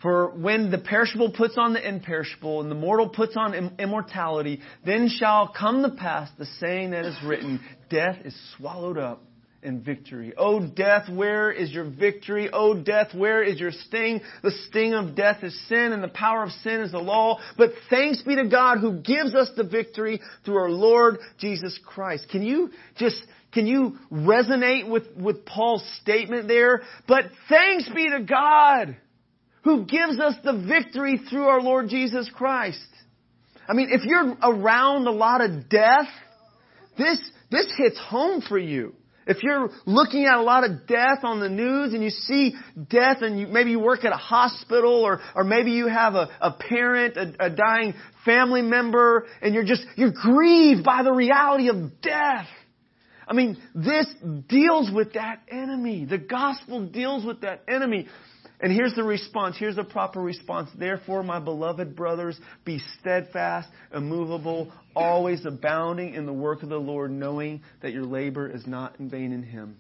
For 0.02 0.32
when 0.36 0.70
the 0.70 0.76
perishable 0.76 1.32
puts 1.32 1.56
on 1.56 1.72
the 1.72 1.88
imperishable, 1.88 2.60
and 2.60 2.70
the 2.70 2.74
mortal 2.74 3.08
puts 3.08 3.38
on 3.38 3.74
immortality, 3.78 4.60
then 4.84 5.08
shall 5.08 5.48
come 5.48 5.82
to 5.82 5.92
pass 5.92 6.28
the 6.36 6.44
saying 6.60 6.90
that 6.90 7.06
is 7.06 7.16
written, 7.24 7.58
Death 7.88 8.18
is 8.26 8.38
swallowed 8.58 8.98
up 8.98 9.22
and 9.64 9.84
victory. 9.84 10.32
O 10.36 10.60
death, 10.66 11.08
where 11.08 11.50
is 11.50 11.70
your 11.70 11.84
victory? 11.84 12.50
O 12.52 12.74
death, 12.74 13.14
where 13.14 13.42
is 13.42 13.58
your 13.58 13.72
sting? 13.72 14.20
The 14.42 14.52
sting 14.68 14.94
of 14.94 15.16
death 15.16 15.42
is 15.42 15.58
sin 15.68 15.92
and 15.92 16.02
the 16.02 16.08
power 16.08 16.42
of 16.42 16.50
sin 16.62 16.80
is 16.80 16.92
the 16.92 16.98
law. 16.98 17.38
But 17.56 17.70
thanks 17.90 18.22
be 18.22 18.36
to 18.36 18.48
God 18.48 18.78
who 18.78 19.00
gives 19.00 19.34
us 19.34 19.50
the 19.56 19.64
victory 19.64 20.20
through 20.44 20.56
our 20.56 20.70
Lord 20.70 21.18
Jesus 21.38 21.78
Christ. 21.84 22.26
Can 22.30 22.42
you 22.42 22.70
just, 22.96 23.20
can 23.52 23.66
you 23.66 23.98
resonate 24.12 24.88
with, 24.88 25.04
with 25.16 25.46
Paul's 25.46 25.84
statement 26.02 26.48
there? 26.48 26.82
But 27.08 27.24
thanks 27.48 27.88
be 27.88 28.08
to 28.10 28.22
God 28.22 28.96
who 29.62 29.86
gives 29.86 30.20
us 30.20 30.34
the 30.44 30.64
victory 30.68 31.20
through 31.30 31.46
our 31.46 31.60
Lord 31.60 31.88
Jesus 31.88 32.30
Christ. 32.34 32.86
I 33.66 33.72
mean, 33.72 33.88
if 33.90 34.02
you're 34.04 34.36
around 34.42 35.06
a 35.06 35.10
lot 35.10 35.40
of 35.40 35.70
death, 35.70 36.08
this, 36.98 37.18
this 37.50 37.72
hits 37.78 37.98
home 37.98 38.42
for 38.42 38.58
you. 38.58 38.94
If 39.26 39.42
you're 39.42 39.70
looking 39.86 40.26
at 40.26 40.36
a 40.36 40.42
lot 40.42 40.64
of 40.64 40.86
death 40.86 41.20
on 41.22 41.40
the 41.40 41.48
news 41.48 41.94
and 41.94 42.02
you 42.02 42.10
see 42.10 42.54
death 42.88 43.18
and 43.22 43.40
you, 43.40 43.46
maybe 43.46 43.70
you 43.70 43.80
work 43.80 44.04
at 44.04 44.12
a 44.12 44.16
hospital 44.16 45.02
or, 45.02 45.20
or 45.34 45.44
maybe 45.44 45.72
you 45.72 45.88
have 45.88 46.14
a, 46.14 46.28
a 46.40 46.52
parent, 46.52 47.16
a, 47.16 47.46
a 47.46 47.50
dying 47.50 47.94
family 48.24 48.62
member 48.62 49.26
and 49.40 49.54
you're 49.54 49.64
just, 49.64 49.84
you're 49.96 50.12
grieved 50.12 50.84
by 50.84 51.02
the 51.02 51.12
reality 51.12 51.68
of 51.68 52.00
death. 52.02 52.46
I 53.26 53.32
mean, 53.32 53.56
this 53.74 54.06
deals 54.48 54.90
with 54.94 55.14
that 55.14 55.40
enemy. 55.50 56.04
The 56.04 56.18
gospel 56.18 56.86
deals 56.86 57.24
with 57.24 57.40
that 57.40 57.62
enemy. 57.66 58.06
And 58.64 58.72
here's 58.72 58.94
the 58.94 59.04
response. 59.04 59.56
Here's 59.58 59.76
the 59.76 59.84
proper 59.84 60.22
response. 60.22 60.70
Therefore, 60.74 61.22
my 61.22 61.38
beloved 61.38 61.94
brothers, 61.94 62.40
be 62.64 62.80
steadfast, 62.98 63.68
immovable, 63.94 64.72
always 64.96 65.44
abounding 65.44 66.14
in 66.14 66.24
the 66.24 66.32
work 66.32 66.62
of 66.62 66.70
the 66.70 66.78
Lord, 66.78 67.10
knowing 67.10 67.60
that 67.82 67.92
your 67.92 68.04
labor 68.04 68.48
is 68.48 68.66
not 68.66 68.98
in 68.98 69.10
vain 69.10 69.32
in 69.32 69.42
Him. 69.42 69.76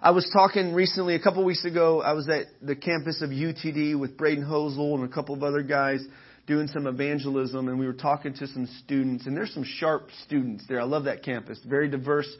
I 0.00 0.12
was 0.12 0.30
talking 0.32 0.74
recently, 0.74 1.16
a 1.16 1.20
couple 1.20 1.44
weeks 1.44 1.64
ago, 1.64 2.00
I 2.02 2.12
was 2.12 2.28
at 2.28 2.44
the 2.62 2.76
campus 2.76 3.20
of 3.20 3.30
UTD 3.30 3.98
with 3.98 4.16
Braden 4.16 4.44
Hosel 4.44 4.94
and 4.94 5.02
a 5.02 5.12
couple 5.12 5.34
of 5.34 5.42
other 5.42 5.62
guys 5.62 6.06
doing 6.46 6.68
some 6.68 6.86
evangelism, 6.86 7.66
and 7.66 7.80
we 7.80 7.86
were 7.88 7.94
talking 7.94 8.32
to 8.34 8.46
some 8.46 8.68
students, 8.84 9.26
and 9.26 9.36
there's 9.36 9.52
some 9.52 9.64
sharp 9.64 10.10
students 10.24 10.64
there. 10.68 10.80
I 10.80 10.84
love 10.84 11.06
that 11.06 11.24
campus. 11.24 11.58
Very 11.66 11.88
diverse 11.88 12.32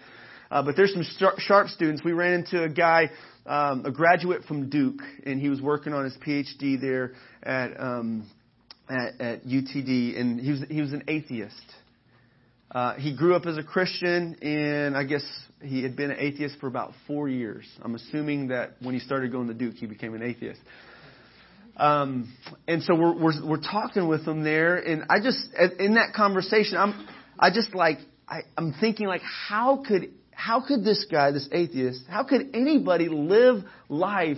uh, 0.51 0.63
but 0.63 0.77
there's 0.77 0.93
some 0.93 1.35
sharp 1.39 1.69
students. 1.69 2.03
We 2.05 2.13
ran 2.13 2.35
into 2.35 2.63
a 2.63 2.69
guy, 2.69 3.11
um, 3.47 3.85
a 3.87 3.91
graduate 3.91 4.45
from 4.45 4.69
Duke, 4.69 5.01
and 5.25 5.41
he 5.41 5.49
was 5.49 5.61
working 5.61 5.93
on 5.93 6.05
his 6.05 6.17
PhD 6.27 6.81
there 6.81 7.13
at 7.43 7.81
um, 7.81 8.29
at, 8.89 9.21
at 9.21 9.45
UTD, 9.45 10.19
and 10.19 10.41
he 10.41 10.51
was 10.51 10.65
he 10.69 10.81
was 10.81 10.93
an 10.93 11.05
atheist. 11.09 11.55
Uh, 12.71 12.95
he 12.95 13.17
grew 13.17 13.35
up 13.35 13.47
as 13.47 13.57
a 13.57 13.63
Christian, 13.63 14.37
and 14.43 14.97
I 14.97 15.05
guess 15.05 15.25
he 15.63 15.83
had 15.83 15.97
been 15.97 16.11
an 16.11 16.19
atheist 16.19 16.59
for 16.59 16.67
about 16.67 16.93
four 17.07 17.29
years. 17.29 17.65
I'm 17.81 17.95
assuming 17.95 18.49
that 18.49 18.73
when 18.83 18.95
he 18.95 19.01
started 19.01 19.31
going 19.31 19.47
to 19.49 19.55
Duke, 19.55 19.77
he 19.77 19.87
became 19.87 20.15
an 20.15 20.23
atheist. 20.23 20.61
Um, 21.77 22.35
and 22.67 22.83
so 22.83 22.95
we're, 22.95 23.15
we're 23.15 23.47
we're 23.47 23.61
talking 23.61 24.09
with 24.09 24.27
him 24.27 24.43
there, 24.43 24.77
and 24.77 25.05
I 25.11 25.21
just 25.21 25.39
in 25.79 25.95
that 25.95 26.15
conversation, 26.15 26.77
I'm 26.79 27.07
I 27.39 27.51
just 27.51 27.75
like 27.75 27.99
I, 28.29 28.41
I'm 28.57 28.75
thinking 28.81 29.07
like, 29.07 29.23
how 29.23 29.85
could 29.87 30.11
how 30.37 30.61
could 30.61 30.85
this 30.85 31.07
guy, 31.11 31.31
this 31.33 31.49
atheist, 31.51 32.05
how 32.09 32.23
could 32.23 32.51
anybody 32.55 33.09
live 33.09 33.65
life 33.89 34.37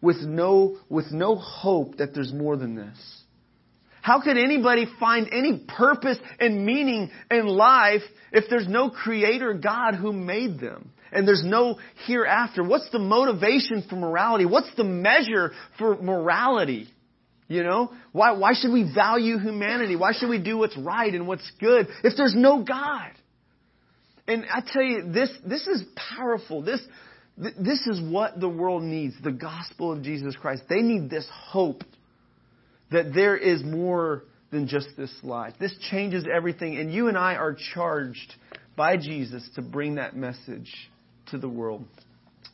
with 0.00 0.16
no, 0.22 0.78
with 0.88 1.12
no 1.12 1.36
hope 1.36 1.98
that 1.98 2.14
there's 2.14 2.32
more 2.32 2.56
than 2.56 2.74
this? 2.74 3.22
How 4.00 4.22
could 4.22 4.38
anybody 4.38 4.86
find 4.98 5.28
any 5.30 5.64
purpose 5.68 6.16
and 6.40 6.64
meaning 6.64 7.10
in 7.30 7.46
life 7.46 8.00
if 8.32 8.46
there's 8.48 8.66
no 8.66 8.88
creator 8.88 9.52
God 9.52 9.94
who 9.94 10.14
made 10.14 10.58
them? 10.58 10.90
And 11.12 11.28
there's 11.28 11.44
no 11.44 11.78
hereafter. 12.06 12.64
What's 12.64 12.88
the 12.90 12.98
motivation 12.98 13.84
for 13.88 13.96
morality? 13.96 14.46
What's 14.46 14.74
the 14.76 14.84
measure 14.84 15.52
for 15.78 16.00
morality? 16.02 16.88
You 17.48 17.62
know? 17.64 17.92
Why, 18.12 18.32
why 18.32 18.54
should 18.54 18.72
we 18.72 18.90
value 18.94 19.36
humanity? 19.36 19.94
Why 19.94 20.12
should 20.12 20.30
we 20.30 20.42
do 20.42 20.56
what's 20.56 20.76
right 20.76 21.14
and 21.14 21.28
what's 21.28 21.48
good 21.60 21.86
if 22.02 22.16
there's 22.16 22.34
no 22.34 22.64
God? 22.64 23.10
And 24.26 24.44
I 24.50 24.60
tell 24.66 24.82
you, 24.82 25.12
this, 25.12 25.30
this 25.44 25.66
is 25.66 25.82
powerful. 26.16 26.62
This, 26.62 26.80
this 27.36 27.86
is 27.86 28.00
what 28.00 28.40
the 28.40 28.48
world 28.48 28.82
needs 28.82 29.14
the 29.22 29.32
gospel 29.32 29.92
of 29.92 30.02
Jesus 30.02 30.36
Christ. 30.36 30.62
They 30.68 30.82
need 30.82 31.10
this 31.10 31.28
hope 31.30 31.82
that 32.90 33.14
there 33.14 33.36
is 33.36 33.62
more 33.64 34.24
than 34.50 34.68
just 34.68 34.88
this 34.96 35.12
life. 35.22 35.54
This 35.58 35.74
changes 35.90 36.26
everything, 36.32 36.76
and 36.76 36.92
you 36.92 37.08
and 37.08 37.16
I 37.16 37.34
are 37.34 37.56
charged 37.74 38.34
by 38.76 38.96
Jesus 38.96 39.48
to 39.56 39.62
bring 39.62 39.96
that 39.96 40.14
message 40.14 40.72
to 41.30 41.38
the 41.38 41.48
world. 41.48 41.84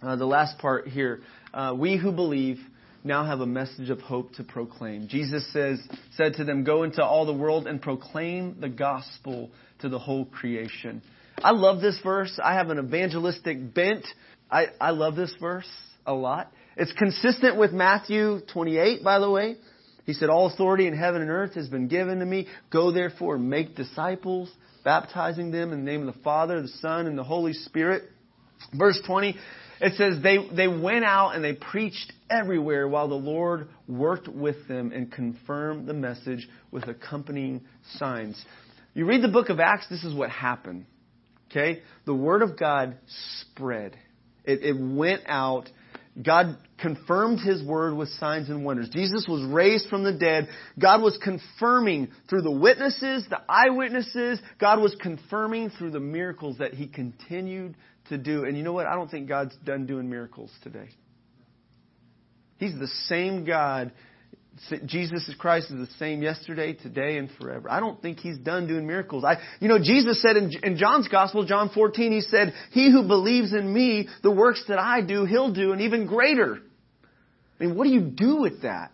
Uh, 0.01 0.15
the 0.17 0.27
last 0.27 0.59
part 0.59 0.87
here 0.87 1.21
uh, 1.53 1.75
we 1.77 1.97
who 1.97 2.13
believe 2.13 2.59
now 3.05 3.25
have 3.25 3.41
a 3.41 3.47
message 3.47 3.91
of 3.91 4.01
hope 4.01 4.33
to 4.35 4.45
proclaim. 4.45 5.09
Jesus 5.09 5.51
says, 5.53 5.81
said 6.17 6.35
to 6.35 6.45
them, 6.45 6.65
Go 6.65 6.83
into 6.83 7.03
all 7.03 7.27
the 7.27 7.33
world 7.33 7.67
and 7.67 7.81
proclaim 7.81 8.61
the 8.61 8.69
gospel 8.69 9.51
to 9.81 9.89
the 9.89 9.99
whole 9.99 10.25
creation. 10.27 11.03
I 11.43 11.53
love 11.53 11.81
this 11.81 11.99
verse. 12.03 12.39
I 12.43 12.55
have 12.55 12.71
an 12.71 12.79
evangelistic 12.79 13.75
bent. 13.75 14.07
I, 14.51 14.67
I 14.81 14.91
love 14.91 15.15
this 15.15 15.33
verse 15.41 15.69
a 16.07 16.13
lot. 16.13 16.53
It's 16.77 16.93
consistent 16.93 17.57
with 17.57 17.73
Matthew 17.73 18.41
28, 18.53 19.05
by 19.05 19.19
the 19.19 19.31
way. 19.31 19.57
He 20.05 20.15
said, 20.15 20.31
All 20.31 20.47
authority 20.47 20.87
in 20.87 20.97
heaven 20.97 21.21
and 21.21 21.31
earth 21.31 21.55
has 21.55 21.69
been 21.69 21.89
given 21.89 22.21
to 22.21 22.27
me. 22.27 22.47
Go 22.71 22.93
therefore 22.93 23.37
and 23.37 23.51
make 23.51 23.77
disciples, 23.77 24.51
baptizing 24.85 25.51
them 25.51 25.73
in 25.73 25.85
the 25.85 25.91
name 25.91 26.09
of 26.09 26.15
the 26.15 26.21
Father, 26.23 26.63
the 26.63 26.69
Son, 26.69 27.07
and 27.07 27.17
the 27.17 27.25
Holy 27.25 27.53
Spirit. 27.53 28.05
Verse 28.77 28.99
20, 29.07 29.37
it 29.81 29.95
says, 29.95 30.23
they, 30.23 30.39
they 30.55 30.67
went 30.67 31.05
out 31.05 31.35
and 31.35 31.45
they 31.45 31.53
preached 31.53 32.13
everywhere 32.31 32.89
while 32.89 33.09
the 33.09 33.15
Lord 33.15 33.69
worked 33.87 34.29
with 34.29 34.67
them 34.67 34.93
and 34.93 35.13
confirmed 35.13 35.87
the 35.87 35.95
message 35.95 36.49
with 36.71 36.89
accompanying 36.89 37.61
signs. 37.97 38.43
You 38.95 39.05
read 39.05 39.23
the 39.23 39.29
book 39.29 39.51
of 39.51 39.61
Acts, 39.61 39.89
this 39.89 40.03
is 40.03 40.15
what 40.15 40.31
happened. 40.31 40.87
Okay? 41.51 41.83
The 42.05 42.15
Word 42.15 42.43
of 42.43 42.59
God 42.59 42.97
spread. 43.41 43.97
It, 44.45 44.63
it 44.63 44.77
went 44.79 45.23
out. 45.27 45.69
God 46.23 46.59
confirmed 46.79 47.41
His 47.41 47.63
Word 47.63 47.95
with 47.95 48.09
signs 48.11 48.49
and 48.49 48.65
wonders. 48.65 48.89
Jesus 48.91 49.27
was 49.29 49.45
raised 49.51 49.89
from 49.89 50.05
the 50.05 50.13
dead. 50.13 50.49
God 50.79 51.01
was 51.01 51.19
confirming 51.23 52.09
through 52.29 52.43
the 52.43 52.51
witnesses, 52.51 53.27
the 53.31 53.41
eyewitnesses, 53.49 54.41
God 54.59 54.81
was 54.81 54.97
confirming 55.01 55.71
through 55.71 55.91
the 55.91 56.01
miracles 56.01 56.59
that 56.59 56.75
He 56.75 56.87
continued 56.89 57.77
to 58.09 58.19
do. 58.19 58.45
And 58.45 58.57
you 58.57 58.63
know 58.63 58.73
what? 58.73 58.87
I 58.87 58.95
don't 58.95 59.11
think 59.11 59.29
God's 59.29 59.55
done 59.65 59.87
doing 59.87 60.09
miracles 60.11 60.51
today. 60.63 60.89
He's 62.59 62.75
the 62.75 62.89
same 63.07 63.45
God 63.45 63.93
Jesus 64.87 65.31
Christ 65.39 65.71
is 65.71 65.89
the 65.89 65.95
same 65.99 66.23
yesterday, 66.23 66.73
today, 66.73 67.19
and 67.19 67.31
forever. 67.41 67.71
I 67.71 67.81
don't 67.81 68.01
think 68.01 68.19
he's 68.19 68.39
done 68.39 68.67
doing 68.67 68.87
miracles. 68.87 69.25
I, 69.25 69.37
you 69.61 69.69
know, 69.69 69.79
Jesus 69.79 70.21
said 70.23 70.37
in, 70.37 70.53
in 70.63 70.77
John's 70.77 71.09
Gospel, 71.09 71.45
John 71.45 71.71
14, 71.73 72.13
he 72.13 72.21
said, 72.21 72.55
He 72.73 72.91
who 72.91 73.07
believes 73.07 73.53
in 73.53 73.73
me, 73.73 74.09
the 74.23 74.31
works 74.31 74.65
that 74.69 74.79
I 74.79 75.01
do, 75.01 75.25
he'll 75.25 75.53
do, 75.53 75.73
and 75.73 75.81
even 75.81 76.07
greater. 76.07 76.59
I 77.61 77.65
mean, 77.65 77.77
what 77.77 77.85
do 77.85 77.91
you 77.91 78.03
do 78.03 78.37
with 78.37 78.63
that? 78.63 78.91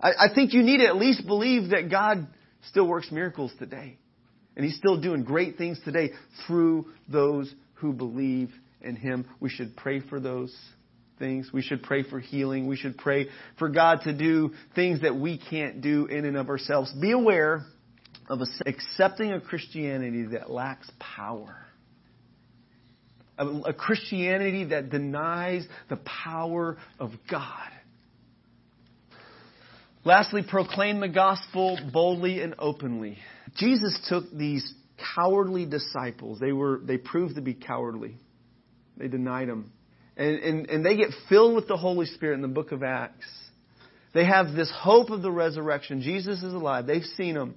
I, 0.00 0.10
I 0.26 0.34
think 0.34 0.52
you 0.52 0.62
need 0.62 0.78
to 0.78 0.86
at 0.86 0.96
least 0.96 1.26
believe 1.26 1.70
that 1.70 1.90
God 1.90 2.26
still 2.68 2.86
works 2.86 3.10
miracles 3.10 3.52
today. 3.58 3.98
And 4.56 4.64
he's 4.64 4.76
still 4.76 5.00
doing 5.00 5.22
great 5.22 5.58
things 5.58 5.78
today 5.84 6.12
through 6.46 6.86
those 7.08 7.52
who 7.74 7.92
believe 7.92 8.50
in 8.80 8.96
him. 8.96 9.26
We 9.40 9.50
should 9.50 9.76
pray 9.76 10.00
for 10.00 10.18
those 10.18 10.54
things. 11.18 11.50
We 11.52 11.62
should 11.62 11.82
pray 11.82 12.02
for 12.02 12.20
healing. 12.20 12.66
We 12.66 12.76
should 12.76 12.96
pray 12.96 13.28
for 13.58 13.68
God 13.68 14.02
to 14.04 14.12
do 14.12 14.52
things 14.74 15.02
that 15.02 15.16
we 15.16 15.38
can't 15.38 15.80
do 15.80 16.06
in 16.06 16.24
and 16.24 16.36
of 16.36 16.48
ourselves. 16.48 16.92
Be 16.92 17.12
aware 17.12 17.64
of 18.28 18.40
accepting 18.66 19.32
a 19.32 19.40
Christianity 19.40 20.26
that 20.32 20.50
lacks 20.50 20.90
power. 20.98 21.56
A 23.38 23.74
Christianity 23.74 24.64
that 24.64 24.88
denies 24.88 25.66
the 25.90 25.96
power 25.96 26.78
of 26.98 27.10
God. 27.30 27.70
Lastly, 30.04 30.42
proclaim 30.48 31.00
the 31.00 31.08
gospel 31.08 31.78
boldly 31.92 32.40
and 32.40 32.54
openly. 32.58 33.18
Jesus 33.56 33.98
took 34.08 34.24
these 34.32 34.72
cowardly 35.14 35.66
disciples. 35.66 36.38
They 36.38 36.52
were 36.52 36.80
they 36.82 36.96
proved 36.96 37.34
to 37.34 37.42
be 37.42 37.54
cowardly. 37.54 38.16
They 38.96 39.08
denied 39.08 39.48
him 39.48 39.72
and, 40.16 40.38
and, 40.38 40.70
and 40.70 40.86
they 40.86 40.96
get 40.96 41.10
filled 41.28 41.54
with 41.54 41.68
the 41.68 41.76
Holy 41.76 42.06
Spirit 42.06 42.34
in 42.34 42.42
the 42.42 42.48
book 42.48 42.72
of 42.72 42.82
Acts. 42.82 43.26
They 44.14 44.24
have 44.24 44.52
this 44.52 44.72
hope 44.74 45.10
of 45.10 45.20
the 45.20 45.30
resurrection. 45.30 46.00
Jesus 46.00 46.42
is 46.42 46.54
alive. 46.54 46.86
They've 46.86 47.02
seen 47.16 47.36
him. 47.36 47.56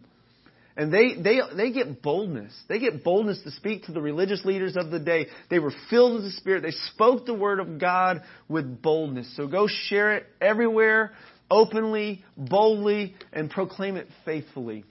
And 0.76 0.94
they, 0.94 1.16
they, 1.22 1.40
they 1.56 1.72
get 1.72 2.02
boldness. 2.02 2.54
They 2.68 2.80
get 2.80 3.04
boldness 3.04 3.42
to 3.44 3.52
speak 3.52 3.84
to 3.86 3.92
the 3.92 4.02
religious 4.02 4.46
leaders 4.46 4.78
of 4.78 4.92
the 4.92 5.00
day. 5.00 5.28
They 5.50 5.60
were 5.60 5.74
filled 5.90 6.16
with 6.16 6.24
the 6.24 6.32
Spirit. 6.32 6.64
They 6.64 6.72
spoke 6.94 7.26
the 7.26 7.34
Word 7.34 7.60
of 7.60 7.80
God 7.80 8.24
with 8.48 8.82
boldness. 8.82 9.36
So 9.36 9.48
go 9.48 9.68
share 9.68 10.16
it 10.16 10.26
everywhere, 10.40 11.12
openly, 11.52 12.24
boldly, 12.38 13.16
and 13.34 13.50
proclaim 13.50 13.98
it 13.98 14.08
faithfully. 14.24 14.86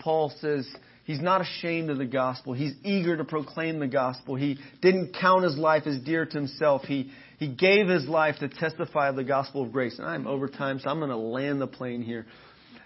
Paul 0.00 0.32
says 0.40 0.68
He's 1.10 1.20
not 1.20 1.40
ashamed 1.40 1.90
of 1.90 1.98
the 1.98 2.06
gospel. 2.06 2.52
He's 2.52 2.74
eager 2.84 3.16
to 3.16 3.24
proclaim 3.24 3.80
the 3.80 3.88
gospel. 3.88 4.36
He 4.36 4.58
didn't 4.80 5.16
count 5.20 5.42
his 5.42 5.58
life 5.58 5.82
as 5.88 5.98
dear 5.98 6.24
to 6.24 6.32
himself. 6.32 6.82
He, 6.84 7.10
he 7.36 7.48
gave 7.48 7.88
his 7.88 8.06
life 8.06 8.36
to 8.38 8.48
testify 8.48 9.08
of 9.08 9.16
the 9.16 9.24
gospel 9.24 9.64
of 9.64 9.72
grace. 9.72 9.98
And 9.98 10.06
I'm 10.06 10.28
over 10.28 10.46
time, 10.46 10.78
so 10.78 10.88
I'm 10.88 11.00
going 11.00 11.10
to 11.10 11.16
land 11.16 11.60
the 11.60 11.66
plane 11.66 12.02
here. 12.02 12.26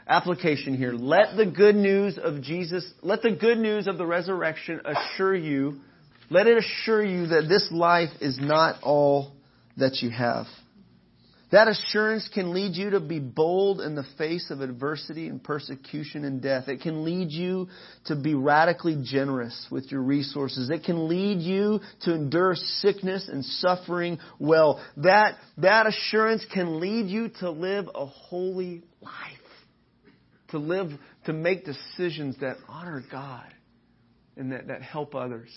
Application 0.09 0.75
here. 0.75 0.95
Let 0.95 1.37
the 1.37 1.45
good 1.45 1.75
news 1.75 2.17
of 2.17 2.41
Jesus, 2.41 2.91
let 3.03 3.21
the 3.21 3.33
good 3.33 3.59
news 3.59 3.87
of 3.89 3.99
the 3.99 4.07
resurrection 4.07 4.81
assure 4.87 5.35
you, 5.35 5.81
let 6.31 6.47
it 6.47 6.57
assure 6.57 7.05
you 7.05 7.27
that 7.27 7.47
this 7.47 7.69
life 7.71 8.09
is 8.23 8.39
not 8.41 8.83
all 8.83 9.33
that 9.77 9.99
you 10.01 10.09
have. 10.09 10.47
That 11.55 11.69
assurance 11.69 12.29
can 12.35 12.53
lead 12.53 12.75
you 12.75 12.91
to 12.91 13.01
be 13.01 13.21
bold 13.21 13.81
in 13.81 13.95
the 13.95 14.03
face 14.19 14.51
of 14.51 14.61
adversity 14.61 15.29
and 15.29 15.41
persecution 15.41 16.25
and 16.25 16.43
death. 16.43 16.67
It 16.67 16.81
can 16.81 17.05
lead 17.05 17.31
you 17.31 17.69
to 18.07 18.17
be 18.17 18.35
radically 18.35 19.01
generous 19.05 19.69
with 19.71 19.93
your 19.93 20.03
resources. 20.03 20.69
It 20.69 20.83
can 20.83 21.07
lead 21.07 21.39
you 21.39 21.79
to 22.01 22.13
endure 22.13 22.57
sickness 22.57 23.29
and 23.29 23.45
suffering 23.45 24.19
well. 24.41 24.85
That, 24.97 25.37
that 25.59 25.87
assurance 25.87 26.45
can 26.53 26.81
lead 26.81 27.07
you 27.07 27.29
to 27.39 27.53
live 27.53 27.89
a 27.95 28.07
holy 28.07 28.83
life. 29.01 29.15
To 30.49 30.59
live, 30.59 30.91
to 31.27 31.33
make 31.33 31.65
decisions 31.65 32.37
that 32.41 32.57
honor 32.69 33.05
God 33.13 33.47
and 34.37 34.51
that, 34.51 34.67
that 34.67 34.83
help 34.83 35.15
others. 35.15 35.51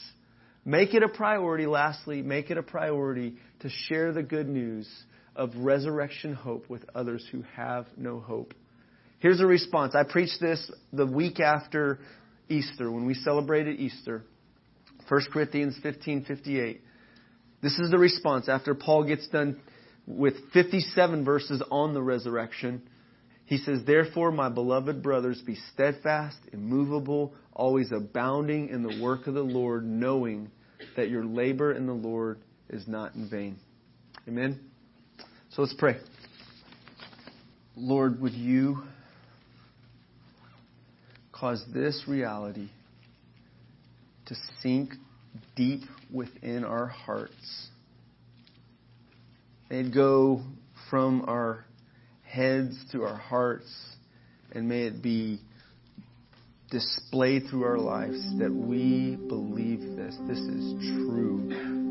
Make 0.64 0.94
it 0.94 1.02
a 1.02 1.10
priority, 1.10 1.66
lastly, 1.66 2.22
make 2.22 2.52
it 2.52 2.60
a 2.60 2.64
priority 2.64 3.38
to 3.62 3.70
share 3.88 4.14
the 4.14 4.22
good 4.22 4.48
news 4.48 4.88
of 5.38 5.56
resurrection 5.56 6.34
hope 6.34 6.70
with 6.70 6.84
others 6.94 7.26
who 7.32 7.44
have 7.56 7.86
no 7.96 8.20
hope. 8.20 8.54
Here's 9.20 9.40
a 9.40 9.46
response. 9.46 9.96
I 9.96 10.04
preached 10.04 10.40
this 10.42 10.70
the 10.92 11.06
week 11.06 11.40
after 11.40 12.00
Easter 12.50 12.92
when 12.92 13.06
we 13.06 13.14
celebrated 13.14 13.80
Easter. 13.80 14.24
1 15.08 15.22
Corinthians 15.32 15.78
15:58. 15.84 16.82
This 17.62 17.80
is 17.80 17.90
the 17.90 17.98
response 17.98 18.50
after 18.50 18.76
Paul 18.76 19.06
gets 19.06 19.28
done 19.30 19.60
with 20.06 20.36
57 20.54 21.24
verses 21.24 21.62
on 21.72 21.94
the 21.94 22.02
resurrection. 22.02 22.82
He 23.46 23.58
says, 23.58 23.84
Therefore, 23.86 24.32
my 24.32 24.50
beloved 24.50 25.02
brothers, 25.02 25.42
be 25.42 25.56
steadfast, 25.74 26.38
immovable, 26.52 27.34
always 27.54 27.92
abounding 27.92 28.70
in 28.70 28.84
the 28.84 29.02
work 29.02 29.26
of 29.28 29.34
the 29.34 29.42
Lord, 29.42 29.86
knowing 29.86 30.52
that 30.96 31.10
your 31.10 31.26
labor 31.26 31.72
in 31.72 31.88
the 31.88 31.94
Lord 31.94 32.40
is 32.70 32.88
not 32.88 33.16
in 33.16 33.30
vain. 33.30 33.58
Amen. 34.28 34.67
So 35.58 35.64
let's 35.64 35.74
pray. 35.74 35.96
Lord, 37.76 38.22
would 38.22 38.34
you 38.34 38.84
cause 41.32 41.66
this 41.74 42.04
reality 42.08 42.70
to 44.28 44.36
sink 44.62 44.92
deep 45.56 45.82
within 46.14 46.64
our 46.64 46.86
hearts? 46.86 47.70
May 49.72 49.80
it 49.80 49.96
go 49.96 50.44
from 50.92 51.26
our 51.28 51.66
heads 52.22 52.76
to 52.92 53.02
our 53.02 53.18
hearts, 53.18 53.74
and 54.52 54.70
may 54.70 54.84
it 54.84 55.02
be 55.02 55.40
displayed 56.70 57.46
through 57.50 57.64
our 57.64 57.80
lives 57.80 58.22
that 58.38 58.54
we 58.54 59.16
believe 59.28 59.80
this. 59.98 60.16
This 60.28 60.38
is 60.38 60.74
true. 60.84 61.87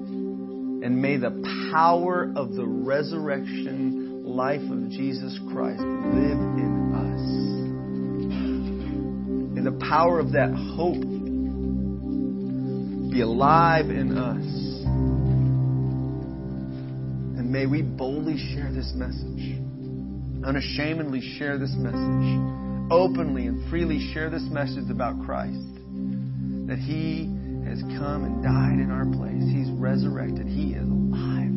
And 0.82 1.00
may 1.00 1.16
the 1.16 1.30
power 1.72 2.32
of 2.36 2.54
the 2.54 2.66
resurrection 2.66 4.24
life 4.24 4.60
of 4.60 4.90
Jesus 4.90 5.38
Christ 5.52 5.80
live 5.80 6.38
in 6.38 6.92
us. 6.94 7.20
And 9.56 9.66
the 9.66 9.78
power 9.88 10.18
of 10.20 10.32
that 10.32 10.52
hope 10.76 11.00
be 13.10 13.22
alive 13.22 13.88
in 13.88 14.18
us. 14.18 14.44
And 17.38 17.50
may 17.50 17.64
we 17.66 17.80
boldly 17.82 18.36
share 18.52 18.70
this 18.72 18.92
message, 18.94 19.58
unashamedly 20.44 21.22
share 21.38 21.56
this 21.56 21.74
message, 21.78 22.90
openly 22.90 23.46
and 23.46 23.70
freely 23.70 24.12
share 24.12 24.28
this 24.28 24.44
message 24.50 24.90
about 24.90 25.24
Christ. 25.24 25.56
That 26.66 26.78
He 26.78 27.30
has 27.76 27.84
come 27.98 28.24
and 28.24 28.42
died 28.42 28.80
in 28.80 28.90
our 28.90 29.04
place. 29.04 29.44
He's 29.52 29.68
resurrected. 29.70 30.46
He 30.46 30.72
is 30.72 30.88
alive. 30.88 31.52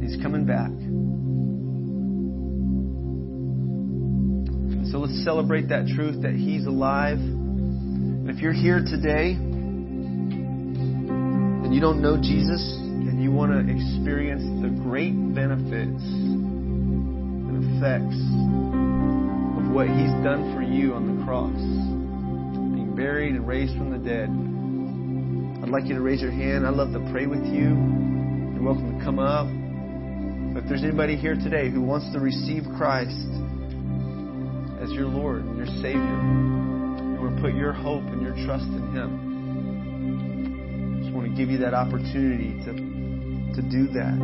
He's 0.00 0.16
coming 0.22 0.46
back. 0.46 0.70
And 4.72 4.88
so 4.88 4.98
let's 4.98 5.22
celebrate 5.24 5.68
that 5.68 5.86
truth 5.94 6.22
that 6.22 6.32
He's 6.32 6.64
alive. 6.66 7.18
And 7.18 8.30
if 8.30 8.38
you're 8.40 8.54
here 8.54 8.80
today 8.80 9.32
and 11.64 11.74
you 11.74 11.80
don't 11.80 12.00
know 12.00 12.16
Jesus 12.16 12.62
and 12.80 13.22
you 13.22 13.30
want 13.30 13.52
to 13.52 13.58
experience 13.60 14.42
the 14.62 14.70
great 14.82 15.12
benefits 15.34 16.00
and 16.00 17.76
effects 17.76 18.16
of 19.60 19.68
what 19.74 19.88
He's 19.88 20.12
done 20.24 20.54
for 20.56 20.62
you 20.62 20.94
on 20.94 21.18
the 21.18 21.24
cross, 21.24 21.52
being 21.52 22.94
buried 22.96 23.34
and 23.34 23.46
raised 23.46 23.76
from 23.76 23.90
the 23.90 23.98
dead, 23.98 24.30
I'd 25.64 25.70
like 25.70 25.86
you 25.86 25.94
to 25.94 26.02
raise 26.02 26.20
your 26.20 26.30
hand. 26.30 26.66
I'd 26.66 26.74
love 26.74 26.92
to 26.92 27.00
pray 27.10 27.24
with 27.24 27.42
you. 27.42 27.72
You're 28.52 28.62
welcome 28.62 28.98
to 28.98 29.02
come 29.02 29.18
up. 29.18 29.48
But 30.52 30.64
if 30.64 30.68
there's 30.68 30.82
anybody 30.82 31.16
here 31.16 31.36
today 31.36 31.70
who 31.70 31.80
wants 31.80 32.12
to 32.12 32.20
receive 32.20 32.64
Christ 32.76 33.16
as 34.84 34.92
your 34.92 35.08
Lord 35.08 35.40
and 35.40 35.56
your 35.56 35.64
Savior, 35.80 35.96
you 35.96 37.16
want 37.16 37.36
to 37.36 37.40
put 37.40 37.54
your 37.54 37.72
hope 37.72 38.04
and 38.12 38.20
your 38.20 38.34
trust 38.44 38.66
in 38.66 38.92
Him, 38.92 41.00
I 41.00 41.02
just 41.02 41.14
want 41.16 41.30
to 41.30 41.34
give 41.34 41.48
you 41.48 41.56
that 41.64 41.72
opportunity 41.72 42.60
to, 42.68 42.72
to 43.56 43.62
do 43.64 43.88
that. 43.96 44.20